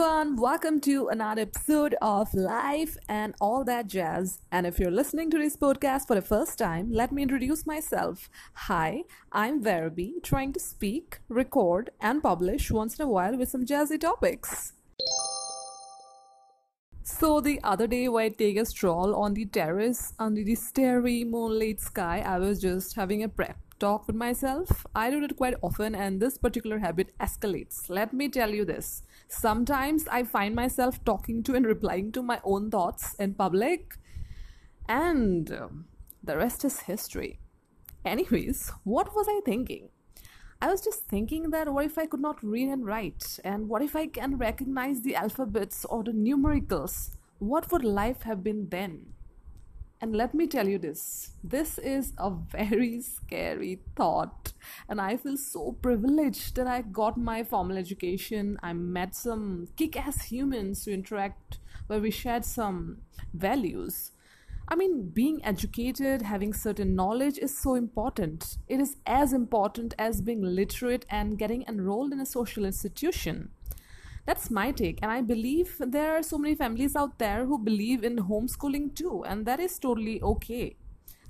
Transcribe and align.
everyone, 0.00 0.36
welcome 0.36 0.80
to 0.80 1.08
another 1.08 1.42
episode 1.42 1.96
of 2.00 2.32
Life 2.32 2.96
and 3.08 3.34
All 3.40 3.64
That 3.64 3.88
Jazz. 3.88 4.38
And 4.52 4.64
if 4.64 4.78
you're 4.78 4.92
listening 4.92 5.28
to 5.32 5.38
this 5.38 5.56
podcast 5.56 6.06
for 6.06 6.14
the 6.14 6.22
first 6.22 6.56
time, 6.56 6.92
let 6.92 7.10
me 7.10 7.22
introduce 7.22 7.66
myself. 7.66 8.30
Hi, 8.68 9.02
I'm 9.32 9.60
Verbi, 9.60 10.22
trying 10.22 10.52
to 10.52 10.60
speak, 10.60 11.18
record, 11.28 11.90
and 12.00 12.22
publish 12.22 12.70
once 12.70 12.96
in 12.96 13.06
a 13.06 13.08
while 13.08 13.36
with 13.36 13.48
some 13.48 13.66
jazzy 13.66 14.00
topics. 14.00 14.72
So 17.02 17.40
the 17.40 17.58
other 17.64 17.88
day, 17.88 18.06
while 18.08 18.30
taking 18.30 18.60
a 18.60 18.66
stroll 18.66 19.16
on 19.16 19.34
the 19.34 19.46
terrace 19.46 20.12
under 20.16 20.44
the 20.44 20.54
starry 20.54 21.24
moonlit 21.24 21.80
sky, 21.80 22.22
I 22.24 22.38
was 22.38 22.60
just 22.60 22.94
having 22.94 23.24
a 23.24 23.28
prep 23.28 23.56
talk 23.80 24.06
with 24.06 24.16
myself. 24.16 24.86
I 24.94 25.10
do 25.10 25.24
it 25.24 25.36
quite 25.36 25.54
often, 25.60 25.96
and 25.96 26.20
this 26.20 26.38
particular 26.38 26.78
habit 26.78 27.12
escalates. 27.18 27.88
Let 27.88 28.12
me 28.12 28.28
tell 28.28 28.50
you 28.50 28.64
this. 28.64 29.02
Sometimes 29.28 30.08
I 30.08 30.22
find 30.22 30.54
myself 30.54 31.04
talking 31.04 31.42
to 31.44 31.54
and 31.54 31.66
replying 31.66 32.12
to 32.12 32.22
my 32.22 32.40
own 32.44 32.70
thoughts 32.70 33.14
in 33.14 33.34
public, 33.34 33.98
and 34.88 35.52
um, 35.52 35.84
the 36.22 36.36
rest 36.36 36.64
is 36.64 36.80
history. 36.80 37.38
Anyways, 38.06 38.72
what 38.84 39.14
was 39.14 39.26
I 39.28 39.40
thinking? 39.44 39.90
I 40.62 40.68
was 40.68 40.80
just 40.80 41.04
thinking 41.04 41.50
that 41.50 41.72
what 41.72 41.84
if 41.84 41.98
I 41.98 42.06
could 42.06 42.20
not 42.20 42.42
read 42.42 42.68
and 42.68 42.86
write? 42.86 43.38
And 43.44 43.68
what 43.68 43.82
if 43.82 43.94
I 43.94 44.06
can 44.06 44.38
recognize 44.38 45.02
the 45.02 45.14
alphabets 45.14 45.84
or 45.84 46.02
the 46.02 46.12
numericals? 46.12 47.10
What 47.38 47.70
would 47.70 47.84
life 47.84 48.22
have 48.22 48.42
been 48.42 48.68
then? 48.70 49.12
And 50.00 50.14
let 50.14 50.32
me 50.32 50.46
tell 50.46 50.68
you 50.68 50.78
this 50.78 51.32
this 51.42 51.78
is 51.78 52.12
a 52.18 52.30
very 52.30 53.00
scary 53.00 53.80
thought. 53.96 54.52
And 54.88 55.00
I 55.00 55.16
feel 55.16 55.36
so 55.36 55.72
privileged 55.72 56.54
that 56.56 56.66
I 56.68 56.82
got 56.82 57.16
my 57.16 57.42
formal 57.42 57.76
education. 57.76 58.58
I 58.62 58.72
met 58.74 59.14
some 59.14 59.68
kick 59.76 59.96
ass 59.96 60.26
humans 60.26 60.84
to 60.84 60.92
interact 60.92 61.58
where 61.88 62.00
we 62.00 62.10
shared 62.10 62.44
some 62.44 62.98
values. 63.34 64.12
I 64.70 64.76
mean, 64.76 65.08
being 65.08 65.42
educated, 65.44 66.22
having 66.22 66.52
certain 66.52 66.94
knowledge 66.94 67.38
is 67.38 67.56
so 67.58 67.74
important. 67.74 68.58
It 68.68 68.80
is 68.80 68.98
as 69.06 69.32
important 69.32 69.94
as 69.98 70.20
being 70.20 70.42
literate 70.42 71.06
and 71.08 71.38
getting 71.38 71.64
enrolled 71.66 72.12
in 72.12 72.20
a 72.20 72.26
social 72.26 72.66
institution. 72.66 73.50
That's 74.28 74.50
my 74.50 74.72
take, 74.72 74.98
and 75.00 75.10
I 75.10 75.22
believe 75.22 75.76
there 75.80 76.14
are 76.14 76.22
so 76.22 76.36
many 76.36 76.54
families 76.54 76.94
out 76.94 77.18
there 77.18 77.46
who 77.46 77.56
believe 77.56 78.04
in 78.04 78.16
homeschooling 78.16 78.94
too, 78.94 79.24
and 79.24 79.46
that 79.46 79.58
is 79.58 79.78
totally 79.78 80.20
okay. 80.20 80.76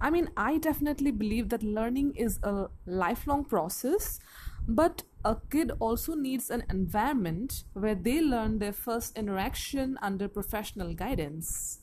I 0.01 0.11
mean, 0.11 0.31
I 0.37 0.59
definitely 0.59 1.13
believe 1.13 1.49
that 1.51 1.63
learning 1.63 2.17
is 2.17 2.41
a 2.43 2.67
lifelong 2.87 3.45
process, 3.45 4.19
but 4.67 5.05
a 5.25 5.37
kid 5.49 5.71
also 5.79 6.17
needs 6.17 6.51
an 6.51 6.65
environment 6.71 7.63
where 7.73 7.95
they 7.95 8.21
learn 8.21 8.59
their 8.59 8.73
first 8.73 9.17
interaction 9.17 9.97
under 10.03 10.27
professional 10.27 10.93
guidance. 10.93 11.79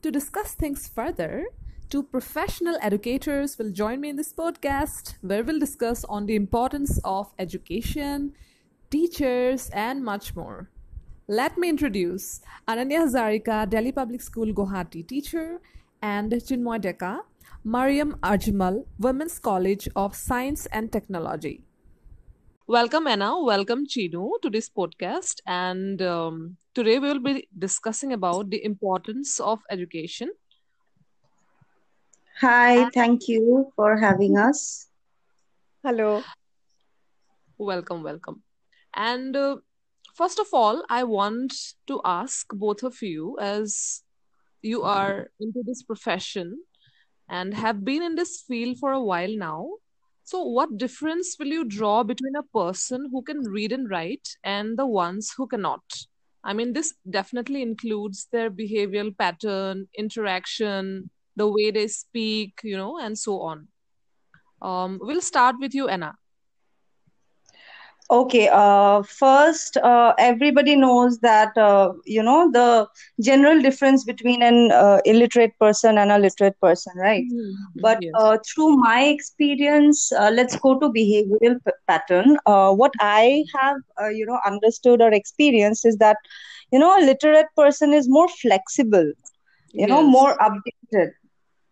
To 0.00 0.10
discuss 0.10 0.54
things 0.54 0.88
further, 0.88 1.48
two 1.90 2.02
professional 2.02 2.78
educators 2.80 3.58
will 3.58 3.72
join 3.72 4.00
me 4.00 4.08
in 4.08 4.16
this 4.16 4.32
podcast 4.32 5.16
where 5.20 5.44
we'll 5.44 5.60
discuss 5.60 6.02
on 6.04 6.24
the 6.24 6.34
importance 6.34 6.98
of 7.04 7.34
education, 7.38 8.32
teachers, 8.94 9.70
and 9.72 10.04
much 10.04 10.36
more. 10.36 10.70
Let 11.26 11.58
me 11.58 11.68
introduce 11.68 12.40
Ananya 12.68 12.98
Hazarika, 13.04 13.68
Delhi 13.68 13.90
Public 13.90 14.20
School 14.20 14.52
Guwahati 14.58 15.02
teacher, 15.08 15.58
and 16.00 16.30
Chinmoy 16.30 16.78
Deka, 16.84 17.22
Mariam 17.64 18.14
Ajmal, 18.22 18.84
Women's 19.00 19.40
College 19.40 19.88
of 19.96 20.14
Science 20.14 20.66
and 20.66 20.92
Technology. 20.92 21.64
Welcome, 22.68 23.08
Anna. 23.08 23.32
Welcome, 23.42 23.84
Chinu, 23.84 24.30
to 24.42 24.48
this 24.48 24.70
podcast. 24.70 25.42
And 25.44 26.00
um, 26.00 26.56
today 26.72 27.00
we 27.00 27.08
will 27.08 27.24
be 27.26 27.48
discussing 27.58 28.12
about 28.12 28.50
the 28.50 28.64
importance 28.64 29.40
of 29.40 29.58
education. 29.70 30.30
Hi, 32.40 32.88
thank 32.90 33.26
you 33.26 33.72
for 33.74 33.96
having 33.96 34.38
us. 34.38 34.88
Hello. 35.82 36.22
Welcome, 37.58 38.04
welcome. 38.04 38.42
And 38.96 39.36
uh, 39.36 39.56
first 40.14 40.38
of 40.38 40.46
all, 40.52 40.84
I 40.88 41.04
want 41.04 41.54
to 41.86 42.00
ask 42.04 42.46
both 42.52 42.82
of 42.82 43.02
you, 43.02 43.36
as 43.40 44.02
you 44.62 44.82
are 44.82 45.30
into 45.40 45.62
this 45.64 45.82
profession 45.82 46.62
and 47.28 47.54
have 47.54 47.84
been 47.84 48.02
in 48.02 48.14
this 48.14 48.42
field 48.46 48.78
for 48.78 48.92
a 48.92 49.02
while 49.02 49.36
now. 49.36 49.68
So, 50.24 50.42
what 50.42 50.78
difference 50.78 51.36
will 51.38 51.48
you 51.48 51.64
draw 51.64 52.02
between 52.02 52.34
a 52.34 52.42
person 52.42 53.08
who 53.12 53.22
can 53.22 53.40
read 53.40 53.72
and 53.72 53.90
write 53.90 54.26
and 54.42 54.78
the 54.78 54.86
ones 54.86 55.34
who 55.36 55.46
cannot? 55.46 55.84
I 56.42 56.52
mean, 56.52 56.72
this 56.72 56.94
definitely 57.08 57.62
includes 57.62 58.28
their 58.32 58.50
behavioral 58.50 59.16
pattern, 59.16 59.88
interaction, 59.98 61.10
the 61.36 61.48
way 61.48 61.70
they 61.70 61.88
speak, 61.88 62.60
you 62.62 62.76
know, 62.76 62.98
and 62.98 63.18
so 63.18 63.40
on. 63.40 63.68
Um, 64.62 64.98
we'll 65.02 65.20
start 65.20 65.56
with 65.58 65.74
you, 65.74 65.88
Anna. 65.88 66.14
Okay, 68.10 68.48
uh, 68.52 69.02
first, 69.02 69.76
uh, 69.78 70.14
everybody 70.18 70.76
knows 70.76 71.18
that, 71.20 71.56
uh, 71.56 71.92
you 72.04 72.22
know, 72.22 72.50
the 72.52 72.86
general 73.22 73.60
difference 73.60 74.04
between 74.04 74.42
an 74.42 74.70
uh, 74.72 74.98
illiterate 75.04 75.52
person 75.58 75.98
and 75.98 76.10
a 76.12 76.18
literate 76.18 76.58
person, 76.60 76.92
right? 76.96 77.24
Mhm. 77.30 77.56
But 77.80 78.04
Yes. 78.04 78.18
uh, 78.18 78.38
through 78.46 78.76
my 78.76 79.04
experience, 79.04 80.12
uh, 80.12 80.30
let's 80.32 80.56
go 80.56 80.78
to 80.78 80.88
behavioral 80.88 81.56
p- 81.64 81.72
pattern. 81.88 82.36
Uh, 82.46 82.72
what 82.74 82.92
I 83.00 83.44
have, 83.54 83.76
uh, 84.00 84.08
you 84.08 84.26
know, 84.26 84.38
understood 84.46 85.00
or 85.00 85.12
experienced 85.12 85.84
is 85.86 85.96
that, 85.98 86.16
you 86.70 86.78
know, 86.78 86.96
a 86.98 87.04
literate 87.04 87.46
person 87.56 87.92
is 87.92 88.08
more 88.08 88.28
flexible, 88.28 89.12
you 89.72 89.86
know, 89.86 90.02
more 90.02 90.36
updated. 90.38 91.10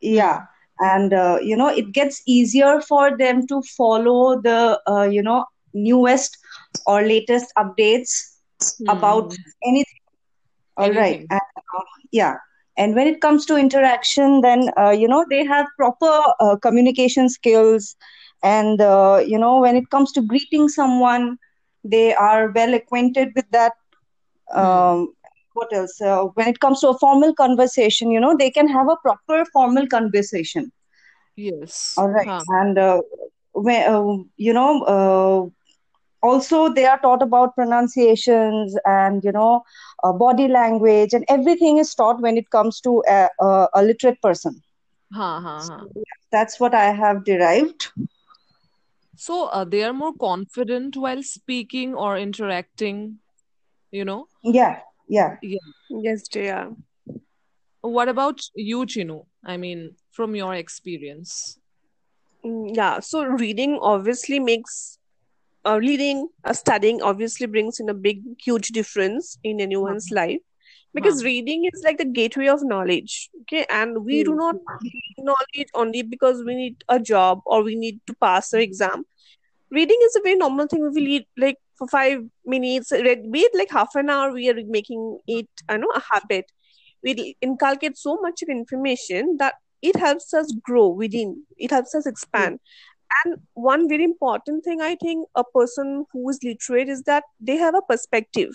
Yeah. 0.01 0.41
And, 0.81 1.13
uh, 1.13 1.39
you 1.43 1.57
know, 1.57 1.69
it 1.69 1.93
gets 1.93 2.23
easier 2.27 2.81
for 2.81 3.17
them 3.17 3.47
to 3.49 3.63
follow 3.77 4.41
the, 4.41 4.81
uh, 4.89 5.03
you 5.11 5.23
know, 5.23 5.45
newest 5.75 6.39
or 6.87 7.03
latest 7.03 7.53
updates 7.59 8.11
about 8.89 9.33
Hmm. 9.33 9.53
anything. 9.65 10.01
All 10.77 10.93
right. 10.93 11.19
Anything. 11.19 11.31
And, 11.31 11.41
uh, 11.77 11.83
yeah. 12.13 12.37
And 12.77 12.95
when 12.95 13.07
it 13.07 13.21
comes 13.21 13.45
to 13.47 13.57
interaction, 13.57 14.41
then, 14.41 14.71
uh, 14.79 14.91
you 14.91 15.09
know, 15.09 15.25
they 15.29 15.45
have 15.45 15.67
proper 15.77 16.21
uh, 16.41 16.57
communication 16.57 17.29
skills. 17.29 17.97
And, 18.43 18.81
uh, 18.81 19.23
you 19.27 19.39
know, 19.39 19.61
when 19.61 19.77
it 19.77 19.91
comes 19.91 20.13
to 20.13 20.23
greeting 20.23 20.69
someone, 20.69 21.39
they 21.85 22.15
are 22.15 22.51
well 22.55 22.75
acquainted 22.75 23.29
with 23.35 23.47
that. 23.53 23.73
Hmm. 24.55 24.55
Um, 24.55 25.15
what 25.55 25.73
else? 25.73 26.01
Uh, 26.01 26.25
when 26.35 26.49
it 26.49 26.61
comes 26.61 26.81
to 26.81 26.89
a 26.89 26.99
formal 26.99 27.35
conversation, 27.35 28.11
you 28.11 28.21
know, 28.21 28.37
they 28.37 28.51
can 28.51 28.69
have 28.69 28.89
a 28.89 28.97
proper 29.03 29.45
formal 29.53 29.87
conversation. 29.87 30.71
Yes. 31.37 31.97
All 31.97 32.09
right. 32.09 32.33
Huh. 32.33 32.45
And, 32.49 32.79
uh, 32.79 33.01
when, 33.53 33.83
uh, 33.89 34.23
you 34.37 34.53
know, 34.53 34.83
uh, 34.83 35.51
also 36.23 36.69
they 36.73 36.85
are 36.87 36.99
taught 37.01 37.23
about 37.23 37.55
pronunciations 37.55 38.77
and 38.85 39.23
you 39.25 39.33
know 39.33 39.63
uh, 40.05 40.13
body 40.13 40.49
language 40.49 41.13
and 41.13 41.25
everything 41.29 41.79
is 41.79 41.95
taught 41.95 42.21
when 42.21 42.37
it 42.37 42.51
comes 42.51 42.81
to 42.81 43.03
a, 43.09 43.29
a, 43.41 43.69
a 43.75 43.83
literate 43.83 44.21
person 44.23 44.63
Huh, 45.13 45.41
huh, 45.41 45.67
huh. 45.69 45.85
so 45.85 45.91
yeah, 45.95 46.17
that's 46.31 46.59
what 46.61 46.75
i 46.75 46.85
have 46.93 47.25
derived 47.25 47.89
So 49.17 49.47
uh, 49.47 49.65
they 49.65 49.83
are 49.85 49.93
more 49.93 50.13
confident 50.15 50.97
while 50.97 51.23
speaking 51.23 51.95
or 51.95 52.17
interacting, 52.19 53.21
you 53.91 54.05
know? 54.05 54.29
yeah 54.43 54.81
yeah 55.09 55.37
Yeah. 55.43 55.59
Yes, 55.91 56.27
Jaya. 56.29 56.71
What 57.83 58.09
about 58.09 58.41
you, 58.55 58.81
Chinu? 58.87 59.27
I 59.45 59.57
mean, 59.57 59.97
from 60.11 60.35
your 60.35 60.55
experience. 60.55 61.59
Mm, 62.45 62.75
Yeah, 62.77 63.01
so 63.01 63.25
reading 63.25 63.79
obviously 63.81 64.39
makes 64.41 64.99
uh, 65.67 65.79
reading, 65.79 66.29
uh, 66.45 66.53
studying 66.53 67.03
obviously 67.03 67.47
brings 67.47 67.81
in 67.81 67.89
a 67.89 67.95
big, 67.95 68.23
huge 68.45 68.69
difference 68.69 69.39
in 69.45 69.61
anyone's 69.61 70.11
life 70.11 70.41
huh. 70.99 71.15
because 71.15 71.25
reading 71.25 71.65
is 71.73 71.83
like 71.85 71.99
the 71.99 72.05
gateway 72.05 72.49
of 72.49 72.61
knowledge. 72.65 73.31
Okay, 73.43 73.67
and 73.71 74.05
we 74.05 74.25
do 74.25 74.35
not 74.35 74.57
gain 74.83 75.25
knowledge 75.25 75.69
only 75.75 76.03
because 76.03 76.43
we 76.45 76.55
need 76.55 76.77
a 76.89 76.99
job 77.01 77.41
or 77.47 77.63
we 77.63 77.77
need 77.77 78.01
to 78.07 78.15
pass 78.21 78.53
an 78.53 78.61
exam. 78.61 79.05
Reading 79.71 79.99
is 80.05 80.17
a 80.17 80.21
very 80.23 80.37
normal 80.37 80.67
thing. 80.67 80.91
We 80.95 81.05
read 81.05 81.27
like 81.37 81.57
for 81.77 81.87
five 81.89 82.21
minutes, 82.45 82.93
read, 82.93 83.31
be 83.31 83.41
it 83.41 83.53
like 83.55 83.71
half 83.71 83.95
an 83.95 84.11
hour, 84.11 84.33
we 84.33 84.49
are 84.51 84.55
making 84.67 85.19
it, 85.27 85.49
I 85.69 85.77
know, 85.77 85.91
a 85.95 86.03
habit. 86.13 86.47
We 87.03 87.37
inculcate 87.41 87.97
so 87.97 88.19
much 88.21 88.43
of 88.43 88.49
information 88.49 89.37
that 89.39 89.55
it 89.83 89.97
helps 89.97 90.33
us 90.35 90.53
grow 90.63 90.89
within, 90.89 91.45
it 91.57 91.71
helps 91.71 91.95
us 91.95 92.07
Yes. 92.37 92.51
expand. 92.51 92.61
And 93.25 93.37
one 93.55 93.89
very 93.89 94.05
important 94.05 94.65
thing 94.65 94.81
I 94.81 94.97
think 94.97 95.27
a 95.37 95.45
person 95.45 96.07
who 96.13 96.29
is 96.31 96.39
literate 96.43 96.89
is 96.89 97.03
that 97.05 97.25
they 97.41 97.57
have 97.57 97.75
a 97.75 97.83
perspective. 97.83 98.51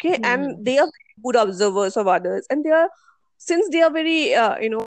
Okay, 0.00 0.18
Hmm. 0.18 0.24
and 0.24 0.64
they 0.64 0.78
are 0.78 0.88
good 1.24 1.36
observers 1.36 1.96
of 1.96 2.06
others, 2.06 2.46
and 2.50 2.64
they 2.64 2.70
are 2.70 2.88
since 3.38 3.68
they 3.70 3.82
are 3.82 3.90
very 3.90 4.34
uh, 4.34 4.58
you 4.58 4.70
know 4.70 4.86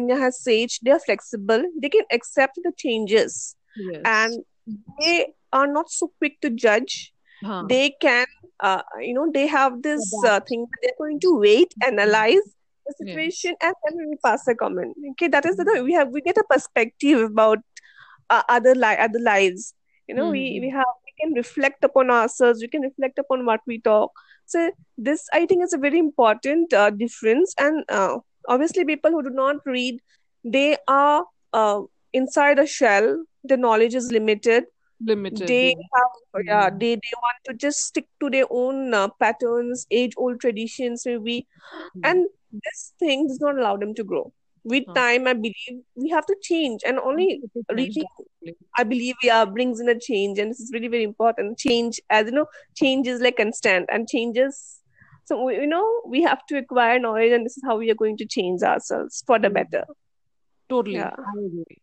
Anya 0.00 0.16
has 0.16 0.40
said 0.42 0.68
they 0.82 0.90
are 0.92 1.00
flexible, 1.00 1.62
they 1.80 1.88
can 1.88 2.04
accept 2.12 2.58
the 2.62 2.72
changes 2.76 3.56
Yes. 3.76 4.02
and 4.04 4.44
they 5.00 5.26
are 5.52 5.66
not 5.66 5.90
so 5.90 6.12
quick 6.18 6.40
to 6.40 6.50
judge. 6.50 7.12
Huh. 7.42 7.64
They 7.68 7.90
can 8.00 8.26
uh, 8.60 8.82
you 9.00 9.14
know 9.14 9.30
they 9.32 9.46
have 9.46 9.82
this 9.82 10.04
uh, 10.24 10.40
thing 10.40 10.66
that 10.70 10.78
they're 10.82 10.98
going 10.98 11.20
to 11.20 11.38
wait 11.38 11.74
analyze 11.86 12.46
the 12.86 12.94
Yes. 13.00 13.06
situation 13.06 13.54
and 13.60 13.74
then 13.84 14.08
we 14.08 14.16
pass 14.24 14.46
a 14.48 14.54
comment 14.54 14.96
okay 15.10 15.28
that 15.28 15.44
is 15.46 15.56
the 15.56 15.82
we 15.84 15.92
have 15.92 16.08
we 16.08 16.20
get 16.20 16.36
a 16.38 16.44
perspective 16.50 17.20
about 17.20 17.58
uh, 18.30 18.42
other 18.48 18.74
li- 18.74 19.00
other 19.06 19.20
lives 19.20 19.74
you 20.08 20.14
know 20.14 20.28
we 20.28 20.42
Mhm. 20.42 20.62
we 20.62 20.70
have 20.70 20.92
we 21.06 21.12
can 21.20 21.34
reflect 21.34 21.84
upon 21.84 22.10
ourselves 22.10 22.60
we 22.62 22.68
can 22.68 22.82
reflect 22.82 23.18
upon 23.18 23.44
what 23.46 23.60
we 23.66 23.80
talk 23.80 24.10
so 24.46 24.70
this 24.96 25.26
i 25.32 25.44
think 25.46 25.62
is 25.62 25.72
a 25.72 25.82
very 25.86 25.98
important 25.98 26.72
uh, 26.72 26.90
difference 26.90 27.54
and 27.58 27.84
uh, 27.88 28.16
obviously 28.48 28.84
people 28.84 29.10
who 29.10 29.22
do 29.22 29.30
not 29.42 29.56
read 29.66 30.00
they 30.44 30.76
are 30.88 31.24
uh, 31.52 31.80
inside 32.12 32.58
a 32.58 32.66
shell 32.66 33.08
the 33.44 33.56
knowledge 33.56 33.94
is 33.94 34.10
limited 34.12 34.64
Limited. 35.00 35.50
they 35.50 35.64
yeah. 35.64 35.82
have 35.94 36.44
yeah 36.46 36.70
Mm. 36.70 36.80
they 36.80 36.94
they 37.04 37.14
want 37.24 37.38
to 37.48 37.54
just 37.64 37.80
stick 37.90 38.06
to 38.20 38.30
their 38.30 38.46
own 38.50 38.94
uh, 38.94 39.08
patterns 39.20 39.86
age 39.90 40.12
old 40.16 40.40
traditions 40.40 41.04
maybe 41.06 41.46
Mm. 41.96 42.02
and 42.04 42.26
this 42.64 42.92
thing 42.98 43.26
does 43.28 43.40
not 43.40 43.58
allow 43.58 43.76
them 43.76 43.94
to 43.94 44.04
grow 44.04 44.32
with 44.64 44.84
Huh. 44.86 44.94
time 44.94 45.26
i 45.26 45.32
believe 45.32 45.78
we 45.96 46.08
have 46.10 46.26
to 46.26 46.36
change 46.42 46.80
and 46.86 46.98
only 46.98 47.42
100%, 47.42 47.66
reading 47.72 48.04
i 48.78 48.84
believe 48.84 49.14
yeah 49.22 49.44
brings 49.44 49.80
in 49.80 49.88
a 49.88 49.98
change 49.98 50.38
and 50.38 50.50
this 50.50 50.60
is 50.60 50.70
really 50.74 50.88
very 50.88 51.02
important 51.04 51.58
change 51.58 52.00
as 52.10 52.26
you 52.26 52.32
know 52.32 52.46
change 52.76 53.06
is 53.06 53.20
like 53.20 53.36
constant 53.36 53.88
and 53.92 54.08
changes 54.08 54.80
so 55.24 55.42
we- 55.44 55.56
you 55.56 55.66
know 55.66 55.86
we 56.06 56.22
have 56.22 56.44
to 56.48 56.56
acquire 56.58 56.98
knowledge 56.98 57.32
and 57.32 57.44
this 57.46 57.56
is 57.56 57.62
how 57.66 57.76
we 57.78 57.90
are 57.90 58.00
going 58.04 58.16
to 58.16 58.26
change 58.26 58.62
ourselves 58.62 59.22
for 59.26 59.38
the 59.38 59.50
Mm. 59.50 59.58
better 59.58 59.84
Totally. 60.68 60.98
yeah 60.98 61.16
I 61.26 61.32
agree. 61.46 61.78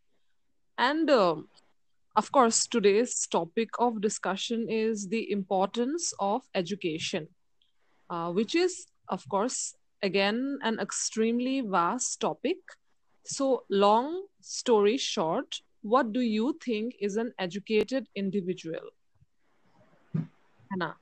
And 0.78 1.10
um, 1.10 1.50
of 2.16 2.32
course, 2.32 2.68
today's 2.68 3.28
topic 3.28 3.70
of 3.80 4.02
discussion 4.02 4.68
is 4.70 5.08
the 5.10 5.32
importance 5.32 6.14
of 6.20 6.44
education, 6.56 7.30
uh, 8.10 8.32
which 8.32 8.56
is, 8.56 8.86
of 9.10 9.28
course, 9.30 9.76
again, 10.02 10.60
an 10.62 10.80
extremely 10.80 11.62
vast 11.62 12.20
topic. 12.22 12.58
So, 13.24 13.66
long 13.70 14.28
story 14.42 14.98
short, 14.98 15.62
what 15.82 16.12
do 16.14 16.22
you 16.22 16.58
think 16.64 16.96
is 17.00 17.16
an 17.18 17.34
educated 17.40 18.08
individual? 18.16 18.92
Hannah. 20.72 20.98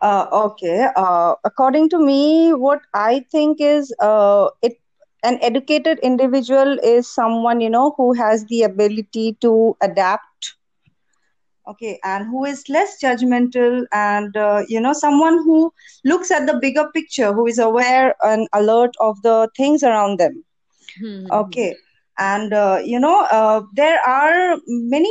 Uh, 0.00 0.26
okay. 0.32 0.88
Uh, 0.96 1.34
according 1.44 1.88
to 1.90 1.98
me, 1.98 2.52
what 2.52 2.80
I 2.94 3.24
think 3.30 3.60
is 3.60 3.94
uh, 4.00 4.48
it 4.62 4.74
an 5.24 5.38
educated 5.42 5.98
individual 6.00 6.78
is 6.82 7.12
someone 7.12 7.60
you 7.60 7.70
know 7.70 7.94
who 7.96 8.12
has 8.14 8.44
the 8.46 8.62
ability 8.62 9.38
to 9.40 9.76
adapt. 9.82 10.57
Okay, 11.68 11.98
and 12.04 12.26
who 12.26 12.44
is 12.44 12.64
less 12.68 12.98
judgmental, 13.02 13.84
and 13.92 14.36
uh, 14.36 14.62
you 14.68 14.80
know 14.80 14.92
someone 14.92 15.38
who 15.44 15.72
looks 16.04 16.30
at 16.30 16.46
the 16.46 16.58
bigger 16.60 16.88
picture, 16.94 17.32
who 17.32 17.46
is 17.46 17.58
aware 17.58 18.14
and 18.22 18.48
alert 18.52 18.94
of 19.00 19.20
the 19.22 19.48
things 19.56 19.82
around 19.82 20.18
them. 20.18 20.44
Hmm. 20.98 21.32
Okay, 21.32 21.76
and 22.18 22.52
uh, 22.52 22.80
you 22.84 22.98
know 22.98 23.20
uh, 23.30 23.62
there 23.74 23.98
are 24.06 24.56
many. 24.66 25.10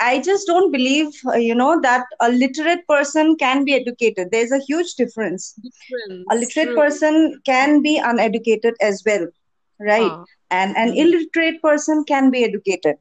I 0.00 0.20
just 0.20 0.46
don't 0.46 0.70
believe 0.72 1.08
uh, 1.26 1.36
you 1.36 1.54
know 1.54 1.80
that 1.82 2.04
a 2.20 2.30
literate 2.30 2.86
person 2.88 3.36
can 3.36 3.64
be 3.64 3.74
educated. 3.74 4.28
There's 4.32 4.52
a 4.52 4.60
huge 4.66 4.94
difference. 4.94 5.58
A 6.30 6.36
literate 6.36 6.74
true. 6.74 6.76
person 6.76 7.40
can 7.44 7.82
be 7.82 7.98
uneducated 7.98 8.74
as 8.80 9.02
well, 9.06 9.26
right? 9.80 10.16
And 10.50 10.76
an 10.76 10.92
Mhm. 10.92 10.96
illiterate 10.96 11.60
person 11.62 12.04
can 12.06 12.30
be 12.30 12.44
educated. 12.44 12.96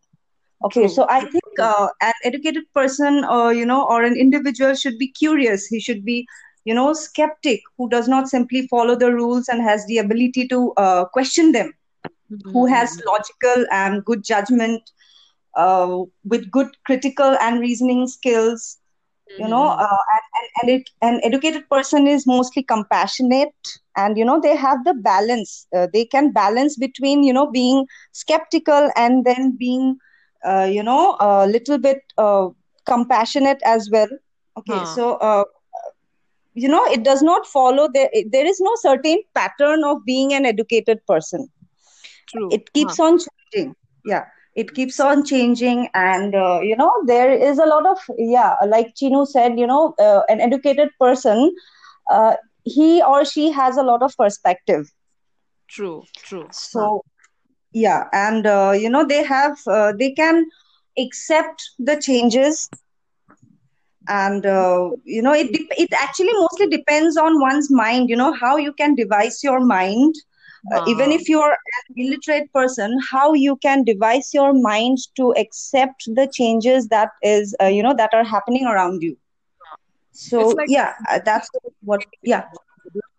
Okay, 0.63 0.87
True. 0.87 0.87
so 0.87 1.05
I 1.09 1.21
think 1.21 1.43
uh, 1.59 1.87
an 2.01 2.13
educated 2.23 2.63
person, 2.73 3.23
or 3.25 3.53
you 3.53 3.65
know, 3.65 3.85
or 3.87 4.03
an 4.03 4.15
individual 4.15 4.73
should 4.75 4.97
be 4.97 5.11
curious. 5.11 5.65
He 5.67 5.79
should 5.79 6.03
be, 6.05 6.27
you 6.65 6.73
know, 6.73 6.93
skeptic 6.93 7.61
who 7.77 7.89
does 7.89 8.07
not 8.07 8.27
simply 8.29 8.67
follow 8.67 8.95
the 8.95 9.13
rules 9.13 9.47
and 9.49 9.61
has 9.61 9.85
the 9.87 9.97
ability 9.99 10.47
to 10.49 10.73
uh, 10.77 11.05
question 11.05 11.51
them. 11.51 11.73
Who 12.53 12.65
has 12.67 12.97
logical 13.05 13.65
and 13.71 14.03
good 14.05 14.23
judgment, 14.23 14.91
uh, 15.55 16.03
with 16.23 16.49
good 16.51 16.67
critical 16.85 17.37
and 17.41 17.59
reasoning 17.59 18.07
skills. 18.07 18.77
You 19.37 19.47
know, 19.47 19.67
Mhm. 19.67 19.77
uh, 19.79 19.97
and, 20.13 20.21
and, 20.35 20.49
and 20.61 20.81
it, 20.81 20.89
an 21.01 21.19
educated 21.23 21.69
person 21.69 22.07
is 22.07 22.25
mostly 22.27 22.63
compassionate, 22.63 23.53
and 23.95 24.17
you 24.17 24.25
know, 24.25 24.39
they 24.41 24.55
have 24.55 24.83
the 24.83 24.93
balance. 24.93 25.67
Uh, 25.75 25.87
they 25.93 26.05
can 26.05 26.31
balance 26.31 26.75
between 26.77 27.23
you 27.23 27.33
know 27.33 27.49
being 27.51 27.85
skeptical 28.11 28.89
and 28.95 29.25
then 29.25 29.55
being 29.57 29.97
uh, 30.45 30.67
you 30.69 30.83
know, 30.83 31.15
a 31.19 31.47
little 31.47 31.77
bit 31.77 31.99
uh, 32.17 32.47
compassionate 32.85 33.61
as 33.65 33.89
well. 33.91 34.07
Okay, 34.57 34.83
Huh. 34.83 34.85
so 34.85 35.15
uh, 35.15 35.43
you 36.53 36.67
know, 36.67 36.85
it 36.85 37.03
does 37.03 37.21
not 37.21 37.45
follow 37.45 37.87
there. 37.93 38.09
There 38.31 38.45
is 38.45 38.59
no 38.59 38.71
certain 38.75 39.21
pattern 39.35 39.83
of 39.83 40.05
being 40.05 40.33
an 40.33 40.45
educated 40.45 40.99
person. 41.07 41.47
True. 42.27 42.49
It 42.49 42.73
Huh. 42.73 42.73
keeps 42.73 42.99
on 42.99 43.17
changing. 43.19 43.75
Yeah, 44.05 44.25
it 44.55 44.73
keeps 44.73 44.99
on 44.99 45.23
changing, 45.25 45.89
and 45.93 46.35
uh, 46.35 46.59
you 46.61 46.75
know, 46.75 46.91
there 47.05 47.31
is 47.31 47.57
a 47.59 47.65
lot 47.65 47.85
of 47.85 47.97
yeah, 48.17 48.55
like 48.67 48.93
Chinu 48.95 49.25
said, 49.27 49.57
you 49.59 49.67
know, 49.67 49.93
uh, 49.99 50.21
an 50.29 50.39
educated 50.41 50.89
person, 50.99 51.53
uh, 52.09 52.35
he 52.63 53.01
or 53.01 53.25
she 53.25 53.51
has 53.51 53.77
a 53.77 53.83
lot 53.83 54.01
of 54.03 54.15
perspective. 54.17 54.85
True. 55.67 56.07
True. 56.23 56.53
Huh. 56.73 56.89
So 56.89 57.03
yeah, 57.81 58.03
and 58.13 58.45
uh, 58.45 58.73
you 58.75 58.89
know, 58.89 59.05
they 59.05 59.23
have 59.23 59.57
uh, 59.67 59.93
they 59.97 60.11
can 60.11 60.45
accept 60.97 61.61
the 61.79 61.99
changes. 61.99 62.69
And 64.09 64.45
uh, 64.45 64.91
you 65.05 65.21
know 65.21 65.33
it 65.33 65.51
dep- 65.53 65.77
it 65.77 65.91
actually 65.93 66.33
mostly 66.33 66.67
depends 66.67 67.17
on 67.17 67.39
one's 67.39 67.69
mind 67.71 68.09
you 68.09 68.15
know 68.15 68.33
how 68.33 68.57
you 68.57 68.73
can 68.73 68.95
devise 68.95 69.43
your 69.43 69.59
mind. 69.59 70.15
Uh, 70.73 70.79
even 70.85 71.11
if 71.11 71.27
you're 71.29 71.51
an 71.51 71.85
illiterate 71.97 72.51
person 72.53 72.97
how 73.11 73.33
you 73.33 73.55
can 73.57 73.83
devise 73.83 74.29
your 74.33 74.53
mind 74.53 74.97
to 75.15 75.33
accept 75.37 76.03
the 76.15 76.27
changes 76.33 76.87
that 76.89 77.09
is 77.21 77.55
uh, 77.61 77.65
you 77.65 77.83
know 77.83 77.93
that 77.95 78.13
are 78.13 78.23
happening 78.23 78.65
around 78.65 79.01
you. 79.01 79.17
So 80.11 80.49
like 80.49 80.67
yeah 80.67 80.93
uh, 81.09 81.19
that's 81.25 81.49
what 81.83 82.01
yeah 82.23 82.43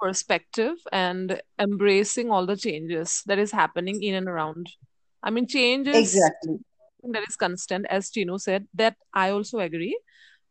perspective 0.00 0.76
and 0.92 1.40
embracing 1.58 2.30
all 2.30 2.46
the 2.46 2.56
changes 2.56 3.22
that 3.26 3.38
is 3.38 3.52
happening 3.52 4.02
in 4.02 4.14
and 4.14 4.28
around. 4.28 4.68
I 5.22 5.30
mean, 5.30 5.46
change 5.46 5.88
is 5.88 6.12
exactly 6.14 6.58
that 7.12 7.22
is 7.28 7.36
constant, 7.36 7.86
as 7.90 8.10
Chinu 8.10 8.40
said. 8.40 8.66
That 8.74 8.96
I 9.14 9.30
also 9.30 9.58
agree. 9.58 9.98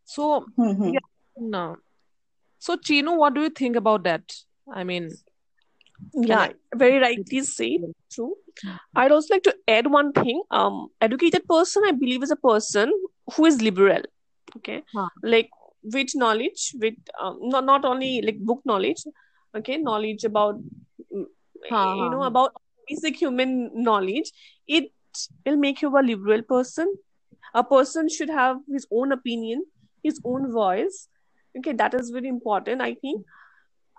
So 0.05 0.45
hmm 0.57 0.91
yeah, 0.91 0.99
no. 1.37 1.77
So 2.59 2.75
Chinu, 2.77 3.17
what 3.17 3.33
do 3.33 3.41
you 3.41 3.49
think 3.49 3.75
about 3.75 4.03
that? 4.03 4.33
I 4.73 4.83
mean, 4.83 5.17
an 6.29 6.31
yeah 6.31 6.47
very 6.75 6.97
rightly 6.99 7.41
educated 7.41 7.45
said 7.47 7.81
true 8.13 8.33
i'd 8.95 9.11
also 9.11 9.33
like 9.33 9.43
to 9.43 9.55
add 9.67 9.87
one 9.95 10.11
thing 10.13 10.41
um 10.51 10.87
educated 11.01 11.45
person 11.47 11.83
i 11.85 11.91
believe 11.91 12.23
is 12.23 12.31
a 12.31 12.41
person 12.49 12.91
who 13.35 13.45
is 13.45 13.61
liberal 13.61 14.01
okay 14.57 14.81
Huh. 14.93 15.09
like 15.23 15.49
with 15.93 16.09
knowledge 16.15 16.73
with 16.81 16.95
um, 17.19 17.39
not, 17.41 17.65
not 17.65 17.85
only 17.85 18.21
like 18.21 18.39
book 18.39 18.61
knowledge 18.65 19.03
okay 19.55 19.77
knowledge 19.77 20.23
about 20.23 20.55
mm, 21.13 21.25
Huh, 21.69 21.93
you 21.97 22.09
know 22.09 22.23
about 22.23 22.51
basic 22.89 23.15
human 23.17 23.71
knowledge 23.73 24.31
it 24.67 24.91
will 25.45 25.57
make 25.57 25.81
you 25.81 25.89
a 25.97 26.01
liberal 26.01 26.41
person. 26.43 26.93
A 27.53 27.63
person 27.63 28.09
should 28.09 28.29
have 28.29 28.57
his 28.71 28.87
own 28.91 29.11
opinion 29.11 29.65
his 30.03 30.19
own 30.25 30.51
voice. 30.51 31.07
Okay 31.57 31.73
that 31.73 31.93
is 31.95 32.09
very 32.09 32.27
important 32.27 32.81
i 32.81 32.93
think. 32.95 33.21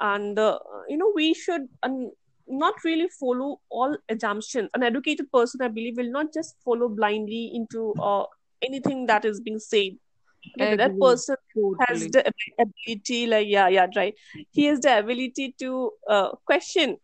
And 0.00 0.38
uh, 0.38 0.58
you 0.88 0.96
know 0.96 1.12
we 1.14 1.34
should 1.34 1.62
um, 1.82 2.10
not 2.46 2.74
really 2.84 3.08
follow 3.18 3.60
all 3.70 3.96
assumptions 4.08 4.68
an 4.74 4.82
educated 4.82 5.30
person 5.32 5.60
i 5.62 5.68
believe 5.68 5.96
will 5.96 6.10
not 6.10 6.32
just 6.32 6.56
follow 6.64 6.88
blindly 6.88 7.50
into 7.54 7.94
uh, 8.02 8.24
anything 8.62 9.06
that 9.06 9.24
is 9.24 9.40
being 9.40 9.58
said 9.58 9.92
that 10.58 10.98
person 11.00 11.36
has 11.88 12.08
the 12.08 12.22
ability 12.58 13.26
like 13.26 13.46
yeah 13.48 13.68
yeah 13.68 13.86
right 13.96 14.14
he 14.50 14.64
has 14.66 14.80
the 14.80 14.98
ability 14.98 15.54
to 15.58 15.90
uh, 16.08 16.28
question 16.44 16.96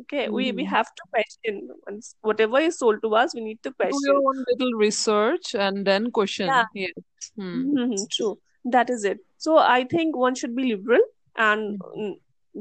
okay 0.00 0.28
we 0.28 0.52
we 0.52 0.64
Mhm. 0.64 0.68
have 0.74 0.86
to 0.96 1.02
question 1.14 1.68
and 1.86 2.02
whatever 2.20 2.58
is 2.60 2.78
sold 2.78 3.00
to 3.02 3.14
us 3.14 3.34
we 3.34 3.40
need 3.40 3.62
to 3.62 3.70
Do 3.70 3.76
question 3.84 4.12
your 4.12 4.18
own 4.28 4.44
little 4.48 4.72
research 4.78 5.54
and 5.54 5.86
then 5.86 6.10
yeah 6.10 6.12
question. 6.12 6.68
Yes. 6.74 6.94
Hmm. 7.36 7.74
Mhm, 7.74 8.08
true 8.10 8.38
that 8.64 8.90
is 8.90 9.04
it 9.04 9.18
so 9.36 9.58
i 9.58 9.84
think 9.84 10.16
one 10.16 10.34
should 10.34 10.54
be 10.56 10.64
liberal 10.74 11.04
and 11.36 11.78
Mhm. 11.78 11.98
mm, 11.98 12.14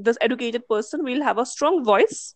this 0.08 0.18
educated 0.22 0.68
person 0.68 1.04
will 1.04 1.22
have 1.24 1.38
a 1.38 1.46
strong 1.46 1.84
voice 1.84 2.36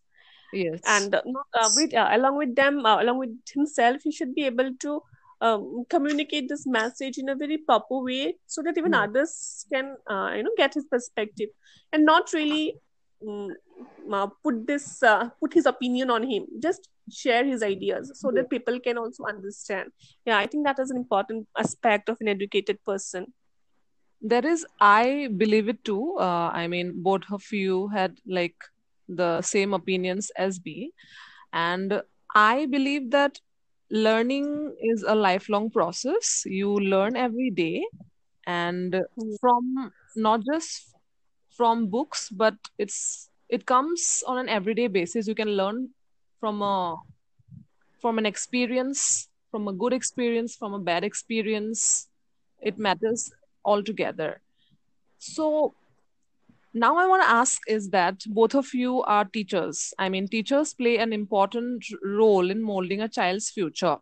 Yes. 0.53 0.81
and 0.85 1.15
uh, 1.15 1.21
uh, 1.53 1.69
with, 1.75 1.93
uh, 1.93 2.07
along 2.11 2.37
with 2.37 2.55
them 2.55 2.85
uh, 2.85 3.01
along 3.01 3.17
with 3.19 3.35
himself 3.53 4.01
he 4.03 4.11
should 4.11 4.33
be 4.35 4.45
able 4.45 4.71
to 4.79 5.01
um, 5.41 5.85
communicate 5.89 6.49
this 6.49 6.65
message 6.67 7.17
in 7.17 7.29
a 7.29 7.35
very 7.35 7.57
proper 7.57 7.99
way 8.09 8.37
so 8.47 8.61
that 8.63 8.77
even 8.77 8.93
Yeah. 8.93 9.03
others 9.03 9.65
can 9.73 9.95
uh, 10.09 10.31
you 10.35 10.43
know 10.43 10.55
get 10.57 10.73
his 10.73 10.85
perspective 10.85 11.49
and 11.91 12.05
not 12.05 12.33
really 12.33 12.75
mm, 13.23 13.49
uh, 14.13 14.27
put 14.43 14.67
this 14.67 15.01
uh, 15.03 15.29
put 15.39 15.53
his 15.53 15.65
opinion 15.65 16.09
on 16.11 16.23
him 16.29 16.45
just 16.67 16.89
share 17.11 17.43
his 17.45 17.63
ideas 17.63 18.11
so 18.21 18.31
Yeah. 18.31 18.35
that 18.35 18.49
people 18.49 18.79
can 18.79 18.97
also 18.97 19.23
understand 19.33 19.89
yeah 20.25 20.37
i 20.37 20.47
think 20.47 20.65
that 20.65 20.79
is 20.79 20.91
an 20.91 20.97
important 20.97 21.47
aspect 21.65 22.09
of 22.09 22.17
an 22.21 22.27
educated 22.37 22.83
person 22.91 23.25
There 24.21 24.45
is, 24.45 24.65
I 24.79 25.29
believe 25.37 25.67
it 25.69 25.83
too. 25.83 26.15
Uh, 26.19 26.49
I 26.53 26.67
mean, 26.67 27.01
both 27.03 27.23
of 27.31 27.43
you 27.51 27.87
had 27.89 28.17
like 28.27 28.55
the 29.07 29.41
same 29.41 29.73
opinions 29.73 30.31
as 30.37 30.59
me. 30.63 30.91
And 31.53 32.01
I 32.35 32.65
believe 32.67 33.11
that 33.11 33.39
learning 33.91 34.75
is 34.81 35.03
a 35.03 35.15
lifelong 35.15 35.71
process. 35.71 36.43
You 36.45 36.73
learn 36.79 37.17
every 37.17 37.51
day, 37.51 37.85
and 38.47 38.95
Mm. 39.17 39.37
from 39.41 39.93
not 40.15 40.41
just 40.45 40.95
from 41.57 41.87
books, 41.89 42.29
but 42.29 42.55
it's 42.77 43.29
it 43.49 43.65
comes 43.65 44.23
on 44.27 44.37
an 44.39 44.49
everyday 44.49 44.87
basis. 44.87 45.27
You 45.27 45.35
can 45.35 45.49
learn 45.57 45.89
from 46.39 46.61
a 46.61 46.97
from 48.01 48.17
an 48.19 48.25
experience, 48.25 49.29
from 49.51 49.67
a 49.67 49.73
good 49.73 49.93
experience, 49.93 50.55
from 50.55 50.73
a 50.73 50.79
bad 50.79 51.03
experience. 51.03 52.07
It 52.61 52.77
matters 52.77 53.31
altogether. 53.65 54.41
So 55.19 55.75
now 56.73 56.97
I 56.97 57.05
want 57.05 57.23
to 57.23 57.29
ask 57.29 57.61
is 57.67 57.89
that 57.89 58.21
both 58.27 58.55
of 58.55 58.73
you 58.73 59.01
are 59.03 59.25
teachers. 59.25 59.93
I 59.99 60.07
mean, 60.09 60.27
teachers 60.27 60.73
play 60.73 60.97
an 60.97 61.11
important 61.11 61.85
role 62.01 62.49
in 62.49 62.61
molding 62.61 63.01
a 63.01 63.09
child's 63.09 63.49
future, 63.49 63.97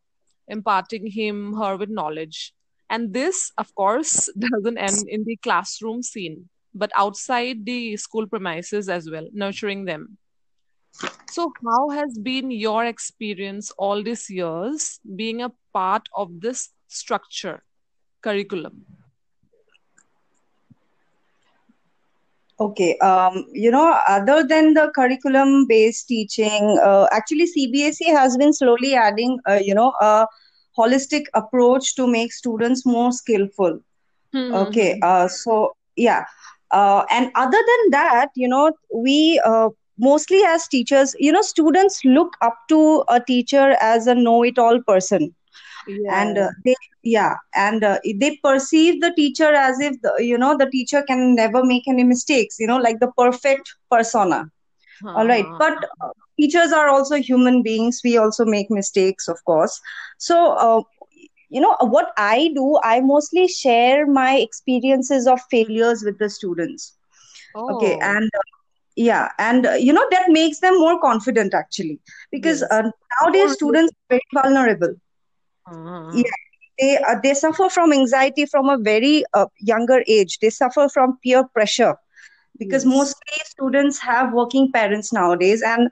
imparting 0.48 1.08
him, 1.08 1.54
her 1.54 1.78
with 1.78 1.90
knowledge. 1.90 2.54
And 2.90 3.14
this, 3.14 3.52
of 3.58 3.74
course, 3.74 4.30
doesn't 4.40 4.78
end 4.78 5.06
in 5.08 5.24
the 5.24 5.36
classroom 5.38 6.04
scene, 6.04 6.50
but 6.74 6.92
outside 6.96 7.66
the 7.66 7.98
school 7.98 8.28
premises 8.28 8.88
as 8.88 9.10
well, 9.10 9.28
nurturing 9.34 9.86
them. 9.86 10.18
So, 11.30 11.52
how 11.64 11.90
has 11.90 12.18
been 12.18 12.52
your 12.52 12.86
experience 12.86 13.72
all 13.78 14.04
these 14.04 14.30
years 14.30 15.00
being 15.16 15.42
a 15.42 15.52
part 15.74 16.10
of 16.16 16.42
this 16.42 16.70
structure, 16.88 17.64
curriculum? 18.22 18.86
Okay, 22.60 22.98
um, 23.00 23.46
you 23.54 23.72
know, 23.72 23.98
other 24.08 24.44
than 24.48 24.74
the 24.74 24.92
curriculum-based 24.96 26.08
teaching, 26.08 26.80
uh, 26.84 27.08
actually 27.12 27.46
CBSE 27.48 28.06
has 28.12 28.38
been 28.38 28.54
slowly 28.54 28.96
adding, 28.96 29.40
uh, 29.50 29.60
you 29.62 29.74
know, 29.74 29.94
a 30.02 30.26
holistic 30.78 31.24
approach 31.34 31.96
to 31.96 32.08
make 32.08 32.32
students 32.34 32.86
more 32.86 33.12
skillful. 33.12 33.80
Okay, 34.54 34.98
Hmm. 34.98 35.02
uh, 35.02 35.28
so 35.28 35.76
yeah, 35.96 36.26
uh, 36.72 37.04
and 37.12 37.32
other 37.36 37.58
than 37.72 37.92
that, 37.92 38.30
you 38.36 38.48
know, 38.48 38.72
we 38.94 39.42
uh, 39.46 39.70
mostly 39.98 40.42
as 40.46 40.68
teachers, 40.68 41.16
you 41.20 41.32
know, 41.32 41.42
students 41.42 42.02
look 42.06 42.34
up 42.42 42.58
to 42.70 43.04
a 43.10 43.20
teacher 43.20 43.76
as 43.82 44.08
a 44.08 44.16
know-it-all 44.16 44.80
person 44.88 45.34
and 46.10 46.38
uh, 46.38 46.48
Yeah. 46.48 46.50
they 46.66 46.76
yeah 47.04 47.36
and 47.56 47.84
uh, 47.84 47.98
they 48.20 48.38
perceive 48.44 49.02
the 49.02 49.12
teacher 49.16 49.52
as 49.54 49.80
if 49.80 49.96
the, 50.02 50.14
you 50.20 50.38
know 50.38 50.58
the 50.58 50.70
teacher 50.70 51.02
can 51.08 51.36
never 51.36 51.64
make 51.64 51.84
any 51.88 52.04
mistakes 52.04 52.58
you 52.60 52.68
know 52.68 52.78
like 52.78 53.00
the 53.00 53.12
perfect 53.18 53.70
persona. 53.92 54.50
All 55.16 55.28
right. 55.28 55.48
Huh. 55.48 55.58
but 55.58 55.74
uh, 56.02 56.10
teachers 56.40 56.72
are 56.72 56.88
also 56.90 57.16
human 57.16 57.62
beings. 57.64 58.02
We 58.04 58.18
also 58.18 58.46
make 58.46 58.70
mistakes 58.70 59.28
of 59.28 59.44
course. 59.46 59.80
So 60.18 60.54
uh, 60.54 60.82
you 61.50 61.60
know 61.62 61.76
what 61.82 62.12
i 62.18 62.50
do 62.56 62.80
i 62.84 63.00
mostly 63.02 63.48
share 63.48 64.06
my 64.06 64.36
experiences 64.38 65.28
of 65.28 65.40
failures 65.52 66.04
with 66.04 66.18
the 66.20 66.30
students. 66.30 66.96
Okay. 67.70 67.98
Oh, 67.98 68.02
and 68.02 68.30
uh, 68.36 68.48
yeah. 68.96 69.30
And 69.40 69.66
uh, 69.66 69.74
you 69.74 69.94
know 69.94 70.06
that 70.12 70.30
makes 70.30 70.60
them 70.60 70.78
more 70.80 71.00
confident 71.00 71.54
actually. 71.54 72.00
Because 72.32 72.62
yes. 72.62 72.72
uh, 72.72 72.84
nowadays 73.22 73.54
students 73.54 73.92
are 73.92 74.18
very 74.18 74.28
vulnerable 74.34 74.96
Uh, 75.70 76.12
yeah 76.12 76.38
they 76.80 76.98
uh, 76.98 77.16
they 77.24 77.34
suffer 77.34 77.70
from 77.70 77.94
anxiety 77.94 78.46
from 78.46 78.70
a 78.70 78.78
very 78.78 79.24
uh, 79.34 79.46
younger 79.60 80.04
age 80.08 80.38
they 80.42 80.50
suffer 80.50 80.88
from 80.90 81.18
peer 81.24 81.44
pressure 81.54 81.96
because 82.58 82.86
yes. 82.86 82.86
mostly 82.86 83.40
students 83.46 84.00
have 84.00 84.34
working 84.34 84.72
parents 84.72 85.12
nowadays 85.14 85.62
and 85.62 85.88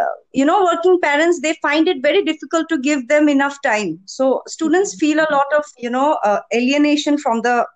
uh, 0.00 0.12
you 0.32 0.44
know 0.44 0.62
working 0.64 0.98
parents 1.02 1.40
they 1.40 1.54
find 1.62 1.88
it 1.88 1.98
very 2.02 2.22
difficult 2.24 2.68
to 2.68 2.78
give 2.78 3.06
them 3.08 3.28
enough 3.28 3.58
time 3.62 3.98
so 4.06 4.42
students 4.46 4.94
Mhm. 4.94 4.98
feel 4.98 5.18
a 5.18 5.30
lot 5.32 5.52
of 5.58 5.64
you 5.78 5.90
know 5.90 6.18
uh, 6.24 6.40
alienation 6.54 7.18
from 7.18 7.42
the 7.42 7.66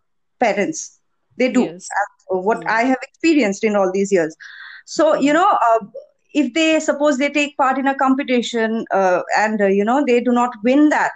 parents 0.41 0.99
they 1.39 1.51
do 1.51 1.65
Yes. 1.65 1.93
uh, 2.01 2.39
what 2.49 2.63
i 2.69 2.83
have 2.83 2.99
experienced 3.09 3.65
in 3.65 3.77
all 3.77 3.91
these 3.93 4.13
years 4.13 4.37
so 4.87 5.15
you 5.15 5.33
know 5.33 5.49
uh, 5.69 5.79
if 6.33 6.53
they 6.55 6.79
suppose 6.81 7.19
they 7.19 7.29
take 7.31 7.57
part 7.57 7.79
in 7.79 7.87
a 7.87 7.95
competition 7.95 8.85
uh, 8.93 9.21
and 9.37 9.61
you 9.79 9.85
know 9.85 10.03
they 10.07 10.21
do 10.21 10.33
not 10.33 10.51
win 10.65 10.89
that 10.91 11.13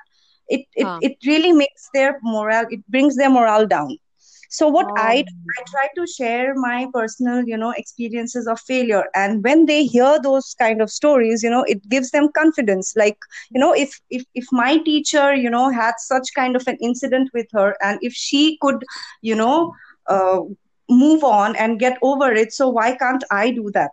it, 0.48 0.66
it 0.74 0.84
huh. 0.84 0.98
it 1.02 1.16
really 1.26 1.52
makes 1.52 1.88
their 1.94 2.18
morale 2.22 2.66
it 2.70 2.86
brings 2.88 3.16
their 3.16 3.30
morale 3.30 3.66
down. 3.66 3.96
So 4.50 4.68
what 4.68 4.86
i 4.96 5.24
Oh, 5.26 5.52
i 5.58 5.62
try 5.70 5.88
to 5.96 6.06
share 6.06 6.54
my 6.54 6.86
personal 6.92 7.44
you 7.44 7.56
know 7.56 7.72
experiences 7.76 8.46
of 8.46 8.60
failure. 8.60 9.04
And 9.14 9.42
when 9.42 9.66
they 9.66 9.84
hear 9.84 10.20
those 10.22 10.54
kind 10.58 10.80
of 10.82 10.90
stories 10.90 11.42
you 11.42 11.50
know 11.50 11.62
it 11.64 11.88
gives 11.88 12.10
them 12.10 12.30
confidence. 12.32 12.94
Like 12.96 13.18
you 13.50 13.60
know 13.60 13.72
if 13.72 14.00
if 14.10 14.24
if 14.34 14.46
my 14.52 14.78
teacher 14.78 15.34
you 15.34 15.50
know 15.50 15.70
had 15.70 15.94
such 15.98 16.28
kind 16.34 16.56
of 16.56 16.66
an 16.68 16.76
incident 16.80 17.30
with 17.34 17.46
her 17.52 17.76
and 17.82 17.98
if 18.02 18.12
she 18.12 18.58
could 18.60 18.84
you 19.22 19.34
know 19.34 19.74
uh, 20.08 20.40
move 20.88 21.24
on 21.24 21.56
and 21.56 21.80
get 21.80 21.98
over 22.02 22.30
it 22.32 22.52
so 22.52 22.68
why 22.68 22.94
can't 22.94 23.24
i 23.30 23.50
do 23.50 23.70
that? 23.72 23.90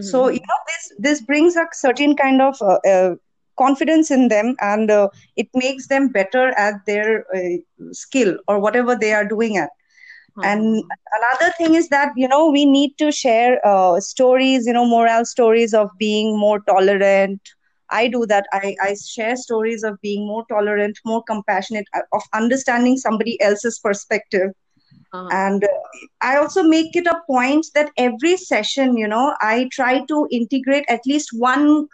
So 0.00 0.28
you 0.28 0.40
mm-hmm. 0.40 0.46
know 0.48 0.60
this 0.66 0.92
this 0.98 1.20
brings 1.22 1.56
a 1.56 1.66
certain 1.72 2.16
kind 2.16 2.40
of 2.40 2.56
uh, 2.62 2.78
uh, 2.88 3.14
confidence 3.58 4.10
in 4.10 4.28
them 4.28 4.54
and 4.60 4.90
uh, 4.90 5.08
it 5.36 5.48
makes 5.54 5.88
them 5.88 6.08
better 6.08 6.48
at 6.58 6.74
their 6.86 7.24
uh, 7.34 7.56
skill 7.92 8.36
or 8.48 8.58
whatever 8.60 8.96
they 8.96 9.12
are 9.12 9.24
doing 9.26 9.56
at 9.56 9.70
and 10.42 10.82
Uh-huh. 10.82 11.06
another 11.18 11.52
thing 11.56 11.74
is 11.74 11.88
that 11.88 12.12
you 12.16 12.28
know 12.28 12.50
we 12.50 12.64
need 12.64 12.92
to 12.98 13.10
share 13.12 13.58
uh, 13.66 13.98
stories 14.00 14.66
you 14.66 14.72
know 14.72 14.84
moral 14.86 15.24
stories 15.24 15.74
of 15.74 15.88
being 15.98 16.38
more 16.38 16.60
tolerant 16.68 17.40
i 17.90 18.06
do 18.08 18.24
that 18.26 18.46
i 18.52 18.74
i 18.88 18.94
share 19.06 19.36
stories 19.36 19.82
of 19.90 19.98
being 20.02 20.26
more 20.26 20.44
tolerant 20.50 20.98
more 21.04 21.22
compassionate 21.32 21.86
uh, 21.94 22.00
of 22.12 22.22
understanding 22.42 22.96
somebody 22.96 23.40
else's 23.40 23.78
perspective 23.88 24.50
Uh-huh. 25.12 25.36
and 25.42 25.64
uh, 25.64 25.68
i 26.20 26.36
also 26.36 26.62
make 26.62 26.94
it 26.96 27.06
a 27.06 27.18
point 27.26 27.66
that 27.74 27.90
every 27.96 28.36
session 28.36 28.96
you 28.96 29.06
know 29.08 29.34
i 29.40 29.68
try 29.72 30.04
to 30.12 30.26
integrate 30.30 30.84
at 30.88 31.00
least 31.06 31.30
one 31.32 31.86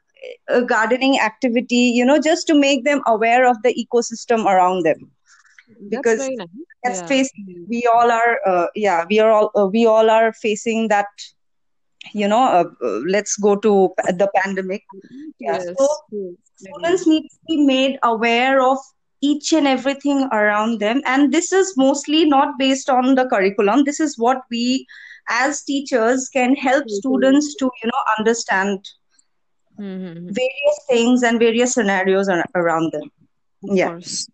uh, 0.48 0.60
gardening 0.60 1.18
activity 1.20 1.82
you 1.98 2.04
know 2.04 2.18
just 2.20 2.46
to 2.46 2.54
make 2.54 2.84
them 2.84 3.00
aware 3.06 3.46
of 3.48 3.56
the 3.62 3.74
ecosystem 3.84 4.44
around 4.46 4.84
them 4.84 5.10
because 5.88 6.30
nice. 6.38 6.38
let's 6.84 7.02
Yeah. 7.02 7.06
face 7.06 7.30
we 7.68 7.86
all 7.92 8.10
are 8.10 8.38
uh, 8.46 8.66
yeah 8.74 9.04
we 9.10 9.18
are 9.20 9.30
all 9.30 9.50
uh, 9.56 9.66
we 9.66 9.86
all 9.86 10.10
are 10.10 10.32
facing 10.32 10.88
that 10.88 11.06
you 12.12 12.26
know 12.28 12.42
uh, 12.42 12.64
uh, 12.84 12.98
let's 13.08 13.36
go 13.36 13.56
to 13.56 13.90
the 14.20 14.28
pandemic 14.36 14.82
yeah 15.40 15.58
so 15.76 15.86
Yes. 16.10 16.36
Yes. 16.60 16.74
students 16.74 17.06
need 17.06 17.22
to 17.22 17.38
be 17.48 17.56
made 17.64 17.98
aware 18.02 18.60
of 18.62 18.78
each 19.20 19.52
and 19.52 19.66
everything 19.66 20.28
around 20.32 20.80
them 20.80 21.00
and 21.06 21.32
this 21.32 21.52
is 21.52 21.74
mostly 21.76 22.24
not 22.24 22.58
based 22.58 22.88
on 22.90 23.14
the 23.14 23.26
curriculum 23.26 23.84
this 23.84 24.00
is 24.00 24.18
what 24.18 24.38
we 24.50 24.86
as 25.28 25.62
teachers 25.62 26.28
can 26.28 26.54
help 26.54 26.84
Totally. 26.84 26.88
students 26.88 27.54
to 27.56 27.70
you 27.82 27.88
know 27.92 28.02
understand 28.18 28.78
Mm-hmm. 29.80 30.26
various 30.38 30.78
things 30.88 31.22
and 31.22 31.38
various 31.38 31.72
scenarios 31.74 32.28
around 32.54 32.92
them 32.92 33.10
Of 33.68 33.76
yeah 33.76 33.88
course. 33.88 34.28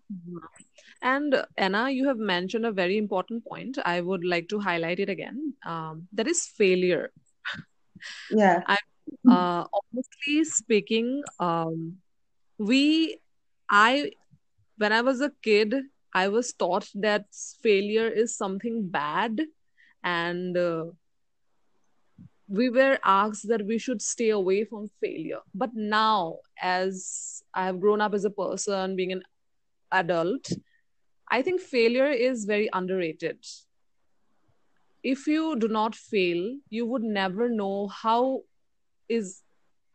And 1.02 1.44
Anna, 1.56 1.90
you 1.90 2.08
have 2.08 2.18
mentioned 2.18 2.66
a 2.66 2.72
very 2.72 2.96
important 2.98 3.44
point. 3.44 3.78
I 3.84 4.00
would 4.00 4.24
like 4.24 4.48
to 4.48 4.58
highlight 4.58 4.98
it 4.98 5.08
again. 5.08 5.54
Um, 5.64 6.08
that 6.14 6.26
is 6.26 6.46
failure. 6.46 7.12
yeah 8.30 8.62
I, 8.66 8.78
uh, 9.28 9.66
honestly 9.78 10.44
speaking, 10.44 11.22
um, 11.38 11.98
we, 12.58 13.18
I, 13.68 14.10
when 14.78 14.92
I 14.92 15.02
was 15.02 15.20
a 15.20 15.30
kid, 15.42 15.74
I 16.12 16.28
was 16.28 16.52
taught 16.54 16.88
that 16.94 17.26
failure 17.62 18.08
is 18.08 18.36
something 18.36 18.88
bad, 18.88 19.40
and 20.02 20.56
uh, 20.56 20.86
we 22.48 22.68
were 22.70 22.98
asked 23.04 23.48
that 23.48 23.66
we 23.66 23.78
should 23.78 24.00
stay 24.02 24.30
away 24.30 24.64
from 24.64 24.88
failure. 25.00 25.40
But 25.54 25.70
now, 25.74 26.38
as 26.60 27.42
I 27.54 27.66
have 27.66 27.80
grown 27.80 28.00
up 28.00 28.14
as 28.14 28.24
a 28.24 28.30
person, 28.30 28.96
being 28.96 29.12
an 29.12 29.22
adult, 29.92 30.48
I 31.30 31.42
think 31.42 31.60
failure 31.60 32.10
is 32.10 32.44
very 32.44 32.68
underrated. 32.72 33.44
If 35.02 35.26
you 35.26 35.56
do 35.58 35.68
not 35.68 35.94
fail, 35.94 36.58
you 36.68 36.86
would 36.86 37.02
never 37.02 37.48
know 37.48 37.88
how 37.88 38.42
is 39.08 39.42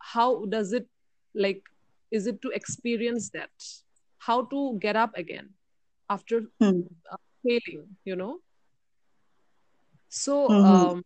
how 0.00 0.46
does 0.46 0.72
it 0.72 0.88
like 1.34 1.62
is 2.10 2.26
it 2.26 2.40
to 2.42 2.50
experience 2.50 3.30
that 3.30 3.50
how 4.18 4.44
to 4.46 4.78
get 4.80 4.96
up 4.96 5.12
again 5.16 5.50
after 6.08 6.42
Hmm. 6.60 6.82
failing 7.42 7.96
you 8.04 8.16
know 8.16 8.40
so 10.08 10.34
hmm 10.48 10.62
um, 10.62 11.02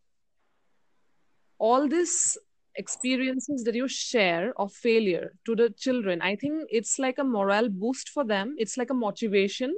all 1.59 1.89
these 1.89 2.39
experiences 2.77 3.65
that 3.65 3.75
you 3.75 3.89
share 3.89 4.53
of 4.61 4.73
failure 4.73 5.33
to 5.47 5.57
the 5.57 5.71
children 5.71 6.21
i 6.21 6.37
think 6.37 6.69
it's 6.71 6.99
like 6.99 7.19
a 7.19 7.25
morale 7.25 7.69
boost 7.71 8.11
for 8.11 8.25
them 8.25 8.55
it's 8.59 8.77
like 8.77 8.91
a 8.91 8.95
motivation 8.95 9.75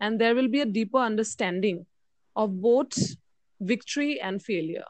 and 0.00 0.20
there 0.20 0.34
will 0.34 0.48
be 0.48 0.60
a 0.60 0.66
deeper 0.66 0.98
understanding 0.98 1.86
of 2.36 2.60
both 2.60 2.98
victory 3.60 4.20
and 4.20 4.42
failure. 4.42 4.84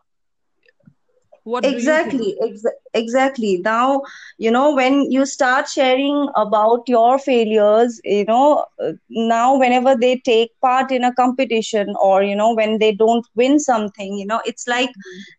What? 1.45 1.67
Exactly, 1.67 2.37
ex- 2.43 2.65
exactly. 2.95 3.61
Now, 3.65 4.03
you 4.39 4.51
know, 4.51 4.75
when 4.75 5.11
you 5.11 5.27
start 5.27 5.69
sharing 5.69 6.29
about 6.37 6.89
your 6.89 7.19
failures, 7.19 8.01
you 8.05 8.25
know, 8.25 8.67
uh, 8.83 8.93
now 9.09 9.57
whenever 9.59 9.97
they 9.97 10.19
take 10.25 10.51
part 10.61 10.91
in 10.91 11.05
a 11.05 11.15
competition 11.15 11.95
or, 12.01 12.23
you 12.23 12.37
know, 12.37 12.55
when 12.55 12.79
they 12.79 12.93
don't 12.93 13.27
win 13.35 13.59
something, 13.59 14.19
you 14.19 14.27
know, 14.27 14.41
it's 14.45 14.67
like 14.69 14.91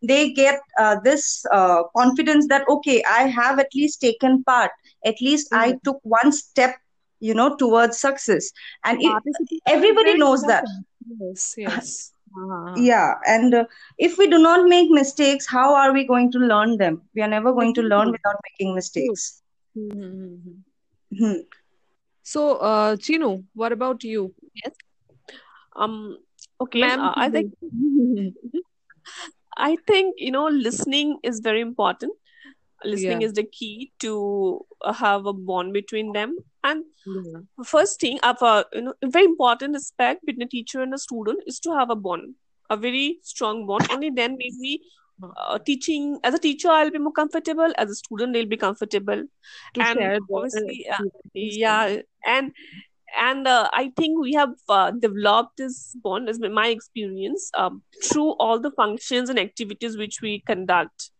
they 0.01 0.31
get 0.33 0.59
uh, 0.79 0.97
this 1.03 1.45
uh, 1.51 1.83
confidence 1.95 2.47
that, 2.49 2.63
okay, 2.69 3.03
I 3.09 3.23
have 3.27 3.59
at 3.59 3.69
least 3.75 4.01
taken 4.01 4.43
part. 4.43 4.71
At 5.05 5.15
least 5.21 5.49
I 5.53 5.75
took 5.83 5.99
one 6.03 6.31
step, 6.31 6.75
you 7.19 7.33
know, 7.35 7.55
towards 7.55 7.97
success. 7.99 8.51
And 8.83 8.99
it, 9.01 9.23
everybody 9.67 10.15
knows 10.17 10.45
that. 10.45 10.65
Yes, 11.19 11.55
yes. 11.57 12.11
Uh-huh. 12.37 12.73
Yeah, 12.77 13.13
and 13.25 13.53
uh, 13.53 13.65
if 13.97 14.17
we 14.17 14.27
do 14.27 14.37
not 14.37 14.67
make 14.67 14.89
mistakes, 14.89 15.45
how 15.47 15.73
are 15.73 15.93
we 15.93 16.05
going 16.05 16.31
to 16.33 16.39
learn 16.39 16.77
them? 16.77 17.01
We 17.15 17.21
are 17.21 17.27
never 17.27 17.53
going 17.53 17.73
to 17.75 17.81
learn 17.81 18.11
without 18.11 18.35
making 18.49 18.71
True. 18.71 18.75
mistakes. 18.75 19.41
Mhm. 19.77 20.63
Hmm. 21.19 21.39
So, 22.23 22.55
uh, 22.57 22.95
Chinu, 22.97 23.43
what 23.53 23.71
about 23.71 24.03
you? 24.03 24.33
Yes. 24.63 24.73
Um. 25.75 26.17
Okay. 26.59 26.81
Ma'am, 26.81 26.99
Uh, 26.99 27.13
I 27.15 27.29
think 27.29 27.53
I 29.57 29.75
think 29.87 30.15
you 30.17 30.31
know 30.31 30.47
listening 30.47 31.17
is 31.23 31.39
very 31.39 31.61
important. 31.61 32.13
Listening 32.85 33.21
Yeah. 33.21 33.27
is 33.27 33.33
the 33.33 33.43
key 33.43 33.91
to 33.99 34.65
uh, 34.81 34.93
have 34.93 35.25
a 35.25 35.33
bond 35.33 35.73
between 35.73 36.11
them. 36.13 36.35
And 36.63 36.85
Yeah. 37.05 37.41
first 37.71 37.99
thing, 37.99 38.19
of 38.31 38.41
a 38.41 38.65
you 38.73 38.81
know 38.87 38.93
a 39.07 39.09
very 39.15 39.25
important 39.25 39.75
aspect 39.75 40.25
between 40.25 40.47
a 40.47 40.53
teacher 40.57 40.81
and 40.81 40.93
a 40.93 41.01
student 41.05 41.43
is 41.53 41.59
to 41.67 41.73
have 41.79 41.89
a 41.89 41.95
bond, 41.95 42.35
a 42.69 42.77
very 42.77 43.19
strong 43.33 43.65
bond. 43.67 43.91
Only 43.97 44.09
then 44.21 44.37
maybe 44.37 44.71
uh, 45.23 45.57
teaching 45.59 46.19
as 46.23 46.33
a 46.33 46.39
teacher 46.39 46.69
I'll 46.69 46.91
be 46.91 47.03
more 47.09 47.13
comfortable. 47.19 47.73
As 47.77 47.91
a 47.91 47.95
student, 47.95 48.33
they'll 48.33 48.53
be 48.55 48.57
comfortable. 48.57 49.23
To 49.75 49.81
And 49.81 49.99
share 49.99 50.19
obviously, 50.33 50.87
uh, 50.89 51.03
yeah, 51.33 51.97
and 52.25 52.51
and 53.17 53.47
uh, 53.47 53.69
I 53.71 53.91
think 53.95 54.19
we 54.19 54.33
have 54.33 54.53
uh, 54.67 54.91
developed 54.91 55.57
this 55.57 55.95
bond, 56.03 56.27
as 56.27 56.39
my 56.39 56.67
experience, 56.67 57.49
um, 57.53 57.81
through 58.03 58.31
all 58.45 58.59
the 58.59 58.71
functions 58.71 59.29
and 59.29 59.39
activities 59.39 59.97
which 59.97 60.21
we 60.21 60.39
conduct 60.41 61.11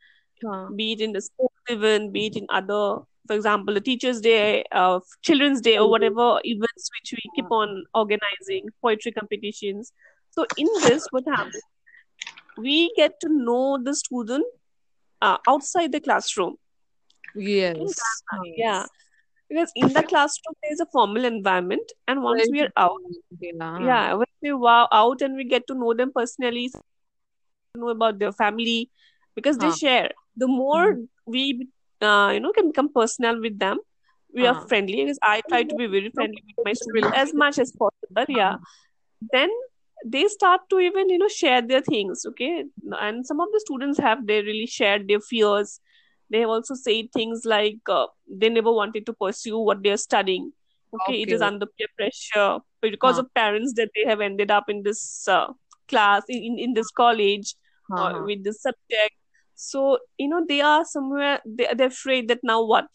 Huh. 0.44 0.68
be 0.76 0.92
it 0.94 1.02
in 1.02 1.14
the 1.14 1.22
sports 1.22 1.56
event, 1.70 2.12
be 2.12 2.28
it 2.28 2.36
in 2.36 2.46
other, 2.50 3.00
for 3.28 3.34
example, 3.36 3.74
the 3.74 3.82
Teachers' 3.82 4.22
Day, 4.22 4.64
uh, 4.72 5.00
Children's 5.22 5.62
Day, 5.62 5.78
or 5.78 5.90
whatever 5.90 6.40
events 6.44 6.90
which 7.00 7.14
we 7.14 7.32
keep 7.36 7.50
on 7.52 7.86
organizing, 7.94 8.70
poetry 8.82 9.12
competitions. 9.12 9.94
So 10.32 10.46
in 10.58 10.68
this, 10.82 11.08
what 11.12 11.24
happens? 11.28 11.62
We 12.58 12.94
get 12.96 13.20
to 13.22 13.30
know 13.30 13.80
the 13.82 13.96
student 13.96 14.46
uh, 15.22 15.38
outside 15.48 15.92
the 15.92 16.00
classroom. 16.00 16.58
Yes. 17.36 17.88
Yeah, 18.58 18.86
because 19.50 19.72
in 19.76 19.94
the 19.94 20.04
classroom 20.04 20.56
there 20.62 20.74
is 20.74 20.80
a 20.80 20.86
formal 20.88 21.26
environment, 21.26 21.92
and 22.08 22.24
once 22.24 22.48
we 22.52 22.62
are 22.62 22.72
out. 22.78 23.00
Yeah. 23.40 23.80
yeah, 23.80 24.14
when 24.14 24.28
we 24.42 24.50
are 24.52 24.88
out 24.92 25.22
and 25.22 25.36
we 25.36 25.44
get 25.46 25.68
to 25.68 25.74
know 25.74 25.94
them 25.94 26.12
personally, 26.14 26.72
know 27.76 27.90
about 27.90 28.20
their 28.20 28.32
family, 28.32 28.90
because 29.36 29.58
they 29.58 29.72
share. 29.72 30.12
The 30.38 30.48
more 30.48 30.98
we, 31.26 31.68
uh, 32.02 32.32
you 32.34 32.40
know, 32.40 32.52
can 32.52 32.70
become 32.70 32.92
personal 32.94 33.40
with 33.42 33.60
them, 33.60 33.80
we 34.34 34.46
are 34.46 34.56
Huh. 34.56 34.66
friendly. 34.68 35.04
Because 35.04 35.20
I 35.24 35.42
try 35.50 35.64
to 35.64 35.76
be 35.76 35.88
very 35.88 36.10
friendly 36.12 36.44
with 36.48 36.58
my 36.64 36.74
students 36.74 37.12
as 37.16 37.34
much 37.34 37.58
as 37.60 37.72
possible. 37.72 38.26
Yeah. 38.28 38.58
Then 39.32 39.50
they 40.06 40.28
start 40.28 40.62
to 40.70 40.80
even, 40.80 41.10
you 41.10 41.18
know, 41.18 41.28
share 41.28 41.62
their 41.62 41.82
things. 41.82 42.26
Okay. 42.26 42.66
And 43.00 43.26
some 43.26 43.40
of 43.40 43.48
the 43.52 43.60
students 43.60 44.00
have 44.00 44.26
they 44.28 44.42
really 44.42 44.68
shared 44.68 45.08
their 45.08 45.20
fears. 45.20 45.80
They 46.30 46.40
have 46.42 46.50
also 46.50 46.76
said 46.76 47.12
things 47.14 47.44
like 47.46 47.78
uh, 47.90 48.08
they 48.30 48.50
never 48.50 48.72
wanted 48.72 49.06
to 49.08 49.14
pursue 49.14 49.60
what 49.60 49.84
they 49.84 49.92
are 49.92 49.98
studying. 49.98 50.52
Okay, 50.94 51.22
it 51.22 51.32
is 51.32 51.42
Okay. 51.42 51.48
under 51.48 51.66
peer 51.66 51.88
pressure 51.98 52.60
because 52.82 53.18
Huh. 53.18 53.24
of 53.24 53.34
parents 53.34 53.74
that 53.76 53.90
they 53.96 54.04
have 54.10 54.22
ended 54.22 54.52
up 54.52 54.70
in 54.70 54.84
this 54.84 55.28
uh, 55.28 55.48
class 55.88 56.24
in, 56.30 56.58
in 56.60 56.74
this 56.74 56.90
college 56.92 57.56
uh, 57.98 58.14
Uh-huh. 58.14 58.26
with 58.26 58.44
this 58.44 58.62
subject. 58.62 59.16
So 59.56 60.00
you 60.18 60.28
know 60.30 60.46
they 60.48 60.62
are 60.62 60.84
somewhere 60.86 61.40
they 61.46 61.68
they're 61.76 61.88
afraid 61.88 62.28
that 62.30 62.40
now 62.44 62.64
what? 62.64 62.88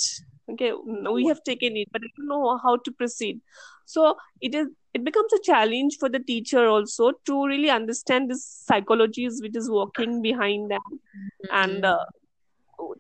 Okay, 0.51 0.73
we 1.13 1.27
have 1.29 1.43
taken 1.45 1.77
it, 1.77 1.89
but 1.93 2.03
I 2.03 2.09
don't 2.17 2.29
know 2.29 2.59
how 2.63 2.77
to 2.77 2.93
proceed. 2.93 3.41
So 3.87 4.17
it 4.41 4.55
is 4.55 4.69
it 4.95 5.05
becomes 5.05 5.33
a 5.33 5.41
challenge 5.43 5.97
for 6.01 6.09
the 6.09 6.19
teacher 6.19 6.67
also 6.67 7.13
to 7.27 7.47
really 7.47 7.71
understand 7.71 8.31
this 8.31 8.65
psychologies 8.71 9.41
which 9.41 9.57
is 9.57 9.71
working 9.71 10.21
behind 10.23 10.71
them 10.71 10.81
and 11.51 11.85
Mhm. 11.85 11.91
uh, 11.93 12.05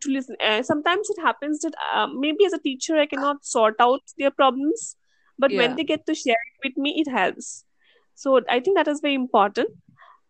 to 0.01 0.11
listen. 0.11 0.37
Uh, 0.41 0.63
sometimes 0.63 1.11
it 1.11 1.21
happens 1.21 1.61
that 1.61 1.75
uh, 1.93 2.07
maybe 2.07 2.45
as 2.45 2.53
a 2.53 2.59
teacher 2.59 2.97
I 2.99 3.07
cannot 3.07 3.45
sort 3.45 3.75
out 3.81 4.01
their 4.19 4.31
problems, 4.31 4.97
but 5.39 5.53
when 5.53 5.77
they 5.77 5.85
get 5.85 6.07
to 6.07 6.15
share 6.15 6.43
it 6.53 6.69
with 6.69 6.77
me, 6.77 6.95
it 7.05 7.11
helps. 7.11 7.65
So 8.15 8.41
I 8.49 8.61
think 8.61 8.77
that 8.77 8.89
is 8.89 9.01
very 9.01 9.15
important. 9.15 9.71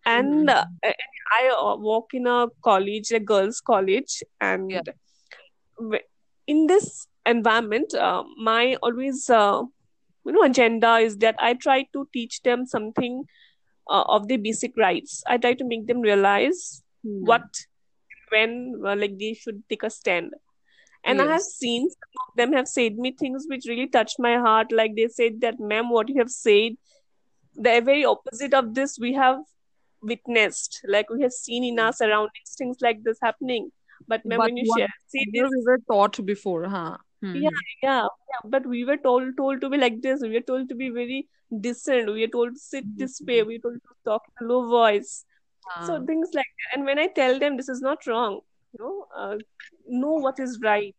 And 0.06 0.50
uh, 0.50 0.64
I 0.84 1.48
uh, 1.56 1.76
work 1.76 2.06
in 2.14 2.26
a 2.26 2.48
college, 2.64 3.10
a 3.12 3.20
girls' 3.20 3.60
college, 3.60 4.22
and 4.40 4.70
Yeah. 4.72 5.98
in 6.46 6.66
this 6.66 7.06
environment, 7.26 7.94
uh, 7.94 8.24
my 8.36 8.76
always 8.82 9.28
uh, 9.30 9.62
you 10.24 10.32
know 10.32 10.42
agenda 10.42 10.96
is 10.98 11.18
that 11.18 11.36
I 11.38 11.54
try 11.54 11.86
to 11.92 12.08
teach 12.12 12.42
them 12.42 12.66
something 12.66 13.24
uh, 13.88 14.02
of 14.08 14.28
the 14.28 14.36
basic 14.36 14.76
rights. 14.76 15.22
I 15.26 15.38
try 15.38 15.54
to 15.54 15.64
make 15.64 15.86
them 15.86 16.00
realize 16.00 16.82
Hmm. 17.02 17.24
what 17.24 17.42
when 18.30 18.80
like 18.82 19.18
they 19.18 19.32
should 19.34 19.62
take 19.70 19.82
a 19.82 19.90
stand 19.90 20.32
and 21.04 21.20
i 21.22 21.24
have 21.26 21.42
seen 21.42 21.88
some 21.90 22.20
of 22.24 22.36
them 22.40 22.52
have 22.52 22.68
said 22.68 22.96
me 22.96 23.10
things 23.18 23.46
which 23.48 23.66
really 23.68 23.86
touched 23.88 24.16
my 24.18 24.36
heart 24.36 24.72
like 24.72 24.94
they 24.96 25.06
said 25.08 25.40
that 25.40 25.58
ma'am 25.58 25.88
what 25.90 26.08
you 26.08 26.16
have 26.18 26.30
said 26.30 26.72
the 27.54 27.80
very 27.80 28.04
opposite 28.04 28.54
of 28.54 28.74
this 28.74 28.98
we 29.00 29.12
have 29.14 29.38
witnessed 30.02 30.80
like 30.88 31.10
we 31.10 31.22
have 31.22 31.32
seen 31.32 31.64
in 31.64 31.78
our 31.78 31.92
surroundings 31.92 32.54
things 32.56 32.76
like 32.80 33.02
this 33.04 33.18
happening 33.22 33.70
but 34.08 34.22
But 34.24 34.38
when 34.38 34.56
you 34.56 34.64
share 34.76 34.88
see 35.08 35.24
this 35.32 35.50
we 35.50 35.62
were 35.66 35.78
taught 35.90 36.24
before, 36.24 36.64
huh? 36.68 36.96
yeah, 37.32 37.48
Mhm. 37.50 37.52
yeah, 37.82 38.06
yeah. 38.30 38.40
But 38.44 38.66
we 38.66 38.84
were 38.84 38.96
told 38.96 39.36
told 39.36 39.60
to 39.60 39.68
be 39.70 39.78
like 39.78 40.00
this. 40.02 40.20
We 40.22 40.30
were 40.32 40.40
told 40.52 40.68
to 40.70 40.74
be 40.74 40.88
very 40.90 41.28
decent. 41.66 42.12
We 42.12 42.22
were 42.22 42.32
told 42.36 42.54
to 42.54 42.60
sit 42.60 42.84
this 42.96 43.20
way. 43.26 43.42
We 43.42 43.58
were 43.58 43.62
told 43.70 43.82
to 43.82 43.94
talk 44.04 44.22
in 44.40 44.46
a 44.46 44.48
low 44.52 44.68
voice. 44.68 45.24
So 45.80 46.04
things 46.06 46.30
like 46.34 46.46
that. 46.60 46.76
And 46.78 46.86
when 46.86 46.98
I 46.98 47.06
tell 47.08 47.38
them 47.38 47.56
this 47.56 47.68
is 47.68 47.80
not 47.80 48.06
wrong, 48.06 48.40
you 48.72 48.84
know, 48.84 49.06
uh, 49.16 49.36
know 49.88 50.12
what 50.26 50.38
is 50.40 50.58
right. 50.62 50.96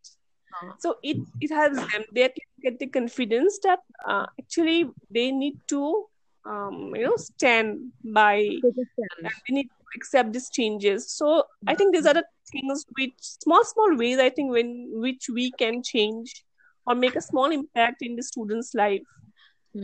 So 0.78 0.96
it 1.02 1.18
it 1.40 1.50
helps 1.50 1.78
them. 1.92 2.04
They 2.12 2.30
get 2.62 2.78
the 2.78 2.86
confidence 2.88 3.58
that 3.62 3.80
uh, 4.06 4.26
actually 4.40 4.90
they 5.10 5.30
need 5.32 5.58
to 5.68 6.06
um, 6.44 6.92
you 6.94 7.04
know 7.04 7.16
stand 7.16 7.92
by 8.04 8.36
and 8.36 9.32
they 9.48 9.54
need 9.54 9.64
to 9.64 9.84
accept 9.96 10.32
these 10.32 10.50
changes. 10.50 11.10
So 11.10 11.44
I 11.66 11.74
think 11.74 11.94
these 11.94 12.06
are 12.06 12.14
the 12.14 12.24
things 12.50 12.84
which 12.98 13.14
small 13.20 13.64
small 13.64 13.96
ways 13.96 14.18
I 14.18 14.30
think 14.30 14.50
when 14.50 14.90
which 14.94 15.28
we 15.32 15.52
can 15.52 15.82
change 15.82 16.44
or 16.86 16.94
make 16.94 17.16
a 17.16 17.20
small 17.20 17.50
impact 17.50 18.02
in 18.02 18.16
the 18.16 18.22
student's 18.22 18.74
life. 18.74 19.02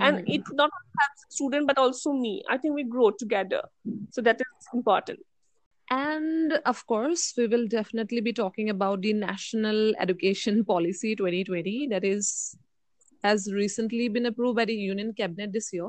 And 0.00 0.18
Mhm. 0.18 0.34
it 0.34 0.42
not 0.52 0.70
only 0.76 0.92
helps 1.00 1.24
the 1.24 1.32
student 1.34 1.66
but 1.66 1.78
also 1.78 2.12
me. 2.12 2.42
I 2.50 2.58
think 2.58 2.74
we 2.74 2.84
grow 2.84 3.10
together. 3.10 3.62
So 4.10 4.20
that 4.22 4.40
is 4.40 4.68
important. 4.74 5.20
And 5.90 6.52
of 6.66 6.86
course, 6.86 7.32
we 7.36 7.46
will 7.46 7.66
definitely 7.66 8.20
be 8.20 8.32
talking 8.32 8.68
about 8.68 9.00
the 9.02 9.12
National 9.14 9.94
Education 9.98 10.64
Policy 10.64 11.16
2020 11.16 11.88
that 11.88 12.04
is 12.04 12.56
has 13.22 13.52
recently 13.52 14.08
been 14.08 14.26
approved 14.26 14.56
by 14.56 14.64
the 14.66 14.74
Union 14.74 15.12
Cabinet 15.14 15.52
this 15.52 15.72
year. 15.72 15.88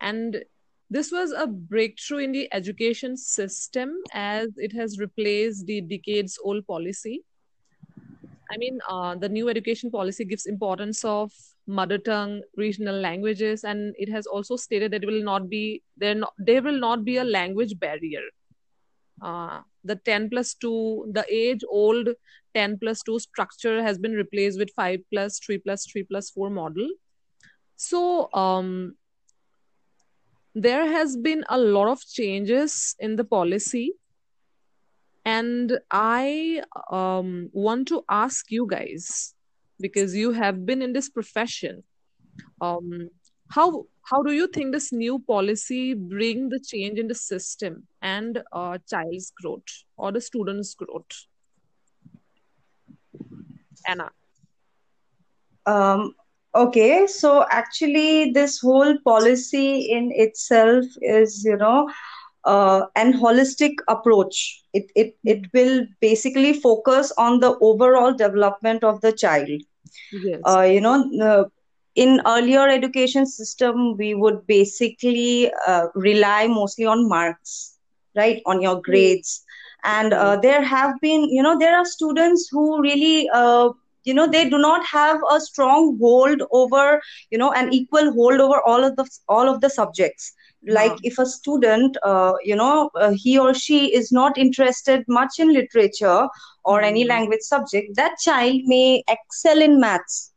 And 0.00 0.44
this 0.90 1.12
was 1.12 1.30
a 1.32 1.46
breakthrough 1.46 2.18
in 2.18 2.32
the 2.32 2.52
education 2.52 3.16
system 3.16 3.96
as 4.12 4.48
it 4.56 4.72
has 4.72 4.98
replaced 4.98 5.66
the 5.66 5.80
decades 5.80 6.38
old 6.42 6.66
policy. 6.66 7.22
I 8.50 8.56
mean, 8.56 8.80
uh, 8.88 9.14
the 9.14 9.28
new 9.28 9.48
education 9.48 9.90
policy 9.90 10.24
gives 10.24 10.46
importance 10.46 11.04
of 11.04 11.32
mother 11.68 11.98
tongue, 11.98 12.42
regional 12.56 12.96
languages, 12.96 13.62
and 13.62 13.94
it 13.96 14.08
has 14.08 14.26
also 14.26 14.56
stated 14.56 14.90
that 14.92 15.04
it 15.04 15.06
will 15.06 15.22
not 15.22 15.48
be 15.48 15.82
there. 15.96 16.16
Not, 16.16 16.32
there 16.38 16.60
will 16.60 16.80
not 16.80 17.04
be 17.04 17.18
a 17.18 17.24
language 17.24 17.78
barrier. 17.78 18.22
Uh, 19.22 19.60
the 19.84 19.96
10 19.96 20.30
plus 20.30 20.54
2, 20.54 21.12
the 21.12 21.24
age 21.30 21.62
old 21.68 22.08
10 22.54 22.78
plus 22.78 23.02
2 23.02 23.20
structure 23.20 23.82
has 23.82 23.98
been 23.98 24.12
replaced 24.12 24.58
with 24.58 24.70
5 24.74 25.00
plus 25.12 25.38
3 25.38 25.58
plus 25.58 25.86
3 25.86 26.02
plus 26.04 26.30
4 26.30 26.50
model. 26.50 26.88
So, 27.76 28.32
um, 28.34 28.96
there 30.54 30.86
has 30.86 31.16
been 31.16 31.44
a 31.48 31.58
lot 31.58 31.88
of 31.88 32.00
changes 32.06 32.96
in 32.98 33.16
the 33.16 33.24
policy. 33.24 33.92
And 35.24 35.78
i 35.90 36.62
um, 36.90 37.50
want 37.52 37.88
to 37.88 38.02
ask 38.08 38.50
you 38.50 38.66
guys 38.66 39.34
because 39.78 40.16
you 40.16 40.32
have 40.32 40.64
been 40.64 40.80
in 40.80 40.94
this 40.94 41.10
profession 41.10 41.84
um, 42.60 43.10
how 43.48 43.86
how 44.02 44.22
do 44.22 44.32
you 44.32 44.46
think 44.46 44.72
this 44.72 44.92
new 44.92 45.18
policy 45.20 45.94
bring 45.94 46.48
the 46.48 46.58
change 46.58 46.98
in 46.98 47.08
the 47.08 47.14
system 47.14 47.86
and 48.02 48.42
uh, 48.52 48.78
child's 48.88 49.32
growth 49.40 49.84
or 49.96 50.10
the 50.12 50.20
student's 50.20 50.74
growth? 50.74 51.26
Anna. 53.86 54.10
Um, 55.66 56.14
okay, 56.54 57.06
so 57.06 57.44
actually, 57.50 58.30
this 58.32 58.60
whole 58.60 58.96
policy 59.04 59.90
in 59.90 60.10
itself 60.12 60.84
is, 61.00 61.42
you 61.44 61.56
know, 61.56 61.88
uh, 62.44 62.82
an 62.96 63.12
holistic 63.12 63.72
approach. 63.88 64.62
It, 64.72 64.90
it, 64.94 65.16
it 65.24 65.46
will 65.52 65.86
basically 66.00 66.52
focus 66.54 67.12
on 67.18 67.40
the 67.40 67.56
overall 67.60 68.12
development 68.14 68.84
of 68.84 69.00
the 69.00 69.12
child. 69.12 69.48
yes 70.10 70.46
Uh, 70.46 70.62
you 70.62 70.80
know, 70.80 71.04
uh, 71.22 71.44
in 71.94 72.20
earlier 72.26 72.68
education 72.68 73.26
system, 73.26 73.96
we 73.96 74.14
would 74.14 74.46
basically 74.46 75.50
uh, 75.66 75.86
rely 75.94 76.46
mostly 76.46 76.86
on 76.86 77.08
marks, 77.08 77.76
right, 78.16 78.40
on 78.46 78.60
your 78.62 78.80
grades. 78.80 79.42
And 79.84 80.12
uh, 80.12 80.36
there 80.36 80.62
have 80.62 80.94
been, 81.00 81.24
you 81.30 81.42
know, 81.42 81.58
there 81.58 81.76
are 81.76 81.84
students 81.84 82.48
who 82.50 82.80
really 82.82 83.28
uh, 83.32 83.70
you 84.04 84.14
know 84.14 84.26
they 84.26 84.48
do 84.48 84.58
not 84.58 84.84
have 84.86 85.18
a 85.32 85.40
strong 85.40 85.96
hold 86.00 86.42
over 86.52 87.00
you 87.30 87.38
know 87.38 87.50
an 87.52 87.72
equal 87.72 88.12
hold 88.12 88.40
over 88.40 88.60
all 88.66 88.84
of 88.84 88.96
the 88.96 89.06
all 89.28 89.48
of 89.48 89.60
the 89.60 89.70
subjects 89.70 90.32
like 90.66 90.96
if 91.02 91.18
a 91.18 91.26
student 91.26 91.96
uh, 92.02 92.32
you 92.44 92.56
know 92.56 92.90
uh, 93.00 93.12
he 93.14 93.38
or 93.38 93.52
she 93.54 93.80
is 94.00 94.10
not 94.12 94.36
interested 94.38 95.04
much 95.08 95.38
in 95.38 95.52
literature 95.52 96.28
or 96.64 96.80
any 96.82 97.04
Hmm. 97.04 97.14
language 97.14 97.40
subject 97.52 97.96
that 97.96 98.16
child 98.24 98.60
may 98.74 99.02
excel 99.16 99.60
in 99.68 99.80
maths 99.80 100.32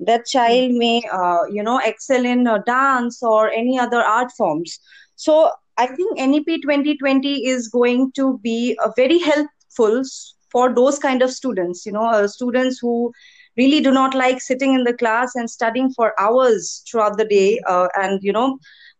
that 0.00 0.26
Hmm. 0.46 0.60
child 0.64 0.72
may 0.72 1.02
uh, 1.12 1.44
you 1.50 1.62
know 1.62 1.78
excel 1.84 2.24
in 2.24 2.46
uh, 2.46 2.58
dance 2.66 3.22
or 3.22 3.50
any 3.50 3.78
other 3.78 4.02
art 4.02 4.30
forms 4.36 4.78
so 5.16 5.50
i 5.76 5.86
think 5.86 6.18
nep 6.18 6.56
2020 6.62 7.46
is 7.54 7.68
going 7.68 8.10
to 8.14 8.38
be 8.42 8.76
a 8.84 8.90
very 8.96 9.18
helpful 9.18 10.02
for 10.50 10.74
those 10.74 10.98
kind 10.98 11.22
of 11.22 11.30
students 11.30 11.84
you 11.86 11.92
know 11.92 12.06
uh, 12.06 12.26
students 12.26 12.78
who 12.78 13.12
really 13.56 13.80
do 13.80 13.90
not 13.90 14.14
like 14.14 14.40
sitting 14.40 14.74
in 14.74 14.84
the 14.84 14.94
class 14.94 15.34
and 15.34 15.50
studying 15.50 15.90
for 15.92 16.12
hours 16.18 16.82
throughout 16.88 17.16
the 17.18 17.24
day 17.24 17.60
uh, 17.66 17.88
and 17.96 18.22
you 18.22 18.32
know 18.32 18.58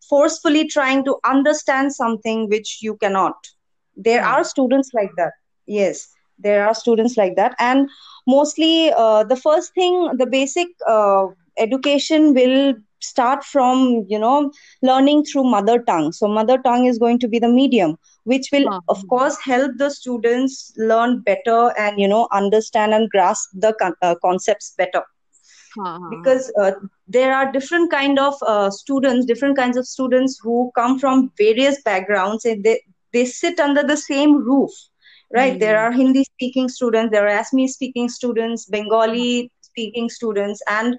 forcefully 0.09 0.67
trying 0.67 1.05
to 1.05 1.17
understand 1.25 1.93
something 1.93 2.49
which 2.49 2.79
you 2.83 2.97
cannot. 2.97 3.37
There 3.97 4.23
huh. 4.23 4.39
are 4.39 4.45
students 4.45 4.91
like 4.93 5.11
that. 5.17 5.33
Yes 5.67 6.09
there 6.41 6.67
are 6.67 6.75
students 6.75 7.17
like 7.17 7.37
that. 7.37 7.55
And 7.59 7.89
mostly 8.27 8.93
uh, 8.93 9.25
the 9.25 9.37
first 9.37 9.75
thing 9.75 10.11
the 10.17 10.27
basic 10.27 10.69
uh, 10.87 11.27
education 11.59 12.35
will 12.35 12.75
start 13.03 13.45
from 13.45 14.05
you 14.09 14.19
know 14.19 14.51
learning 14.83 15.25
through 15.25 15.45
mother 15.45 15.79
tongue 15.91 16.13
so 16.13 16.29
mother 16.29 16.59
tongue 16.59 16.87
is 16.87 16.99
going 16.99 17.19
to 17.19 17.29
be 17.29 17.39
the 17.39 17.49
medium 17.49 17.97
which 18.25 18.49
will 18.53 18.69
Huh. 18.69 18.81
of 18.89 19.07
course 19.09 19.39
help 19.45 19.73
the 19.79 19.91
students 19.91 20.73
learn 20.77 21.21
better 21.21 21.73
and 21.79 21.99
you 22.01 22.09
know 22.09 22.27
understand 22.33 22.93
and 22.95 23.09
grasp 23.11 23.49
the 23.55 23.75
con- 23.81 23.95
uh, 24.03 24.15
concepts 24.23 24.75
better 24.79 25.03
because 26.09 26.51
uh, 26.61 26.73
there 27.09 27.35
are 27.35 27.51
different 27.53 27.91
kind 27.91 28.19
of 28.19 28.35
uh, 28.47 28.71
students 28.71 29.27
different 29.27 29.57
kinds 29.57 29.77
of 29.77 29.87
students 29.87 30.39
who 30.43 30.71
come 30.75 30.99
from 30.99 31.31
various 31.39 31.81
backgrounds 31.83 32.45
and 32.45 32.65
they 32.65 32.81
they 33.13 33.25
sit 33.25 33.59
under 33.61 33.83
the 33.83 33.97
same 33.97 34.35
roof 34.51 34.71
right 35.35 35.59
there 35.61 35.79
Hmm. 35.79 35.85
are 35.85 35.93
hindi 35.93 36.25
speaking 36.25 36.69
students 36.69 37.13
there 37.13 37.27
are 37.29 37.37
asmi 37.43 37.67
speaking 37.69 38.09
students 38.09 38.67
bengali 38.77 39.51
speaking 39.61 40.09
students 40.09 40.63
and 40.69 40.97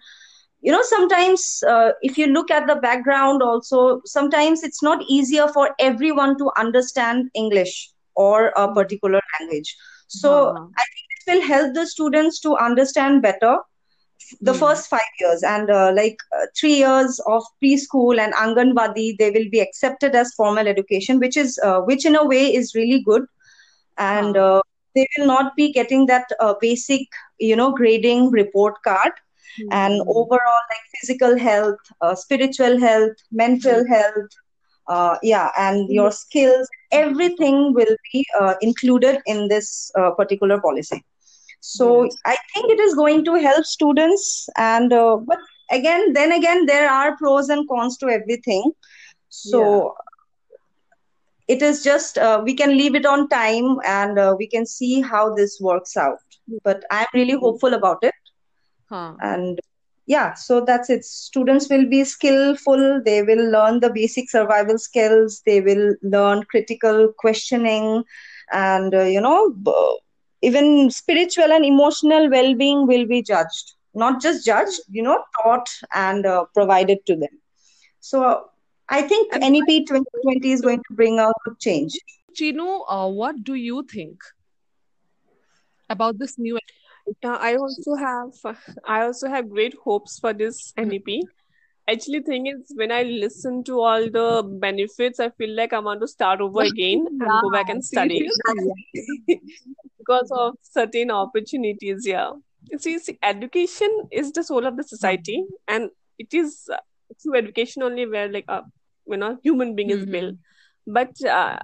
you 0.62 0.72
know 0.72 0.82
sometimes 0.84 1.64
uh, 1.68 1.92
if 2.02 2.18
you 2.18 2.28
look 2.28 2.52
at 2.52 2.68
the 2.68 2.76
background 2.76 3.42
also 3.42 4.02
sometimes 4.06 4.64
it's 4.64 4.82
not 4.84 5.04
easier 5.10 5.48
for 5.48 5.70
everyone 5.80 6.38
to 6.38 6.52
understand 6.64 7.30
english 7.36 7.76
or 8.16 8.48
a 8.64 8.66
particular 8.74 9.22
language 9.40 9.76
so 10.08 10.34
Huh. 10.34 10.68
i 10.78 10.86
think 10.94 11.08
it 11.18 11.32
will 11.32 11.48
help 11.54 11.74
the 11.74 11.86
students 11.86 12.40
to 12.40 12.56
understand 12.68 13.22
better 13.22 13.58
the 14.42 14.54
Hmm. 14.54 14.62
first 14.62 14.90
five 14.90 15.12
years 15.20 15.44
and 15.44 15.70
uh, 15.70 15.92
like 15.96 16.18
uh, 16.38 16.46
three 16.60 16.76
years 16.76 17.20
of 17.36 17.44
preschool 17.64 18.20
and 18.26 18.34
anganwadi 18.46 19.08
they 19.20 19.30
will 19.38 19.50
be 19.56 19.60
accepted 19.66 20.16
as 20.22 20.34
formal 20.40 20.68
education 20.74 21.20
which 21.26 21.38
is 21.44 21.60
uh, 21.70 21.80
which 21.92 22.06
in 22.12 22.16
a 22.16 22.26
way 22.34 22.44
is 22.62 22.74
really 22.76 23.02
good 23.10 23.24
and 23.98 24.38
uh, 24.38 24.62
they 24.96 25.08
will 25.18 25.28
not 25.28 25.56
be 25.56 25.72
getting 25.72 26.06
that 26.08 26.26
uh, 26.40 26.54
basic 26.62 27.02
you 27.40 27.56
know 27.56 27.72
grading 27.72 28.30
report 28.32 28.76
card 28.84 29.12
and 29.72 30.02
Hmm. 30.02 30.16
overall 30.16 30.62
like 30.72 30.86
physical 31.00 31.38
health 31.38 31.80
uh, 32.02 32.16
spiritual 32.16 32.80
health 32.80 33.16
mental 33.32 33.86
Yes. 33.86 33.94
health 33.94 34.32
uh, 34.88 35.16
yeah 35.22 35.50
and 35.58 35.90
Hmm. 35.90 36.00
your 36.00 36.12
skills 36.12 36.68
everything 36.92 37.74
will 37.74 37.96
be 38.12 38.26
uh, 38.40 38.54
included 38.62 39.20
in 39.26 39.48
this 39.48 39.92
uh, 40.00 40.12
particular 40.12 40.60
policy 40.62 41.04
so 41.60 41.88
i 42.26 42.36
think 42.54 42.72
it 42.72 42.80
is 42.80 42.96
going 42.96 43.24
to 43.26 43.36
help 43.36 43.66
students 43.66 44.48
and 44.58 44.94
uh, 44.94 45.18
but 45.32 45.40
again 45.72 46.14
then 46.14 46.32
again 46.32 46.66
there 46.66 46.90
are 46.90 47.16
pros 47.18 47.50
and 47.50 47.68
cons 47.70 47.98
to 47.98 48.08
everything 48.18 48.72
so 49.30 49.62
Yeah. 49.62 49.82
it 51.48 51.62
is 51.62 51.84
just 51.84 52.18
uh, 52.18 52.42
we 52.44 52.54
can 52.56 52.78
leave 52.78 52.96
it 52.96 53.06
on 53.06 53.28
time 53.30 53.78
and 53.86 54.18
uh, 54.20 54.36
we 54.38 54.48
can 54.48 54.66
see 54.66 55.02
how 55.02 55.34
this 55.36 55.58
works 55.62 55.96
out 55.98 56.20
but 56.64 56.84
i'm 56.92 57.08
really 57.14 57.38
hopeful 57.46 57.74
about 57.74 57.98
it 58.04 58.14
Huh. 58.92 59.20
and 59.20 59.60
yeah 60.06 60.34
so 60.34 60.62
that's 60.66 60.90
it. 60.90 61.04
Students 61.06 61.70
will 61.70 61.88
be 61.90 62.04
skillful. 62.04 63.02
They 63.06 63.22
will 63.24 63.52
learn 63.52 63.80
the 63.80 63.92
basic 63.92 64.30
survival 64.30 64.78
skills. 64.78 65.42
They 65.46 65.62
will 65.62 65.96
learn 66.04 66.44
critical 66.44 67.14
questioning 67.18 68.04
and 68.52 68.94
uh, 68.94 69.04
you 69.04 69.22
know 69.22 69.56
even 70.42 70.90
spiritual 70.92 71.52
and 71.52 71.66
emotional 71.66 72.30
well-being 72.30 72.88
will 72.88 73.06
be 73.08 73.22
judged. 73.22 73.74
Not 73.94 74.22
just 74.22 74.46
judged 74.46 74.80
you 74.90 75.04
know 75.04 75.24
taught 75.42 75.70
and 75.94 76.26
uh, 76.26 76.46
provided 76.54 77.00
to 77.08 77.16
them. 77.16 77.36
So 78.00 78.46
i 78.90 79.02
think 79.02 79.34
And 79.34 79.44
nep 79.54 79.86
2020 79.88 80.52
is 80.52 80.62
going 80.62 80.80
to 80.88 80.94
bring 81.02 81.20
out 81.20 81.36
a 81.48 81.52
change. 81.60 81.94
Chinu, 82.34 82.84
uh, 82.88 83.10
what 83.10 83.44
do 83.44 83.54
you 83.56 83.84
think 83.84 84.22
about 85.90 86.18
this 86.20 86.38
new? 86.38 86.58
Yeah, 87.24 87.38
I 87.40 87.56
also 87.56 87.96
have 87.96 88.56
I 88.88 89.02
also 89.04 89.28
have 89.30 89.50
great 89.50 89.76
hopes 89.84 90.20
for 90.20 90.34
this 90.34 90.74
NEP. 90.78 91.24
Actually, 91.90 92.22
thing 92.22 92.48
is, 92.48 92.72
when 92.76 92.92
I 92.92 93.04
listen 93.04 93.64
to 93.66 93.80
all 93.82 94.10
the 94.10 94.44
benefits, 94.62 95.20
I 95.20 95.30
feel 95.32 95.56
like 95.56 95.74
I 95.74 95.80
want 95.80 96.02
to 96.02 96.08
start 96.08 96.40
over 96.42 96.62
again 96.62 97.06
and 97.08 97.20
Yeah, 97.22 97.42
go 97.42 97.50
back 97.52 97.70
and 97.70 97.84
study 97.84 98.28
because 99.98 100.32
of 100.32 100.56
certain 100.62 101.12
opportunities. 101.12 102.06
Yeah, 102.06 102.32
You 102.72 102.78
see, 102.80 102.98
see, 103.00 103.18
education 103.24 103.90
is 104.12 104.32
the 104.32 104.44
soul 104.44 104.66
of 104.66 104.78
the 104.78 104.84
society, 104.84 105.44
and 105.68 105.90
it 106.20 106.34
is 106.34 106.68
uh, 106.72 106.78
through 107.22 107.36
education 107.38 107.84
only 107.84 108.06
where 108.06 108.30
like 108.32 108.46
a 108.48 108.62
you 109.08 109.18
know 109.18 109.38
human 109.44 109.76
being 109.76 109.90
is 109.90 110.06
built. 110.06 110.36
But 110.88 111.14
uh, 111.26 111.58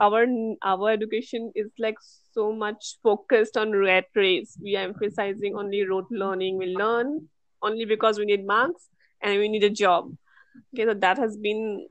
our 0.00 0.26
our 0.62 0.90
education 0.90 1.52
is 1.54 1.70
like 1.78 1.96
so 2.32 2.52
much 2.52 2.98
focused 3.02 3.56
on 3.56 3.72
rat 3.72 4.06
race, 4.14 4.56
we 4.62 4.76
are 4.76 4.84
emphasizing 4.84 5.54
only 5.56 5.84
rote 5.84 6.10
learning. 6.10 6.58
We 6.58 6.66
learn 6.66 7.28
only 7.62 7.84
because 7.84 8.18
we 8.18 8.26
need 8.26 8.46
marks 8.46 8.88
and 9.22 9.38
we 9.38 9.48
need 9.48 9.64
a 9.64 9.70
job. 9.70 10.12
Okay, 10.74 10.84
so 10.84 10.94
that 10.94 11.18
has 11.18 11.36
been 11.36 11.86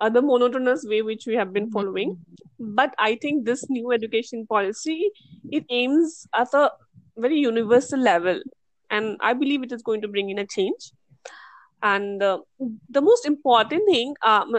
other 0.00 0.22
monotonous 0.22 0.84
way 0.88 1.02
which 1.02 1.26
we 1.26 1.34
have 1.34 1.52
been 1.52 1.70
following. 1.70 2.16
But 2.58 2.94
I 2.98 3.16
think 3.16 3.44
this 3.44 3.68
new 3.68 3.92
education 3.92 4.46
policy 4.46 5.10
it 5.50 5.64
aims 5.70 6.26
at 6.34 6.54
a 6.54 6.70
very 7.16 7.38
universal 7.38 7.98
level, 7.98 8.40
and 8.90 9.16
I 9.20 9.34
believe 9.34 9.62
it 9.62 9.72
is 9.72 9.82
going 9.82 10.02
to 10.02 10.08
bring 10.08 10.30
in 10.30 10.38
a 10.38 10.46
change. 10.46 10.92
And 11.82 12.22
uh, 12.22 12.40
the 12.90 13.00
most 13.00 13.24
important 13.26 13.82
thing, 13.90 14.14
um, 14.22 14.54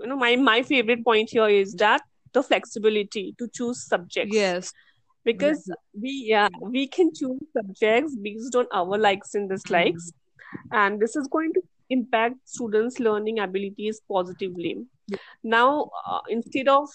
you 0.00 0.06
know, 0.06 0.16
my 0.16 0.36
my 0.36 0.62
favorite 0.62 1.04
point 1.04 1.30
here 1.30 1.48
is 1.48 1.74
that 1.74 2.02
the 2.32 2.42
flexibility 2.42 3.34
to 3.38 3.48
choose 3.48 3.86
subjects. 3.86 4.34
Yes. 4.34 4.72
because 5.28 5.70
we 6.02 6.10
yeah 6.26 6.48
we 6.74 6.86
can 6.96 7.08
choose 7.14 7.40
subjects 7.56 8.16
based 8.26 8.54
on 8.60 8.66
our 8.72 8.98
likes 8.98 9.34
and 9.34 9.50
dislikes. 9.50 10.12
And 10.72 11.00
this 11.00 11.16
is 11.16 11.28
going 11.28 11.52
to 11.54 11.62
impact 11.90 12.36
students 12.44 12.98
learning 12.98 13.38
abilities 13.38 14.00
positively. 14.10 14.76
Now 15.42 15.90
uh, 16.06 16.20
instead 16.28 16.68
of 16.68 16.88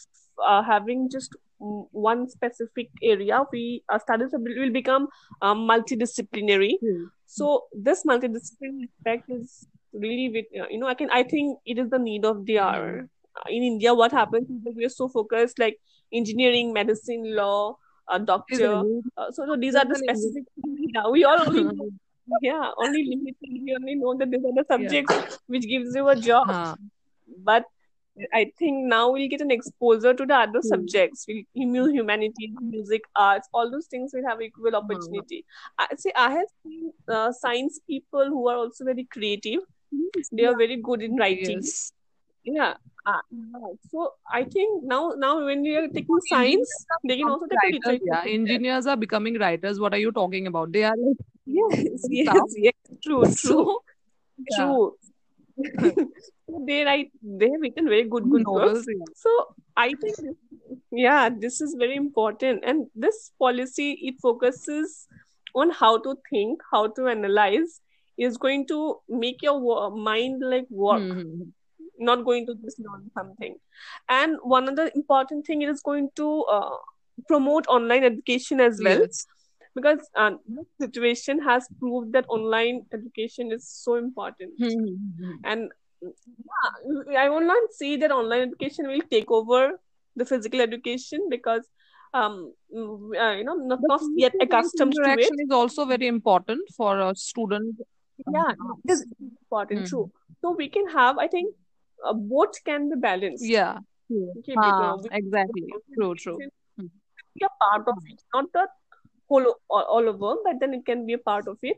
uh, 0.43 0.63
having 0.63 1.09
just 1.11 1.35
one 1.59 2.29
specific 2.29 2.89
area 3.01 3.43
we 3.51 3.83
our 3.89 3.99
studies 3.99 4.29
will 4.33 4.71
become 4.71 5.07
um, 5.41 5.67
multidisciplinary. 5.69 6.73
Hmm. 6.81 7.05
so 7.25 7.63
this 7.73 8.03
multidisciplinary 8.03 8.89
aspect 8.97 9.29
is 9.29 9.67
really 9.93 10.29
with 10.29 10.45
uh, 10.59 10.67
you 10.69 10.77
know 10.79 10.87
i 10.87 10.93
can 10.93 11.09
i 11.11 11.23
think 11.23 11.57
it 11.65 11.77
is 11.77 11.89
the 11.89 11.99
need 11.99 12.25
of 12.25 12.45
the 12.45 12.59
hour 12.59 13.07
Uh, 13.41 13.49
in 13.55 13.63
india 13.67 13.91
what 13.99 14.11
happens 14.15 14.49
is 14.53 14.57
that 14.65 14.75
we 14.79 14.85
are 14.87 14.93
so 14.95 15.05
focused 15.13 15.59
like 15.61 15.77
engineering 16.19 16.67
medicine 16.73 17.23
law 17.37 17.75
a 18.15 18.19
doctor 18.19 18.67
uh, 19.17 19.31
so, 19.31 19.45
so 19.47 19.55
these 19.63 19.75
are 19.81 19.85
the 19.93 19.97
specific 20.01 20.43
yeah 20.97 21.07
we 21.15 21.23
all 21.29 21.41
only 21.47 21.63
know 21.63 21.89
yeah, 22.41 22.71
only 22.77 23.03
limited. 23.03 23.49
We 23.63 23.75
only 23.75 23.95
know 23.95 24.15
that 24.17 24.31
these 24.31 24.45
are 24.49 24.53
the 24.57 24.63
Yeah. 24.69 24.77
subjects 24.77 25.39
which 25.47 25.63
gives 25.71 25.95
you 25.95 26.07
a 26.07 26.15
job. 26.15 26.47
Huh. 26.47 26.75
But 27.49 27.65
I 28.33 28.51
think 28.59 28.85
now 28.85 29.11
we'll 29.11 29.27
get 29.29 29.41
an 29.41 29.51
exposure 29.51 30.13
to 30.13 30.25
the 30.25 30.35
other 30.35 30.61
Hmm. 30.61 30.67
subjects. 30.69 31.25
We'll 31.27 31.43
emu- 31.57 31.91
humanities, 31.91 32.55
music, 32.61 33.01
arts, 33.15 33.49
all 33.53 33.71
those 33.71 33.87
things 33.87 34.11
will 34.13 34.27
have 34.27 34.41
equal 34.41 34.71
Huh. 34.73 34.77
opportunity. 34.77 35.45
I 35.77 35.87
see. 35.97 36.11
I 36.15 36.31
have 36.31 36.47
seen 36.63 36.91
uh, 37.07 37.31
science 37.31 37.79
people 37.87 38.25
who 38.25 38.47
are 38.47 38.57
also 38.57 38.85
very 38.85 39.05
creative. 39.05 39.61
They 40.31 40.45
are 40.45 40.57
very 40.57 40.77
good 40.77 41.01
in 41.01 41.15
writing. 41.17 41.61
Yes. 41.61 41.91
Yeah. 42.43 42.73
Uh. 43.05 43.19
So 43.91 44.13
I 44.31 44.43
think 44.43 44.83
now, 44.83 45.13
now 45.17 45.45
when 45.45 45.61
we 45.61 45.75
are 45.75 45.87
taking 45.87 46.19
science, 46.29 46.85
they 47.03 47.17
can 47.17 47.29
also 47.29 47.45
take 47.45 47.59
writers. 47.63 48.01
literature 48.01 48.27
Yeah, 48.27 48.31
engineers 48.33 48.87
are 48.87 48.97
becoming 48.97 49.37
writers. 49.39 49.79
What 49.79 49.93
are 49.93 49.97
you 49.97 50.11
talking 50.11 50.47
about? 50.47 50.71
They 50.71 50.83
are 50.83 50.95
like 50.95 51.17
Yes, 51.45 51.85
yes, 52.09 52.27
stuff. 52.27 52.49
yes. 52.55 52.73
True, 53.03 53.25
So 53.29 53.53
true, 53.53 53.77
yeah, 54.49 54.57
true. 54.57 54.97
They 56.67 56.83
write, 56.83 57.11
they 57.21 57.49
have 57.49 57.61
written 57.61 57.87
very 57.89 58.03
good, 58.03 58.29
good 58.29 58.43
novels. 58.43 58.85
books. 58.85 58.87
Yeah. 58.87 59.05
So 59.15 59.47
I 59.75 59.93
think, 60.01 60.15
yeah, 60.91 61.29
this 61.29 61.61
is 61.61 61.75
very 61.77 61.95
important. 61.95 62.63
And 62.63 62.87
this 62.95 63.31
policy, 63.39 63.91
it 64.01 64.15
focuses 64.21 65.07
on 65.55 65.71
how 65.71 65.99
to 65.99 66.15
think, 66.29 66.61
how 66.71 66.87
to 66.89 67.07
analyze, 67.07 67.81
is 68.17 68.37
going 68.37 68.67
to 68.67 68.97
make 69.09 69.41
your 69.41 69.59
wo- 69.59 69.89
mind 69.95 70.41
like 70.45 70.65
work, 70.69 71.01
Hmm. 71.01 71.43
not 71.97 72.23
going 72.25 72.45
to 72.47 72.55
just 72.63 72.79
learn 72.79 73.09
something. 73.13 73.55
And 74.09 74.37
one 74.43 74.69
other 74.69 74.91
important 74.95 75.45
thing, 75.45 75.61
it 75.61 75.69
is 75.69 75.81
going 75.81 76.09
to 76.15 76.43
uh, 76.43 76.75
promote 77.27 77.67
online 77.67 78.03
education 78.03 78.59
as 78.59 78.81
well 78.83 78.99
Yes. 78.99 79.25
because 79.75 79.99
uh, 80.15 80.31
this 80.47 80.65
situation 80.81 81.41
has 81.41 81.67
proved 81.79 82.13
that 82.13 82.25
online 82.27 82.85
education 82.93 83.51
is 83.51 83.67
so 83.67 83.95
important 83.95 84.51
Hmm. 84.59 85.31
and 85.43 85.71
yeah, 87.11 87.19
i 87.23 87.29
will 87.29 87.45
not 87.49 87.71
say 87.77 87.95
that 87.97 88.11
online 88.11 88.41
education 88.47 88.87
will 88.87 89.03
take 89.13 89.31
over 89.31 89.61
the 90.21 90.25
physical 90.25 90.61
education 90.65 91.27
because 91.29 91.63
um 92.13 92.35
mm, 92.75 93.15
uh, 93.25 93.31
you 93.37 93.43
know 93.43 93.55
not, 93.55 93.79
not 93.93 94.01
yet 94.15 94.33
accustomed 94.41 94.93
to 94.93 94.99
it 95.01 95.05
interaction 95.09 95.39
is 95.45 95.51
also 95.51 95.85
very 95.85 96.07
important 96.07 96.61
for 96.77 96.99
a 96.99 97.15
student. 97.15 97.79
Yeah 98.17 98.51
Uh, 98.65 98.75
it 98.85 98.91
is 98.95 99.05
important 99.21 99.79
hmm. 99.81 99.89
true 99.89 100.11
so 100.41 100.51
we 100.61 100.67
can 100.69 100.87
have 100.95 101.17
i 101.17 101.27
think 101.27 101.53
uh, 102.07 102.13
both 102.13 102.63
can 102.69 102.89
be 102.93 102.95
balanced 103.09 103.49
Yeah. 104.13 104.29
Okay 104.39 104.55
Ah, 104.61 104.71
uh, 104.93 105.09
exactly. 105.17 105.61
True, 105.97 106.13
true. 106.23 106.33
Hmm. 106.79 106.87
be 107.39 107.45
a 107.45 107.49
part 107.63 107.87
of 107.91 108.09
it, 108.13 108.19
not 108.35 108.49
the 108.57 108.63
whole 109.29 109.47
all, 109.77 109.85
all 109.95 110.09
over, 110.11 110.31
but 110.47 110.59
then 110.63 110.73
it 110.77 110.83
can 110.89 111.05
be 111.07 111.13
a 111.17 111.21
part 111.29 111.47
of 111.53 111.57
it. 111.71 111.77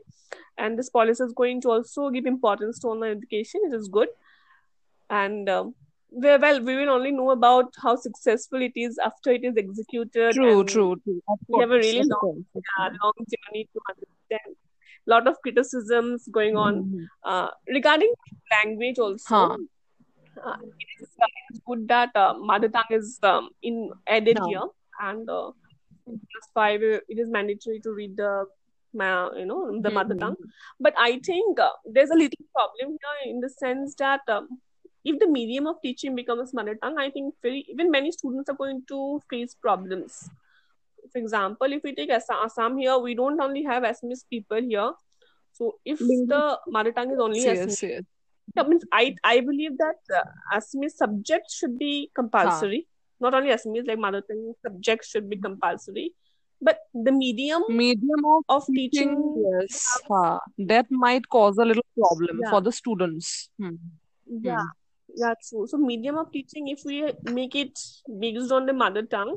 And 0.64 0.78
this 0.80 0.90
policy 0.96 1.24
is 1.26 1.32
going 1.40 1.62
to 1.66 1.70
also 1.76 2.10
give 2.16 2.26
importance 2.32 2.80
to 2.80 2.88
online 2.88 3.14
education, 3.18 3.62
it 3.70 3.74
is 3.78 3.88
good. 3.96 4.08
And 5.08 5.48
um, 5.48 5.74
we- 6.10 6.36
well, 6.44 6.60
we 6.62 6.76
will 6.76 6.90
only 6.90 7.12
know 7.12 7.30
about 7.30 7.72
how 7.82 7.96
successful 7.96 8.62
it 8.62 8.72
is 8.74 8.98
after 9.10 9.30
it 9.32 9.44
is 9.44 9.56
executed, 9.56 10.34
True, 10.34 10.64
true, 10.64 10.96
true. 11.04 11.20
Of 11.28 11.38
we 11.48 11.60
have 11.60 11.70
a 11.70 11.78
really 11.78 12.02
long, 12.14 12.44
yeah, 12.54 12.88
long 13.02 13.12
journey 13.34 13.68
to 13.72 13.80
understand. 13.94 14.56
Lot 15.06 15.28
of 15.28 15.40
criticisms 15.42 16.28
going 16.32 16.56
on 16.56 16.82
Hmm. 16.82 17.04
uh, 17.24 17.48
regarding 17.68 18.12
language 18.56 18.98
also. 18.98 19.48
Huh. 19.48 19.56
Uh, 20.44 20.56
it 20.62 21.02
is, 21.02 21.08
uh, 21.22 21.26
it's 21.50 21.60
good 21.66 21.88
that 21.88 22.10
uh, 22.14 22.34
mother 22.38 22.68
tongue 22.68 22.84
is 22.90 23.18
um, 23.22 23.48
in 23.62 23.90
added 24.06 24.38
Huh. 24.38 24.46
here, 24.48 24.66
and 25.00 25.30
uh, 25.30 25.50
in 26.06 26.18
class 26.18 26.50
five 26.52 26.82
uh, 26.82 27.00
it 27.08 27.18
is 27.18 27.28
mandatory 27.28 27.80
to 27.80 27.92
read 27.92 28.16
the 28.16 28.44
you 29.38 29.46
know 29.46 29.80
the 29.80 29.90
mother 29.90 30.14
Hmm. 30.14 30.20
tongue. 30.20 30.36
But 30.80 30.94
I 30.98 31.20
think 31.24 31.58
uh, 31.60 31.70
there's 31.84 32.10
a 32.10 32.14
little 32.14 32.46
problem 32.54 32.98
here 33.00 33.32
in 33.32 33.40
the 33.40 33.48
sense 33.48 33.94
that 33.96 34.20
um, 34.28 34.48
if 35.04 35.18
the 35.18 35.28
medium 35.28 35.66
of 35.66 35.76
teaching 35.82 36.14
becomes 36.14 36.52
mother 36.52 36.74
tongue, 36.82 36.98
I 36.98 37.10
think 37.10 37.34
very 37.42 37.64
even 37.68 37.90
many 37.90 38.10
students 38.12 38.50
are 38.50 38.56
going 38.56 38.82
to 38.88 39.20
face 39.30 39.54
problems. 39.54 40.28
For 41.12 41.18
example, 41.18 41.72
if 41.72 41.82
we 41.82 41.94
take 41.94 42.10
Assam, 42.10 42.78
here, 42.78 42.98
we 42.98 43.14
don't 43.14 43.40
only 43.40 43.62
have 43.64 43.82
Assamese 43.82 44.24
people 44.28 44.60
here. 44.60 44.92
So 45.52 45.76
if 45.84 45.98
the 45.98 46.58
mother 46.68 46.92
tongue 46.92 47.12
is 47.12 47.18
only 47.18 47.42
Yes, 47.42 47.58
Assamese, 47.58 48.04
yes. 48.56 48.68
means 48.68 48.84
I 48.92 49.14
I 49.24 49.40
believe 49.40 49.78
that 49.78 49.96
uh, 50.14 50.24
Assamese 50.58 50.92
subject 50.92 51.50
should 51.50 51.78
be 51.78 52.10
compulsory. 52.14 52.86
Not 53.20 53.34
only 53.34 53.50
Assamese, 53.50 53.88
like 53.88 53.98
mother 53.98 54.20
tongue 54.20 54.52
subjects 54.62 55.08
should 55.10 55.30
be 55.30 55.36
compulsory. 55.36 56.12
But 56.60 56.78
the 56.94 57.12
medium 57.12 57.64
Medium 57.68 58.24
of 58.24 58.44
of 58.48 58.66
teaching, 58.66 59.10
teaching, 59.10 59.58
yes. 59.60 60.00
Huh. 60.08 60.38
That 60.58 60.86
might 60.90 61.28
cause 61.28 61.58
a 61.58 61.64
little 61.64 61.84
problem 61.98 62.40
yeah, 62.42 62.50
for 62.50 62.60
the 62.60 62.72
students. 62.72 63.50
Hmm. 63.58 63.74
yeah, 64.26 64.60
Hmm. 64.60 64.68
yeah, 65.14 65.34
true. 65.48 65.66
So 65.66 65.76
medium 65.76 66.16
of 66.16 66.32
teaching, 66.32 66.68
if 66.68 66.80
we 66.84 67.12
make 67.24 67.54
it 67.54 67.78
based 68.20 68.52
on 68.52 68.66
the 68.66 68.72
mother 68.72 69.02
tongue, 69.02 69.36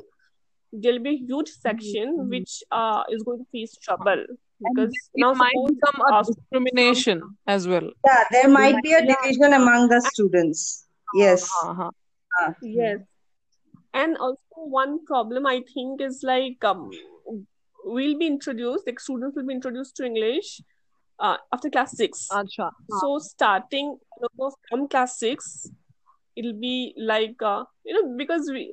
there'll 0.72 1.02
be 1.02 1.10
a 1.10 1.16
huge 1.16 1.48
section 1.48 2.16
Mhm. 2.18 2.28
which 2.28 2.62
uh 2.70 3.02
is 3.10 3.22
going 3.22 3.38
to 3.38 3.46
face 3.52 3.76
trouble 3.76 4.24
because 4.68 4.92
it 5.14 5.20
now 5.20 5.32
might 5.32 5.52
suppose 5.52 5.70
become 5.70 6.00
a 6.00 6.24
students 6.24 6.46
from 6.52 6.64
discrimination 6.64 7.22
as 7.46 7.66
well. 7.66 7.90
Yeah, 8.06 8.24
there 8.30 8.48
might 8.48 8.82
be 8.82 8.92
a 8.92 9.04
yeah, 9.04 9.14
division 9.14 9.54
among 9.54 9.88
the 9.88 10.00
students. 10.12 10.86
Yes. 11.14 11.48
Huh, 11.52 11.74
huh. 11.74 11.90
Ah. 12.40 12.54
yes. 12.62 13.00
And 13.92 14.16
also 14.18 14.40
one 14.54 15.04
problem 15.06 15.46
I 15.46 15.62
think 15.74 16.00
is 16.00 16.22
like 16.22 16.62
um 16.64 16.90
we'll 17.84 18.18
be 18.18 18.26
introduced, 18.26 18.86
like 18.86 19.00
students 19.00 19.36
will 19.36 19.46
be 19.46 19.54
introduced 19.54 19.96
to 19.96 20.04
English 20.04 20.60
uh, 21.18 21.36
after 21.52 21.70
class 21.70 21.96
six. 21.96 22.28
Acha. 22.30 22.70
So 23.00 23.18
starting 23.18 23.98
you 24.20 24.28
know, 24.38 24.52
from 24.68 24.88
class 24.88 25.18
six, 25.18 25.68
it'll 26.36 26.60
be 26.60 26.94
like 26.96 27.42
uh, 27.42 27.64
you 27.84 27.94
know 27.94 28.16
because 28.16 28.50
we 28.50 28.70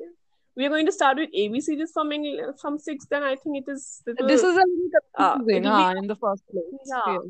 we 0.58 0.66
are 0.66 0.70
going 0.74 0.86
to 0.88 0.92
start 0.92 1.18
with 1.22 1.30
ABCDs 1.42 1.92
from 1.94 2.12
English 2.12 2.40
from 2.62 2.78
six. 2.86 3.06
Then 3.10 3.24
I 3.24 3.36
think 3.42 3.58
it 3.62 3.72
is 3.72 4.02
This 4.32 4.44
is 4.44 4.56
a 4.64 4.66
little 4.68 5.04
uh, 5.18 5.34
confusing, 5.34 5.66
it'll 5.66 5.98
in 6.04 6.08
the 6.14 6.16
first 6.16 6.44
place. 6.52 6.80
yeah. 6.94 7.12
Yes. 7.14 7.28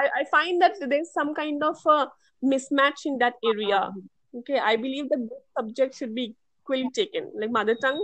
I 0.00 0.04
I 0.20 0.24
find 0.30 0.60
that 0.66 0.74
there's 0.92 1.12
some 1.18 1.34
kind 1.40 1.62
of 1.70 1.78
a 1.94 1.98
mismatch 2.54 3.06
in 3.12 3.18
that 3.24 3.34
area. 3.52 3.80
Okay, 4.40 4.58
I 4.70 4.76
believe 4.76 5.08
that 5.14 5.22
both 5.30 5.46
subjects 5.58 5.98
should 6.02 6.14
be 6.14 6.24
equally 6.62 6.90
taken. 7.00 7.30
Like 7.42 7.50
mother 7.58 7.76
tongue 7.86 8.02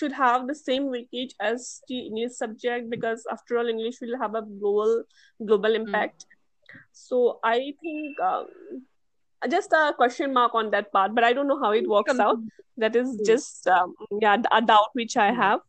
should 0.00 0.12
have 0.20 0.46
the 0.50 0.54
same 0.54 0.86
weightage 0.94 1.34
as 1.50 1.66
the 1.88 1.98
English 2.10 2.34
subject 2.42 2.90
because 2.94 3.24
after 3.36 3.58
all, 3.58 3.72
English 3.74 4.00
will 4.02 4.16
have 4.24 4.34
a 4.42 4.42
global 4.60 4.94
global 5.52 5.74
Hmm. 5.78 5.82
impact. 5.86 6.26
So 6.92 7.22
I 7.42 7.56
think 7.82 8.20
um, 8.30 8.46
just 9.50 9.72
a 9.72 9.92
question 9.96 10.32
mark 10.32 10.54
on 10.54 10.70
that 10.70 10.92
part, 10.92 11.14
but 11.14 11.24
I 11.24 11.32
don't 11.32 11.48
know 11.48 11.60
how 11.62 11.70
it 11.72 11.88
works 11.88 12.18
out. 12.18 12.38
That 12.76 12.96
is 12.96 13.08
Hmm. 13.16 13.24
just 13.24 13.66
um, 13.66 13.94
yeah 14.20 14.36
a 14.52 14.60
doubt 14.62 14.90
which 14.92 15.16
I 15.16 15.32
Hmm. 15.32 15.40
have. 15.40 15.60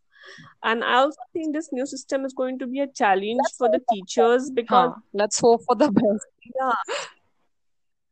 And 0.64 0.84
I 0.84 0.96
also 0.96 1.18
think 1.34 1.56
this 1.56 1.70
new 1.72 1.86
system 1.86 2.26
is 2.26 2.34
going 2.34 2.60
to 2.60 2.68
be 2.68 2.80
a 2.82 2.88
challenge 2.88 3.38
Let's 3.44 3.58
for 3.58 3.70
the 3.70 3.80
teachers 3.92 4.50
because 4.52 4.90
Huh. 4.92 5.02
Let's 5.14 5.40
hope 5.40 5.62
for 5.66 5.76
the 5.76 5.92
best. 5.92 6.26
yeah, 6.60 6.74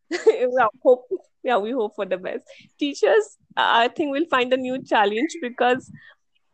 yeah, 0.28 0.68
hope 0.84 1.06
yeah, 1.44 1.58
we 1.58 1.72
hope 1.72 1.96
for 1.96 2.06
the 2.06 2.18
best. 2.18 2.44
Teachers, 2.80 3.38
I 3.56 3.88
think, 3.90 4.12
we'll 4.12 4.26
find 4.28 4.52
a 4.54 4.58
new 4.58 4.82
challenge 4.84 5.36
because 5.42 5.92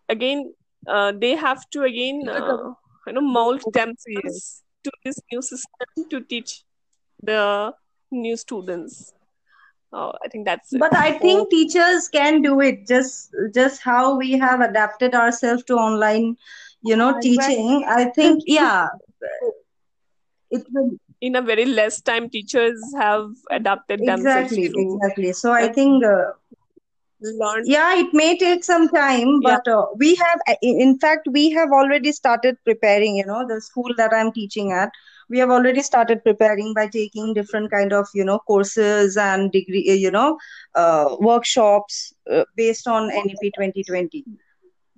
again, 0.09 0.53
uh, 0.87 1.11
they 1.15 1.35
have 1.35 1.69
to 1.71 1.83
again, 1.83 2.27
uh, 2.29 2.57
you 3.07 3.13
know, 3.13 3.21
mold 3.21 3.61
themselves 3.73 4.63
to 4.83 4.91
this 5.05 5.19
new 5.31 5.41
system 5.41 6.09
to 6.09 6.21
teach 6.21 6.63
the 7.21 7.73
new 8.13 8.37
students. 8.37 9.13
Uh, 9.93 10.11
I 10.23 10.27
think 10.29 10.45
that's 10.45 10.73
it. 10.73 10.83
But 10.83 10.93
I 10.95 11.13
think 11.19 11.49
teachers 11.49 12.09
can 12.09 12.41
do 12.41 12.59
it 12.61 12.87
just 12.87 13.33
just 13.53 13.81
how 13.81 14.17
we 14.17 14.33
have 14.39 14.61
adapted 14.61 15.13
ourselves 15.15 15.63
to 15.65 15.75
online, 15.75 16.37
you 16.83 16.95
know, 16.95 17.13
Yeah, 17.13 17.19
exactly. 17.19 17.63
teaching. 17.69 17.85
I 17.87 18.05
think, 18.05 18.43
yeah, 18.47 18.89
it 20.51 20.65
will 20.71 20.91
In 21.21 21.35
a 21.35 21.41
very 21.41 21.65
less 21.65 22.01
time, 22.01 22.29
teachers 22.29 22.93
have 22.97 23.31
adapted 23.49 24.05
themselves 24.05 24.57
exactly, 24.57 24.65
to 24.65 24.73
exactly. 24.75 25.33
So 25.33 25.51
I 25.51 25.67
think, 25.67 26.03
uh, 26.03 26.31
learn. 27.21 27.65
yeah, 27.65 27.95
it 27.97 28.13
may 28.13 28.37
take 28.37 28.63
some 28.63 28.89
time, 28.89 29.41
Yeah, 29.41 29.57
but 29.57 29.67
uh, 29.67 29.85
we 29.97 30.15
have, 30.15 30.39
in 30.61 30.97
fact, 30.99 31.27
we 31.31 31.51
have 31.51 31.69
already 31.71 32.11
started 32.11 32.57
preparing, 32.65 33.15
you 33.15 33.25
know, 33.25 33.45
the 33.47 33.61
school 33.61 33.91
that 33.97 34.13
I'm 34.13 34.31
teaching 34.31 34.71
at. 34.71 34.91
We 35.29 35.39
have 35.39 35.49
already 35.49 35.81
started 35.81 36.23
preparing 36.23 36.73
by 36.73 36.87
taking 36.87 37.33
different 37.33 37.71
kind 37.71 37.93
of, 37.93 38.07
you 38.13 38.23
know, 38.25 38.39
courses 38.39 39.17
and 39.17 39.51
degree, 39.51 39.89
uh, 39.89 39.93
you 39.93 40.11
know, 40.11 40.37
uh, 40.75 41.15
workshops 41.19 42.13
uh, 42.31 42.43
based 42.55 42.87
on 42.87 43.07
NEP 43.09 43.51
2020. 43.57 44.23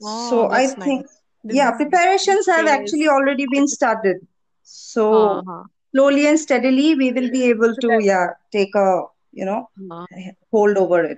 Oh, 0.01 0.27
So 0.27 0.49
I 0.51 0.65
that's 0.65 0.77
nice. 0.77 0.85
think, 0.85 1.05
yeah, 1.49 1.71
preparations 1.71 2.45
have 2.47 2.67
actually 2.67 3.07
already 3.07 3.47
been 3.47 3.67
started. 3.67 4.17
So 4.63 5.43
Uh-huh. 5.47 5.63
slowly 5.93 6.27
and 6.27 6.39
steadily, 6.39 6.95
we 6.95 7.11
will 7.11 7.29
be 7.31 7.43
able 7.49 7.75
to, 7.75 7.99
yeah, 8.01 8.27
take 8.51 8.75
a, 8.75 9.03
you 9.31 9.45
know, 9.45 9.69
Uh, 9.91 10.05
hold 10.51 10.77
over 10.77 11.03
it. 11.03 11.17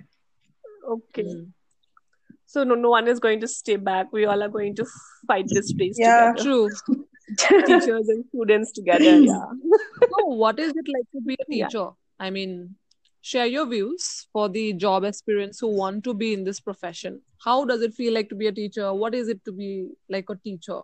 okay. 0.87 1.23
mm. 1.23 1.47
So 2.45 2.63
no, 2.63 2.75
no 2.75 2.89
one 2.89 3.07
is 3.07 3.19
going 3.19 3.41
to 3.41 3.47
stay 3.47 3.75
back. 3.75 4.11
We 4.11 4.25
all 4.25 4.41
are 4.41 4.49
going 4.49 4.75
to 4.75 4.85
fight 5.27 5.45
this 5.49 5.73
race 5.79 5.97
Yeah. 5.97 6.31
together. 6.31 6.43
True. 6.43 6.69
teachers 7.37 8.07
and 8.09 8.25
students 8.29 8.71
together. 8.71 9.19
Yeah. 9.19 9.45
So, 9.99 10.25
what 10.25 10.59
is 10.59 10.69
it 10.75 10.85
like 10.87 11.07
to 11.13 11.21
be 11.21 11.33
a 11.33 11.45
Yeah. 11.49 11.67
teacher? 11.67 11.89
I 12.19 12.29
mean, 12.29 12.75
share 13.21 13.45
your 13.45 13.65
views 13.65 14.27
for 14.31 14.49
the 14.49 14.73
job 14.73 15.05
aspirants 15.05 15.59
who 15.59 15.67
want 15.67 16.03
to 16.05 16.13
be 16.13 16.33
in 16.33 16.43
this 16.43 16.59
profession. 16.59 17.21
How 17.43 17.65
does 17.65 17.81
it 17.81 17.93
feel 17.93 18.13
like 18.13 18.29
to 18.29 18.35
be 18.35 18.47
a 18.47 18.51
teacher? 18.51 18.93
What 18.93 19.13
is 19.13 19.27
it 19.27 19.43
to 19.45 19.51
be 19.51 19.89
like 20.09 20.29
a 20.29 20.35
teacher? 20.35 20.81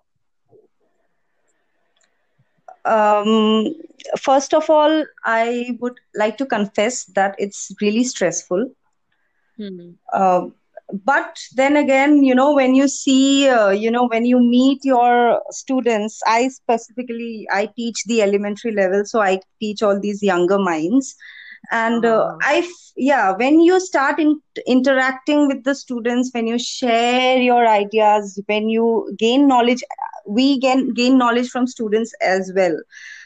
Um, 2.86 3.74
first 4.20 4.54
of 4.54 4.70
all, 4.70 5.06
I 5.24 5.78
would 5.80 5.98
like 6.16 6.38
to 6.38 6.46
confess 6.46 7.06
that 7.16 7.36
it's 7.38 7.72
really 7.82 8.04
stressful. 8.04 8.72
Hmm. 9.58 9.92
Uh, 10.12 10.48
but 11.06 11.40
then 11.56 11.76
again, 11.78 12.24
you 12.24 12.36
know, 12.36 12.54
when 12.54 12.76
you 12.76 12.88
see, 12.88 13.48
uh, 13.50 13.70
you 13.70 13.90
know, 13.92 14.08
when 14.08 14.26
you 14.26 14.40
meet 14.40 14.80
your 14.84 15.42
students, 15.52 16.22
I 16.26 16.50
specifically, 16.50 17.48
I 17.52 17.70
teach 17.76 18.04
the 18.06 18.22
elementary 18.22 18.72
level, 18.72 19.04
so 19.06 19.22
I 19.22 19.40
teach 19.60 19.82
all 19.82 20.00
these 20.00 20.22
younger 20.22 20.60
minds. 20.60 21.16
And 21.72 22.06
uh. 22.06 22.36
I, 22.42 22.58
f- 22.58 22.92
yeah, 22.96 23.32
when 23.38 23.62
you 23.62 23.80
start 23.80 24.20
in, 24.20 24.40
interacting 24.68 25.48
with 25.48 25.64
the 25.64 25.76
students, 25.76 26.30
when 26.34 26.48
you 26.48 26.60
share 26.60 27.38
your 27.38 27.68
ideas, 27.68 28.40
when 28.48 28.70
you 28.70 29.14
gain 29.18 29.48
knowledge, 29.48 29.84
we 30.28 30.60
gain 30.60 30.94
gain 30.94 31.18
knowledge 31.18 31.50
from 31.50 31.68
students 31.68 32.14
as 32.22 32.52
well. 32.56 32.78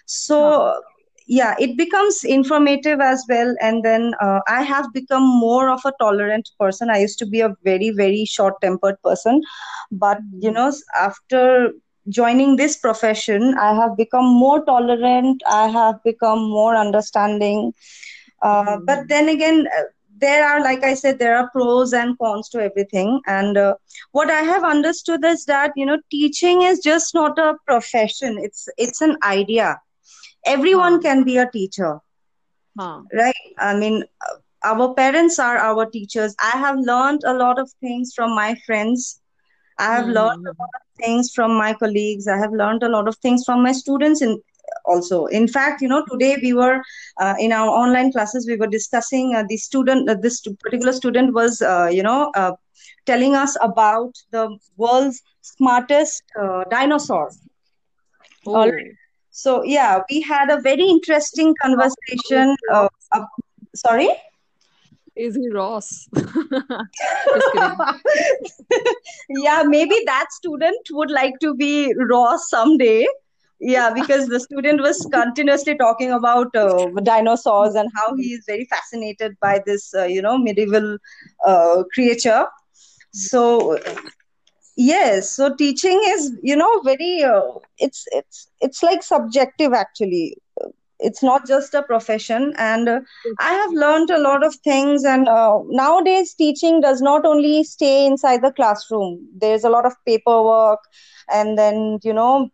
So 0.06 0.82
yeah, 1.28 1.56
it 1.60 1.78
becomes 1.78 2.24
informative 2.24 3.00
as 3.02 3.26
well. 3.30 3.56
And 3.62 3.84
then 3.84 4.14
uh, 4.22 4.40
I 4.48 4.64
have 4.64 4.94
become 4.94 5.24
more 5.24 5.70
of 5.70 5.82
a 5.86 5.94
tolerant 6.00 6.50
person. 6.60 6.90
I 6.90 7.00
used 7.00 7.20
to 7.20 7.26
be 7.28 7.42
a 7.42 7.56
very, 7.64 7.92
very 7.96 8.26
short-tempered 8.26 8.96
person, 9.04 9.42
but 9.92 10.20
you 10.40 10.52
know, 10.52 10.72
after 11.00 11.72
joining 12.10 12.56
this 12.58 12.78
profession, 12.78 13.56
I 13.60 13.74
have 13.76 13.98
become 13.98 14.26
more 14.26 14.64
tolerant. 14.66 15.42
I 15.48 15.68
have 15.68 16.04
become 16.04 16.40
more 16.50 16.76
understanding. 16.76 17.74
Uh, 18.42 18.78
but 18.86 19.00
Mhm. 19.00 19.10
then 19.10 19.30
again, 19.30 19.68
uh, 19.78 19.84
there 20.20 20.46
are, 20.48 20.62
like 20.62 20.84
I 20.84 20.94
said, 20.94 21.20
there 21.20 21.38
are 21.38 21.50
pros 21.52 21.94
and 21.94 22.18
cons 22.18 22.50
to 22.50 22.60
everything. 22.62 23.20
And 23.28 23.58
uh, 23.58 23.76
what 24.12 24.30
I 24.30 24.42
have 24.42 24.64
understood 24.64 25.24
is 25.26 25.46
that, 25.46 25.72
you 25.76 25.86
know, 25.86 25.98
teaching 26.12 26.62
is 26.64 26.80
just 26.80 27.14
not 27.14 27.38
a 27.38 27.56
profession. 27.68 28.38
It's 28.42 28.68
it's 28.78 29.02
an 29.02 29.18
idea. 29.24 29.80
Everyone 30.48 31.00
Huh. 31.00 31.02
can 31.02 31.24
be 31.24 31.38
a 31.38 31.50
teacher, 31.52 32.00
Huh. 32.78 33.04
right? 33.14 33.52
I 33.60 33.76
mean, 33.76 34.04
our 34.64 34.94
parents 34.94 35.40
are 35.40 35.58
our 35.58 35.86
teachers. 35.86 36.36
I 36.40 36.58
have 36.58 36.78
learned 36.80 37.22
a 37.26 37.34
lot 37.34 37.60
of 37.60 37.70
things 37.82 38.14
from 38.16 38.36
my 38.36 38.56
friends. 38.66 39.22
I 39.80 39.96
have 39.96 40.08
learned 40.08 40.44
a 40.48 40.54
lot 40.60 40.74
of 40.80 41.06
things 41.06 41.32
from 41.34 41.58
my 41.58 41.74
colleagues. 41.74 42.28
I 42.28 42.38
have 42.38 42.52
learned 42.54 42.84
a 42.84 42.90
lot 42.90 43.08
of 43.08 43.16
things 43.18 43.44
from 43.46 43.64
my 43.64 43.72
students 43.72 44.22
in 44.22 44.42
also. 44.86 45.26
In 45.26 45.48
fact, 45.48 45.82
you 45.82 45.88
know, 45.88 46.04
today 46.12 46.38
we 46.42 46.54
were 46.54 46.82
uh, 47.20 47.36
in 47.40 47.52
our 47.52 47.68
online 47.70 48.12
classes, 48.12 48.48
we 48.48 48.58
were 48.58 48.68
discussing 48.68 49.34
uh, 49.36 49.44
the 49.48 49.58
student, 49.58 50.10
uh, 50.10 50.16
this 50.22 50.42
particular 50.64 50.94
student 50.94 51.34
was, 51.34 51.62
uh, 51.62 51.90
you 51.92 52.04
know, 52.04 52.32
uh, 52.36 52.52
telling 53.06 53.36
us 53.36 53.58
about 53.62 54.14
the 54.32 54.58
world's 54.78 55.22
smartest 55.42 56.24
uh, 56.42 56.64
dinosaur. 56.70 57.30
Oh, 58.46 58.58
right. 58.66 58.96
So 59.38 59.64
yeah, 59.64 60.00
we 60.10 60.22
had 60.22 60.50
a 60.50 60.60
very 60.60 60.84
interesting 60.84 61.54
conversation. 61.62 62.56
Uh, 62.74 62.88
up, 63.12 63.30
sorry? 63.76 64.10
Is 65.16 65.36
he 65.36 65.50
Ross? 65.52 66.08
Yeah, 69.30 69.64
maybe 69.66 69.96
that 70.08 70.32
student 70.32 70.88
would 70.92 71.12
like 71.12 71.36
to 71.42 71.54
be 71.54 71.94
Ross 72.10 72.50
someday. 72.50 73.06
Yeah, 73.60 73.92
because 73.94 74.28
the 74.28 74.40
student 74.40 74.82
was 74.82 75.08
continuously 75.14 75.76
talking 75.78 76.12
about 76.12 76.56
uh, 76.56 76.88
dinosaurs 77.04 77.76
and 77.76 77.92
how 77.96 78.16
he 78.16 78.34
is 78.34 78.44
very 78.48 78.66
fascinated 78.66 79.38
by 79.40 79.62
this, 79.68 79.94
uh, 79.94 80.06
you 80.06 80.22
know, 80.22 80.38
medieval 80.38 80.98
uh, 81.46 81.84
creature. 81.94 82.46
So 83.12 83.78
yes, 84.78 85.32
so 85.32 85.56
teaching 85.56 86.02
is, 86.08 86.34
you 86.44 86.56
know, 86.58 86.82
very 86.82 87.24
uh, 87.24 87.42
it's 87.80 88.06
it's 88.12 88.50
it's 88.62 88.84
like 88.84 89.04
subjective 89.04 89.74
actually. 89.74 90.38
It's 91.00 91.24
not 91.24 91.48
just 91.48 91.74
a 91.76 91.84
profession, 91.84 92.54
and 92.58 92.90
uh, 92.90 93.00
I 93.40 93.54
have 93.54 93.72
learned 93.74 94.10
a 94.12 94.20
lot 94.20 94.44
of 94.46 94.56
things. 94.64 95.04
And 95.06 95.28
uh, 95.30 95.60
nowadays, 95.70 96.34
teaching 96.36 96.82
does 96.82 97.02
not 97.02 97.26
only 97.26 97.64
stay 97.64 98.06
inside 98.06 98.42
the 98.44 98.52
classroom. 98.52 99.28
There's 99.38 99.64
a 99.64 99.70
lot 99.70 99.86
of 99.86 99.94
paperwork, 100.06 100.80
and 101.32 101.58
then 101.58 102.00
you 102.04 102.14
know 102.14 102.50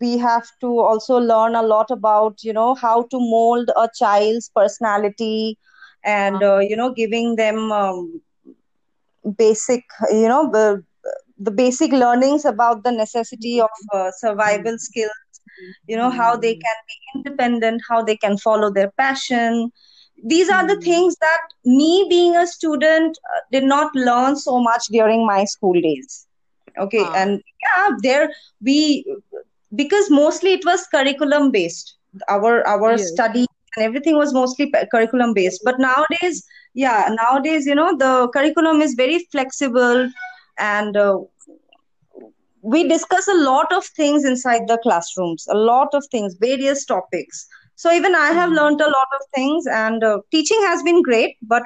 we 0.00 0.18
have 0.18 0.46
to 0.60 0.78
also 0.80 1.16
learn 1.18 1.54
a 1.56 1.62
lot 1.62 1.90
about 1.90 2.42
you 2.42 2.52
know 2.52 2.74
how 2.74 3.02
to 3.04 3.18
mold 3.18 3.70
a 3.76 3.88
child's 3.98 4.50
personality, 4.54 5.58
and 6.04 6.42
uh, 6.42 6.58
you 6.58 6.76
know 6.76 6.92
giving 6.92 7.36
them 7.36 7.72
um, 7.72 8.20
basic 9.38 9.84
you 10.10 10.28
know 10.28 10.50
the 11.40 11.52
basic 11.52 11.92
learnings 11.92 12.44
about 12.46 12.84
the 12.84 12.92
necessity 12.92 13.60
of 13.60 13.70
uh, 13.94 14.10
survival 14.18 14.76
skills 14.78 15.40
you 15.86 15.96
know 15.96 16.10
how 16.10 16.36
they 16.36 16.54
Hmm. 16.54 16.66
can 16.66 16.78
be 16.90 16.96
independent 17.18 17.82
how 17.88 18.02
they 18.02 18.16
can 18.16 18.36
follow 18.38 18.70
their 18.72 18.90
passion. 18.98 19.70
These 20.24 20.50
are 20.50 20.66
the 20.66 20.78
things 20.84 21.16
that 21.20 21.40
me 21.64 22.06
being 22.10 22.36
a 22.36 22.46
student 22.46 23.18
uh, 23.34 23.40
did 23.52 23.64
not 23.64 23.94
learn 23.94 24.36
so 24.36 24.60
much 24.60 24.84
during 24.90 25.26
my 25.26 25.44
school 25.44 25.74
days. 25.80 26.26
Okay 26.78 27.10
and 27.12 27.40
yeah 27.62 27.88
there 28.02 28.30
we 28.62 29.04
because 29.74 30.10
mostly 30.10 30.52
it 30.54 30.64
was 30.64 30.86
curriculum 30.86 31.50
based. 31.50 31.96
Our 32.28 32.66
our 32.66 32.96
Yes. 32.96 33.10
study 33.10 33.46
and 33.76 33.84
everything 33.84 34.16
was 34.16 34.32
mostly 34.34 34.72
curriculum 34.92 35.34
based. 35.34 35.60
But 35.64 35.78
nowadays 35.78 36.44
yeah 36.74 37.08
nowadays 37.22 37.66
you 37.66 37.74
know 37.74 37.96
the 37.96 38.28
curriculum 38.34 38.80
is 38.82 38.94
very 38.94 39.18
flexible 39.32 40.08
and 40.60 40.96
uh, 40.96 41.18
we 42.62 42.86
discuss 42.88 43.28
a 43.28 43.34
lot 43.34 43.72
of 43.72 43.84
things 43.84 44.24
inside 44.24 44.62
the 44.68 44.78
classrooms 44.82 45.46
a 45.50 45.56
lot 45.56 45.88
of 45.94 46.04
things 46.10 46.36
various 46.40 46.84
topics 46.84 47.46
so 47.76 47.92
even 47.92 48.14
i 48.14 48.28
have 48.40 48.50
Hmm. 48.50 48.56
learned 48.58 48.80
a 48.80 48.90
lot 48.96 49.16
of 49.18 49.26
things 49.34 49.66
and 49.66 50.04
uh, 50.04 50.18
teaching 50.30 50.60
has 50.66 50.82
been 50.82 51.02
great 51.02 51.36
but 51.42 51.62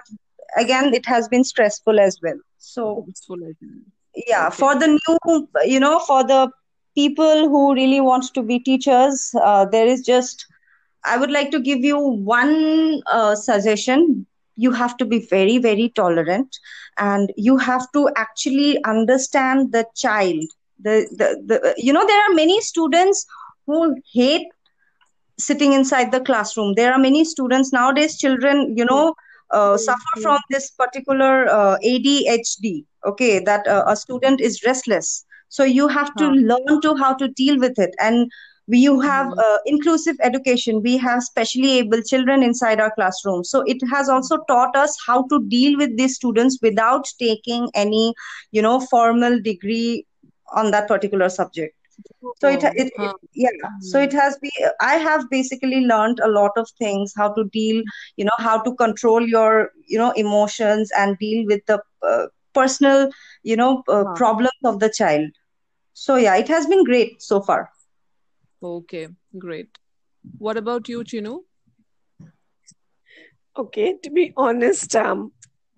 again 0.58 0.92
it 0.94 1.06
has 1.06 1.28
been 1.28 1.44
stressful 1.44 1.98
as 2.00 2.18
well 2.22 2.38
so 2.58 3.08
Stressful, 3.08 3.44
I 3.44 3.52
think. 3.60 3.84
yeah 4.28 4.48
Okay. 4.48 4.50
for 4.50 4.74
the 4.78 4.86
new 4.88 5.48
you 5.64 5.80
know 5.80 5.98
for 6.00 6.22
the 6.24 6.48
people 6.94 7.48
who 7.48 7.74
really 7.74 8.00
want 8.00 8.24
to 8.34 8.42
be 8.42 8.58
teachers 8.58 9.32
uh, 9.42 9.64
there 9.66 9.86
is 9.86 10.02
just 10.02 10.46
i 11.04 11.16
would 11.16 11.30
like 11.30 11.50
to 11.50 11.60
give 11.60 11.80
you 11.90 11.98
one 12.34 13.00
uh, 13.12 13.34
suggestion 13.34 14.26
you 14.56 14.70
have 14.72 14.96
to 14.96 15.04
be 15.04 15.26
very 15.26 15.58
very 15.58 15.88
tolerant 15.90 16.56
and 16.98 17.32
you 17.36 17.56
have 17.56 17.90
to 17.92 18.08
actually 18.16 18.82
understand 18.84 19.72
the 19.72 19.86
child. 19.94 20.44
The, 20.80 21.06
the, 21.10 21.42
the 21.46 21.74
you 21.76 21.92
know 21.92 22.06
there 22.06 22.22
are 22.22 22.34
many 22.34 22.60
students 22.60 23.26
who 23.66 23.96
hate 24.12 24.46
sitting 25.38 25.72
inside 25.72 26.12
the 26.12 26.20
classroom. 26.20 26.74
There 26.74 26.92
are 26.92 26.98
many 26.98 27.24
students 27.24 27.72
nowadays 27.72 28.18
children 28.18 28.76
you 28.76 28.84
know 28.84 29.14
uh, 29.50 29.76
suffer 29.76 30.20
from 30.22 30.38
this 30.50 30.70
particular 30.70 31.48
uh, 31.48 31.78
adhd 31.84 32.84
okay 33.06 33.38
that 33.38 33.66
uh, 33.66 33.84
a 33.86 33.96
student 33.96 34.40
is 34.40 34.62
restless. 34.64 35.24
So 35.48 35.62
you 35.62 35.86
have 35.86 36.14
to 36.16 36.28
learn 36.28 36.80
to 36.82 36.96
how 36.96 37.14
to 37.14 37.28
deal 37.28 37.60
with 37.60 37.78
it. 37.78 37.94
And 38.00 38.30
we 38.68 38.78
you 38.78 39.00
have 39.00 39.26
Hmm. 39.26 39.40
uh, 39.44 39.58
inclusive 39.66 40.16
education. 40.22 40.80
We 40.82 40.96
have 40.98 41.22
specially 41.22 41.78
able 41.78 42.02
children 42.02 42.42
inside 42.42 42.80
our 42.80 42.92
classroom. 42.94 43.44
So 43.44 43.62
it 43.66 43.78
has 43.92 44.08
also 44.08 44.38
taught 44.48 44.76
us 44.76 44.96
how 45.06 45.24
to 45.28 45.42
deal 45.48 45.76
with 45.78 45.96
these 45.96 46.14
students 46.16 46.58
without 46.62 47.06
taking 47.18 47.68
any 47.74 48.14
you 48.52 48.62
know 48.62 48.80
formal 48.80 49.40
degree 49.40 50.06
on 50.54 50.70
that 50.72 50.88
particular 50.88 51.28
subject. 51.28 51.74
So 52.40 52.48
it, 52.48 52.62
Oh, 52.62 52.74
it, 52.74 52.92
it 52.96 53.12
yeah. 53.34 53.50
So 53.80 54.00
it 54.00 54.12
has 54.12 54.36
been 54.38 54.68
i 54.80 54.94
have 54.96 55.22
basically 55.30 55.80
learned 55.90 56.20
a 56.20 56.28
lot 56.28 56.52
of 56.56 56.68
things 56.78 57.12
how 57.16 57.28
to 57.34 57.44
deal 57.52 57.82
you 58.16 58.24
know 58.24 58.38
how 58.38 58.58
to 58.62 58.74
control 58.74 59.26
your 59.34 59.70
you 59.86 59.98
know 59.98 60.10
emotions 60.12 60.90
and 60.96 61.16
deal 61.18 61.44
with 61.46 61.60
the 61.66 61.78
uh, 62.10 62.26
personal 62.54 63.08
you 63.42 63.56
know 63.56 63.82
uh, 63.88 64.04
problems 64.14 64.64
of 64.64 64.80
the 64.80 64.90
child. 64.90 65.28
So 65.94 66.16
yeah 66.16 66.36
it 66.36 66.48
has 66.48 66.66
been 66.66 66.84
great 66.84 67.22
so 67.22 67.40
far 67.40 67.70
Okay, 68.64 69.08
great. 69.38 69.78
What 70.38 70.56
about 70.56 70.88
you, 70.88 71.04
Chinu? 71.04 71.44
Okay, 73.56 73.96
to 74.02 74.10
be 74.10 74.32
honest, 74.36 74.96
um, 74.96 75.32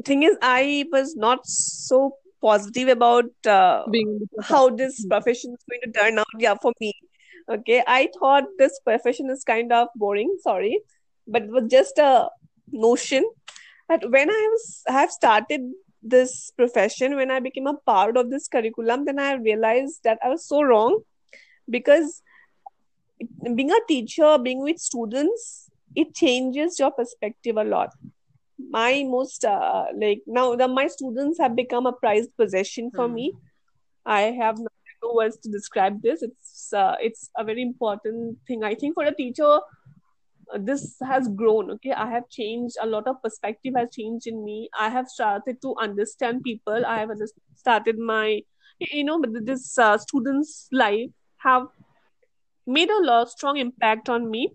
thing 0.04 0.22
is, 0.22 0.36
I 0.42 0.86
was 0.92 1.14
not 1.16 1.46
so 1.46 2.16
positive 2.40 2.88
about 2.88 3.24
uh, 3.46 3.84
Being 3.90 4.28
how 4.42 4.70
this 4.70 5.04
profession 5.06 5.54
is 5.54 5.64
going 5.68 5.80
to 5.84 5.92
turn 6.00 6.18
out. 6.18 6.26
Yeah, 6.38 6.54
for 6.62 6.72
me. 6.80 6.92
Okay, 7.50 7.82
I 7.86 8.08
thought 8.18 8.44
this 8.58 8.80
profession 8.84 9.30
is 9.30 9.44
kind 9.44 9.72
of 9.72 9.88
boring. 9.96 10.36
Sorry, 10.42 10.80
but 11.26 11.42
it 11.42 11.50
was 11.50 11.64
just 11.70 11.98
a 11.98 12.28
notion. 12.72 13.28
But 13.88 14.10
when 14.10 14.30
I 14.30 14.48
was 14.52 14.82
I 14.88 14.92
have 14.92 15.10
started 15.10 15.60
this 16.02 16.52
profession, 16.56 17.16
when 17.16 17.30
I 17.30 17.40
became 17.40 17.66
a 17.66 17.74
part 17.74 18.16
of 18.16 18.30
this 18.30 18.48
curriculum, 18.48 19.04
then 19.04 19.18
I 19.18 19.34
realized 19.34 20.00
that 20.04 20.18
I 20.24 20.28
was 20.28 20.46
so 20.46 20.62
wrong. 20.62 21.00
because 21.70 22.22
being 23.54 23.70
a 23.70 23.80
teacher, 23.88 24.38
being 24.38 24.60
with 24.62 24.78
students, 24.78 25.70
it 25.94 26.14
changes 26.14 26.78
your 26.78 26.90
perspective 26.90 27.56
a 27.56 27.64
lot. 27.64 27.90
My 28.70 29.04
most 29.04 29.44
uh, 29.44 29.84
like 30.00 30.22
now 30.26 30.54
the 30.56 30.68
my 30.68 30.86
students 30.86 31.38
have 31.38 31.54
become 31.56 31.86
a 31.86 31.92
prized 31.92 32.30
possession 32.36 32.90
for 32.94 33.08
Hmm. 33.08 33.14
me. 33.14 33.32
I 34.04 34.22
have 34.40 34.58
no 34.58 35.12
words 35.14 35.38
to 35.38 35.50
describe 35.50 36.02
this. 36.02 36.22
It's 36.22 36.72
uh, 36.72 36.96
it's 37.00 37.30
a 37.36 37.44
very 37.44 37.62
important 37.62 38.38
thing. 38.46 38.64
I 38.64 38.74
think 38.74 38.94
for 38.94 39.04
a 39.04 39.14
teacher, 39.14 39.60
uh, 40.54 40.58
this 40.58 40.96
has 41.02 41.28
grown. 41.28 41.70
Okay, 41.72 41.92
I 41.92 42.08
have 42.10 42.28
changed 42.28 42.76
a 42.80 42.86
lot 42.86 43.06
of 43.06 43.22
perspective 43.22 43.74
has 43.76 43.88
changed 43.92 44.26
in 44.26 44.44
me. 44.44 44.68
I 44.78 44.88
have 44.88 45.08
started 45.08 45.60
to 45.62 45.74
understand 45.80 46.42
people. 46.42 46.84
I 46.86 46.98
have 47.00 47.10
started 47.54 47.98
my 47.98 48.40
you 48.80 49.04
know 49.04 49.20
but 49.20 49.30
this 49.46 49.78
uh, 49.78 49.96
student's 49.98 50.68
life 50.72 51.10
have 51.38 51.66
made 52.66 52.90
a 52.90 53.02
lot 53.02 53.30
strong 53.30 53.56
impact 53.56 54.08
on 54.08 54.30
me. 54.30 54.52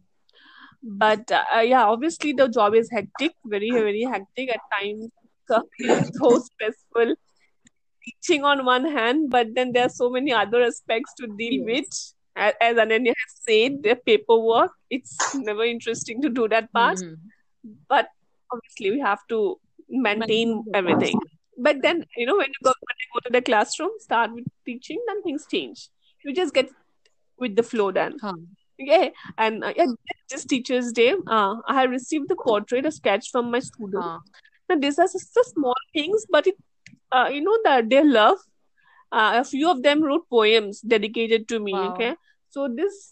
But 0.83 1.31
uh, 1.31 1.59
yeah 1.59 1.85
obviously 1.85 2.33
the 2.33 2.47
job 2.47 2.73
is 2.73 2.89
hectic 2.91 3.33
very 3.45 3.71
very 3.71 4.03
hectic. 4.03 4.49
At 4.49 4.61
times 4.79 5.09
uh, 5.49 5.61
so 6.13 6.39
stressful. 6.39 7.15
Teaching 8.03 8.43
on 8.43 8.65
one 8.65 8.85
hand 8.85 9.29
but 9.29 9.53
then 9.53 9.73
there 9.73 9.85
are 9.85 9.89
so 9.89 10.09
many 10.09 10.33
other 10.33 10.63
aspects 10.63 11.13
to 11.19 11.27
deal 11.27 11.63
with. 11.65 11.85
Yes. 11.85 12.15
as, 12.35 12.53
as 12.61 12.77
ananya 12.77 13.13
has 13.21 13.31
said 13.47 13.83
the 13.83 13.93
paperwork 14.05 14.71
it's 14.89 15.15
never 15.35 15.65
interesting 15.65 16.21
to 16.21 16.29
do 16.29 16.47
that 16.47 16.71
part. 16.73 16.99
Hmm. 16.99 17.13
but 17.89 18.07
obviously 18.53 18.91
we 18.91 18.99
have 18.99 19.19
to 19.29 19.59
maintain 19.89 20.19
Maintain 20.19 20.73
everything. 20.73 21.19
but 21.57 21.81
then 21.81 22.05
you 22.15 22.25
know 22.25 22.37
when 22.37 22.47
you 22.47 22.61
go, 22.63 22.73
when 22.87 22.97
you 23.01 23.07
go 23.13 23.19
to 23.25 23.31
the 23.31 23.41
classroom 23.41 23.91
start 23.99 24.33
with 24.33 24.45
teaching 24.65 25.03
then 25.07 25.21
things 25.23 25.45
change. 25.51 25.89
You 26.23 26.33
just 26.33 26.53
get 26.53 26.69
with 27.41 27.55
the 27.57 27.63
flow 27.63 27.91
then 27.91 28.15
Huh. 28.21 28.33
Okay, 28.81 29.13
and 29.37 29.63
uh, 29.63 29.73
yeah, 29.77 29.85
this 30.29 30.43
Teachers' 30.45 30.91
Day, 30.91 31.13
uh, 31.27 31.55
I 31.67 31.81
have 31.81 31.91
received 31.91 32.29
the 32.29 32.35
portrait, 32.35 32.85
a 32.85 32.91
sketch 32.91 33.29
from 33.31 33.51
my 33.51 33.59
student. 33.59 34.03
Huh. 34.03 34.19
Now, 34.69 34.77
these 34.77 34.97
are 34.97 35.05
just 35.05 35.33
the 35.35 35.43
small 35.49 35.75
things, 35.93 36.25
but 36.31 36.47
it, 36.47 36.55
uh, 37.11 37.29
you 37.31 37.41
know, 37.41 37.57
that 37.63 37.89
their 37.89 38.03
love. 38.05 38.39
Uh, 39.11 39.33
a 39.35 39.43
few 39.43 39.69
of 39.69 39.83
them 39.83 40.01
wrote 40.01 40.27
poems 40.29 40.81
dedicated 40.81 41.47
to 41.49 41.59
me. 41.59 41.73
Wow. 41.73 41.89
Okay, 41.89 42.15
so 42.49 42.67
these 42.67 43.11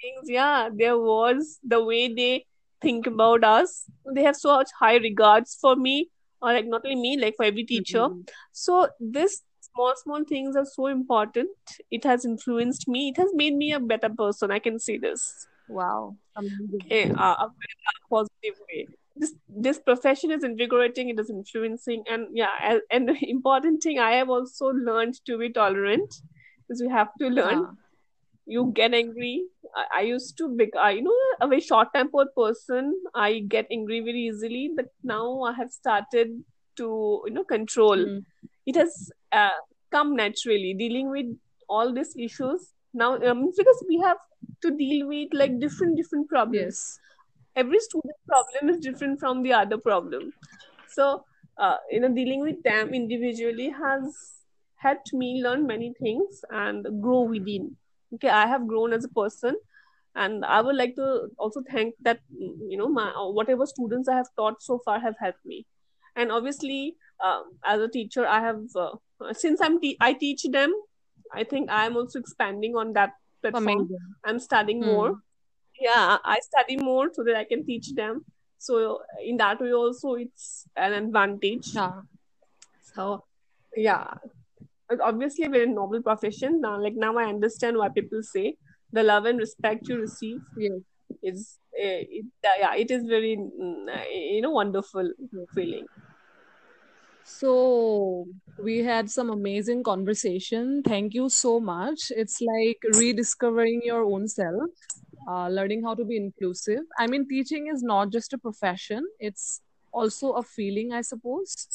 things, 0.00 0.30
yeah, 0.38 0.70
there 0.72 0.96
was 0.98 1.58
the 1.62 1.82
way 1.84 2.12
they 2.14 2.46
think 2.80 3.06
about 3.06 3.44
us. 3.44 3.84
They 4.14 4.22
have 4.22 4.36
so 4.36 4.56
much 4.56 4.70
high 4.78 4.96
regards 4.96 5.56
for 5.60 5.76
me, 5.76 6.10
or 6.40 6.52
like 6.52 6.66
not 6.66 6.82
only 6.84 6.96
me, 6.96 7.16
like 7.18 7.34
for 7.36 7.44
every 7.44 7.64
teacher. 7.64 8.06
Mhm. 8.08 8.28
So 8.52 8.88
this 9.00 9.42
small 9.74 9.94
small 9.96 10.24
things 10.24 10.56
are 10.56 10.64
so 10.64 10.86
important. 10.86 11.50
It 11.90 12.04
has 12.04 12.24
influenced 12.24 12.88
me. 12.88 13.08
It 13.10 13.16
has 13.16 13.30
made 13.34 13.56
me 13.56 13.72
a 13.72 13.80
better 13.80 14.08
person. 14.08 14.50
I 14.50 14.58
can 14.58 14.78
say 14.78 14.98
this 14.98 15.46
Wow. 15.68 16.16
Amazing. 16.36 16.80
in 16.90 17.16
uh, 17.16 17.36
a 17.40 17.48
very 17.48 18.04
positive 18.10 18.60
way. 18.68 18.86
This 19.16 19.32
this 19.48 19.78
profession 19.78 20.32
is 20.32 20.44
invigorating. 20.44 21.08
It 21.08 21.20
is 21.20 21.30
influencing, 21.30 22.04
and 22.10 22.26
yeah, 22.32 22.78
and, 22.90 23.08
the 23.08 23.16
important 23.30 23.82
thing 23.82 23.98
I 24.00 24.12
have 24.12 24.28
also 24.28 24.66
learned 24.66 25.14
to 25.26 25.38
be 25.38 25.50
tolerant, 25.50 26.20
because 26.66 26.80
you 26.80 26.90
have 26.90 27.14
to 27.20 27.28
learn. 27.28 27.64
Huh. 27.64 27.72
You 28.46 28.72
get 28.74 28.92
angry. 28.92 29.44
I, 29.74 29.84
I 29.98 30.00
used 30.02 30.36
to 30.38 30.54
be, 30.54 30.70
uh, 30.74 30.88
you 30.88 31.02
know, 31.02 31.14
a 31.40 31.48
very 31.48 31.60
short-tempered 31.60 32.34
person. 32.36 32.92
I 33.14 33.38
get 33.38 33.66
angry 33.70 34.00
very 34.00 34.26
easily, 34.26 34.70
but 34.76 34.86
now 35.02 35.42
I 35.42 35.52
have 35.52 35.70
started 35.70 36.44
to, 36.76 37.22
you 37.26 37.32
know, 37.32 37.44
control 37.44 38.04
Hmm. 38.04 38.18
It 38.66 38.76
has 38.76 39.10
uh, 39.32 39.58
come 39.90 40.16
naturally 40.16 40.74
dealing 40.74 41.10
with 41.10 41.26
all 41.68 41.92
these 41.92 42.14
issues. 42.16 42.72
Now 42.92 43.16
um, 43.16 43.50
because 43.56 43.84
we 43.88 43.98
have 44.00 44.18
to 44.62 44.70
deal 44.76 45.08
with 45.08 45.28
like 45.32 45.58
different 45.60 45.96
different 45.96 46.28
problems. 46.28 46.64
Yes. 46.64 46.98
every 47.62 47.78
student 47.80 48.16
problem 48.28 48.70
is 48.70 48.78
different 48.84 49.20
from 49.20 49.42
the 49.42 49.52
other 49.52 49.78
problem. 49.78 50.32
So 50.88 51.24
uh, 51.58 51.76
you 51.90 52.00
know 52.00 52.12
dealing 52.14 52.40
with 52.40 52.62
them 52.62 52.94
individually 52.94 53.70
has 53.70 54.16
helped 54.76 55.12
me 55.12 55.42
learn 55.42 55.66
many 55.66 55.94
things 56.00 56.42
and 56.50 56.86
grow 57.02 57.22
within. 57.22 57.76
Okay 58.14 58.28
i 58.28 58.46
have 58.46 58.66
grown 58.68 58.92
as 58.92 59.04
a 59.04 59.08
person 59.08 59.56
and 60.14 60.44
i 60.44 60.60
would 60.60 60.76
like 60.76 60.94
to 60.96 61.06
also 61.38 61.62
thank 61.70 61.94
that 62.08 62.20
you 62.72 62.76
know 62.80 62.88
my 62.88 63.06
whatever 63.38 63.66
students 63.66 64.08
i 64.08 64.16
have 64.16 64.28
taught 64.36 64.62
so 64.62 64.78
far 64.84 65.00
have 65.00 65.16
helped 65.20 65.44
me. 65.44 65.66
And 66.16 66.30
obviously 66.30 66.96
um, 67.24 67.44
as 67.64 67.80
a 67.80 67.88
teacher 67.88 68.26
i 68.26 68.40
have 68.40 68.60
uh, 68.84 68.92
since 69.32 69.60
i'm 69.60 69.80
te- 69.80 69.96
i 70.00 70.12
teach 70.12 70.44
them 70.58 70.74
i 71.40 71.44
think 71.44 71.70
i'm 71.70 71.96
also 71.96 72.18
expanding 72.18 72.76
on 72.76 72.92
that 72.92 73.12
platform 73.42 73.84
Amazing. 73.84 74.14
i'm 74.24 74.38
studying 74.38 74.80
Hmm. 74.80 74.86
more 74.92 75.14
yeah 75.80 76.18
i 76.24 76.38
study 76.50 76.76
more 76.76 77.08
so 77.12 77.24
that 77.24 77.36
i 77.36 77.44
can 77.44 77.64
teach 77.66 77.94
them 77.94 78.24
so 78.58 79.00
in 79.30 79.36
that 79.36 79.60
way 79.60 79.72
also 79.72 80.14
it's 80.14 80.66
an 80.76 80.92
advantage 81.02 81.72
Huh. 81.76 82.02
so 82.94 83.24
yeah 83.76 84.04
obviously 85.02 85.44
a 85.46 85.50
very 85.50 85.66
noble 85.66 86.02
profession 86.02 86.60
now 86.60 86.80
like 86.80 86.94
now 86.96 87.16
i 87.18 87.24
understand 87.24 87.76
why 87.76 87.88
people 87.88 88.22
say 88.22 88.56
the 88.92 89.02
love 89.02 89.24
and 89.24 89.38
respect 89.38 89.88
you 89.88 89.98
receive 89.98 90.40
Yes. 90.56 90.72
is 91.22 91.58
uh, 91.84 92.02
it, 92.18 92.26
uh, 92.46 92.56
yeah 92.60 92.74
it 92.76 92.90
is 92.90 93.04
very 93.06 93.36
mm, 93.36 94.04
you 94.34 94.40
know 94.40 94.50
wonderful 94.50 95.10
feeling 95.54 95.86
So 97.24 98.26
we 98.62 98.78
had 98.78 99.10
some 99.10 99.30
amazing 99.30 99.82
conversation. 99.82 100.82
Thank 100.82 101.14
you 101.14 101.28
so 101.28 101.58
much. 101.58 102.10
It's 102.10 102.40
like 102.40 102.78
rediscovering 102.94 103.80
your 103.84 104.02
own 104.04 104.28
self, 104.28 104.70
uh, 105.28 105.48
learning 105.48 105.82
how 105.84 105.94
to 105.94 106.04
be 106.04 106.16
inclusive. 106.16 106.80
I 106.98 107.06
mean, 107.06 107.26
teaching 107.28 107.68
is 107.72 107.82
not 107.82 108.10
just 108.10 108.32
a 108.34 108.38
profession, 108.38 109.06
it's 109.18 109.60
also 109.92 110.32
a 110.32 110.42
feeling, 110.42 110.92
I 110.92 111.00
suppose. 111.00 111.68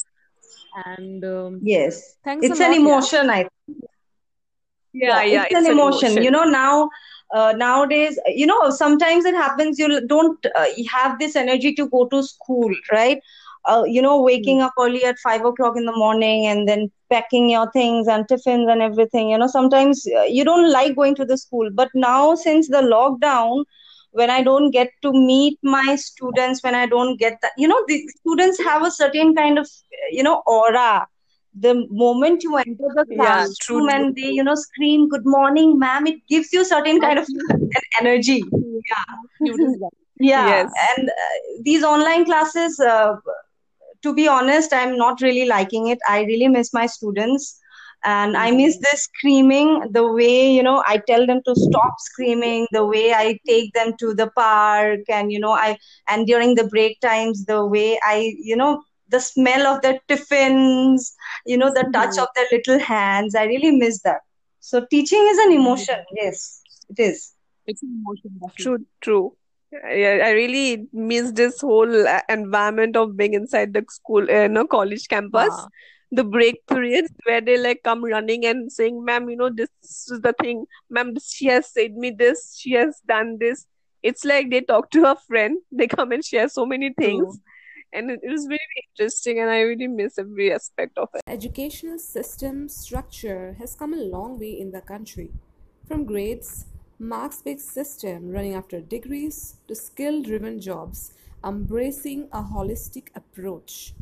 And 0.86 1.24
um, 1.24 1.60
Yes, 1.62 2.16
thanks 2.24 2.46
it's 2.46 2.60
an 2.60 2.70
lot, 2.70 2.74
yeah. 2.74 2.80
emotion, 2.80 3.30
I 3.30 3.48
yeah 4.92 5.22
yeah 5.22 5.44
it's 5.44 5.54
an 5.54 5.58
it's 5.58 5.66
an 5.66 5.72
emotion. 5.72 6.22
You 6.22 6.30
know, 6.30 6.44
now 6.44 6.90
uh, 7.34 7.52
nowadays, 7.56 8.18
you 8.26 8.46
know, 8.46 8.70
sometimes 8.70 9.24
it 9.24 9.34
happens 9.34 9.78
you 9.78 10.06
don't 10.06 10.44
uh, 10.54 10.66
have 10.90 11.18
this 11.18 11.36
energy 11.36 11.74
to 11.74 11.88
go 11.88 12.06
to 12.08 12.22
school, 12.22 12.70
right? 12.92 13.20
Uh, 13.66 13.82
you 13.86 14.00
know, 14.02 14.20
Hmm. 14.22 14.22
waking 14.22 14.60
up 14.62 14.72
early 14.78 15.04
at 15.04 15.18
five 15.18 15.44
o'clock 15.44 15.76
in 15.76 15.84
the 15.84 15.96
morning 15.96 16.46
and 16.46 16.68
then 16.68 16.90
packing 17.10 17.50
your 17.50 17.70
things 17.72 18.06
and 18.08 18.26
tiffins 18.28 18.68
and 18.68 18.82
everything. 18.82 19.30
You 19.30 19.38
know, 19.38 19.46
sometimes 19.46 20.06
uh, 20.18 20.22
you 20.22 20.44
don't 20.44 20.70
like 20.70 20.96
going 20.96 21.14
to 21.16 21.24
the 21.24 21.36
school. 21.36 21.70
But 21.72 21.88
now, 21.94 22.34
since 22.34 22.68
the 22.68 22.78
lockdown, 22.82 23.64
when 24.12 24.30
I 24.30 24.42
don't 24.42 24.70
get 24.70 24.90
to 25.02 25.12
meet 25.12 25.58
my 25.62 25.96
students, 25.96 26.62
when 26.62 26.74
I 26.74 26.86
don't 26.86 27.18
get 27.18 27.38
that, 27.42 27.52
you 27.56 27.68
know, 27.68 27.82
the 27.88 28.00
students 28.20 28.62
have 28.64 28.82
a 28.84 28.90
certain 28.90 29.34
kind 29.34 29.58
of, 29.58 29.68
you 30.10 30.22
know, 30.22 30.42
aura. 30.46 31.06
The 31.58 31.86
moment 31.90 32.42
you 32.42 32.56
enter 32.56 32.88
the 32.94 33.06
yeah 33.08 33.46
classroom 33.46 33.58
true 33.60 33.88
and 33.88 34.14
they, 34.16 34.28
you 34.38 34.42
know, 34.44 34.54
scream, 34.54 35.08
Good 35.08 35.24
morning, 35.26 35.78
ma'am, 35.78 36.06
it 36.06 36.20
gives 36.28 36.52
you 36.52 36.64
certain 36.64 37.00
kind 37.00 37.18
of 37.18 37.26
an 37.74 37.82
energy. 38.00 38.52
That. 39.40 39.90
Yeah. 40.18 40.64
yes 40.64 40.72
And 40.96 41.08
uh, 41.08 41.60
these 41.62 41.82
online 41.82 42.24
classes, 42.24 42.78
uh, 42.80 43.14
to 44.02 44.14
be 44.14 44.26
honest, 44.28 44.72
I'm 44.72 44.96
not 44.96 45.20
really 45.20 45.46
liking 45.46 45.88
it. 45.88 45.98
I 46.08 46.22
really 46.22 46.48
miss 46.48 46.72
my 46.72 46.86
students. 46.86 47.58
And 48.04 48.36
I 48.36 48.50
miss 48.50 48.76
Hmm. 48.76 48.80
this 48.80 49.02
screaming, 49.04 49.80
the 49.92 50.10
way, 50.12 50.50
you 50.50 50.62
know, 50.62 50.82
I 50.86 50.98
tell 51.06 51.26
them 51.26 51.40
to 51.46 51.54
stop 51.54 51.94
screaming, 51.98 52.66
the 52.72 52.84
way 52.84 53.12
I 53.12 53.38
take 53.46 53.72
them 53.74 53.92
to 53.98 54.14
the 54.14 54.30
park, 54.36 55.00
and, 55.08 55.30
you 55.32 55.38
know, 55.40 55.52
I, 55.52 55.76
and 56.08 56.26
during 56.26 56.54
the 56.54 56.64
break 56.68 57.00
times, 57.00 57.44
the 57.46 57.64
way 57.66 57.98
I, 58.04 58.34
you 58.38 58.56
know, 58.56 58.82
the 59.08 59.20
smell 59.20 59.66
of 59.66 59.82
the 59.82 59.98
tiffins, 60.08 61.14
you 61.46 61.56
know, 61.58 61.72
the 61.72 61.86
touch 61.92 62.16
Hmm. 62.16 62.20
of 62.20 62.28
their 62.34 62.46
little 62.52 62.78
hands. 62.78 63.34
I 63.34 63.44
really 63.44 63.70
miss 63.72 64.00
that. 64.02 64.20
So 64.60 64.86
teaching 64.90 65.26
is 65.30 65.38
an 65.38 65.52
emotion. 65.52 65.96
Yes, 66.14 66.62
it 66.88 66.98
is. 67.00 67.34
It's 67.66 67.82
an 67.82 68.00
emotion, 68.02 68.40
true 68.56 68.86
true 69.00 69.36
yeah, 69.36 69.39
I 69.72 70.30
really 70.32 70.88
miss 70.92 71.32
this 71.32 71.60
whole 71.60 72.08
uh, 72.08 72.20
environment 72.28 72.96
of 72.96 73.16
being 73.16 73.34
inside 73.34 73.72
the 73.72 73.84
school, 73.88 74.28
uh, 74.30 74.48
no 74.48 74.66
college 74.66 75.06
campus. 75.08 75.54
The 76.12 76.24
break 76.24 76.66
periods 76.66 77.12
where 77.24 77.40
they 77.40 77.56
like 77.56 77.84
come 77.84 78.04
running 78.04 78.44
and 78.44 78.72
saying, 78.72 79.04
"Ma'am, 79.04 79.30
you 79.30 79.36
know 79.36 79.48
this 79.48 79.68
is 79.82 80.20
the 80.22 80.34
thing. 80.40 80.66
Ma'am, 80.90 81.14
she 81.22 81.46
has 81.46 81.72
said 81.72 81.94
me 81.94 82.10
this. 82.10 82.56
She 82.58 82.72
has 82.72 83.00
done 83.06 83.38
this." 83.38 83.66
It's 84.02 84.24
like 84.24 84.50
they 84.50 84.60
talk 84.62 84.90
to 84.90 85.04
a 85.10 85.14
friend. 85.28 85.58
They 85.70 85.86
come 85.86 86.10
and 86.10 86.24
share 86.24 86.48
so 86.48 86.66
many 86.66 86.92
things, 86.94 87.38
and 87.92 88.10
it, 88.10 88.18
it 88.24 88.30
was 88.32 88.46
very 88.46 88.88
interesting. 88.88 89.38
And 89.38 89.50
I 89.50 89.60
really 89.60 89.86
miss 89.86 90.18
every 90.18 90.52
aspect 90.52 90.98
of 90.98 91.10
it. 91.14 91.22
Educational 91.28 92.00
system 92.00 92.68
structure 92.68 93.54
has 93.60 93.76
come 93.76 93.94
a 93.94 94.02
long 94.02 94.36
way 94.40 94.58
in 94.58 94.72
the 94.72 94.80
country. 94.80 95.30
From 95.86 96.04
grades, 96.04 96.66
marks 97.00 97.40
based 97.40 97.72
system 97.72 98.30
running 98.30 98.54
after 98.54 98.80
degrees 98.80 99.56
to 99.66 99.74
skill 99.74 100.22
driven 100.22 100.60
jobs, 100.60 101.14
embracing 101.44 102.28
a 102.30 102.42
holistic 102.42 103.08
approach. 103.14 103.94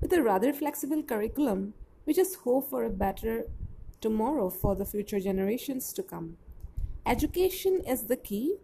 With 0.00 0.12
a 0.12 0.22
rather 0.22 0.52
flexible 0.52 1.02
curriculum, 1.02 1.74
we 2.06 2.14
just 2.14 2.36
hope 2.36 2.70
for 2.70 2.84
a 2.84 2.90
better 2.90 3.46
tomorrow 4.00 4.50
for 4.50 4.76
the 4.76 4.84
future 4.84 5.20
generations 5.20 5.92
to 5.94 6.02
come. 6.02 6.36
Education 7.04 7.82
is 7.86 8.04
the 8.04 8.16
key. 8.16 8.56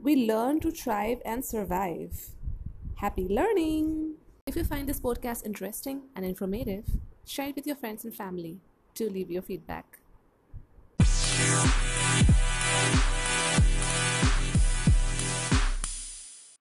We 0.00 0.26
learn 0.26 0.60
to 0.60 0.70
thrive 0.70 1.22
and 1.24 1.44
survive. 1.44 2.30
Happy 2.96 3.26
learning! 3.28 4.14
If 4.46 4.56
you 4.56 4.64
find 4.64 4.88
this 4.88 5.00
podcast 5.00 5.46
interesting 5.46 6.02
and 6.14 6.24
informative, 6.24 6.84
share 7.24 7.48
it 7.48 7.56
with 7.56 7.66
your 7.66 7.76
friends 7.76 8.04
and 8.04 8.14
family. 8.14 8.60
Do 8.94 9.08
leave 9.08 9.30
your 9.30 9.42
feedback. 9.42 9.98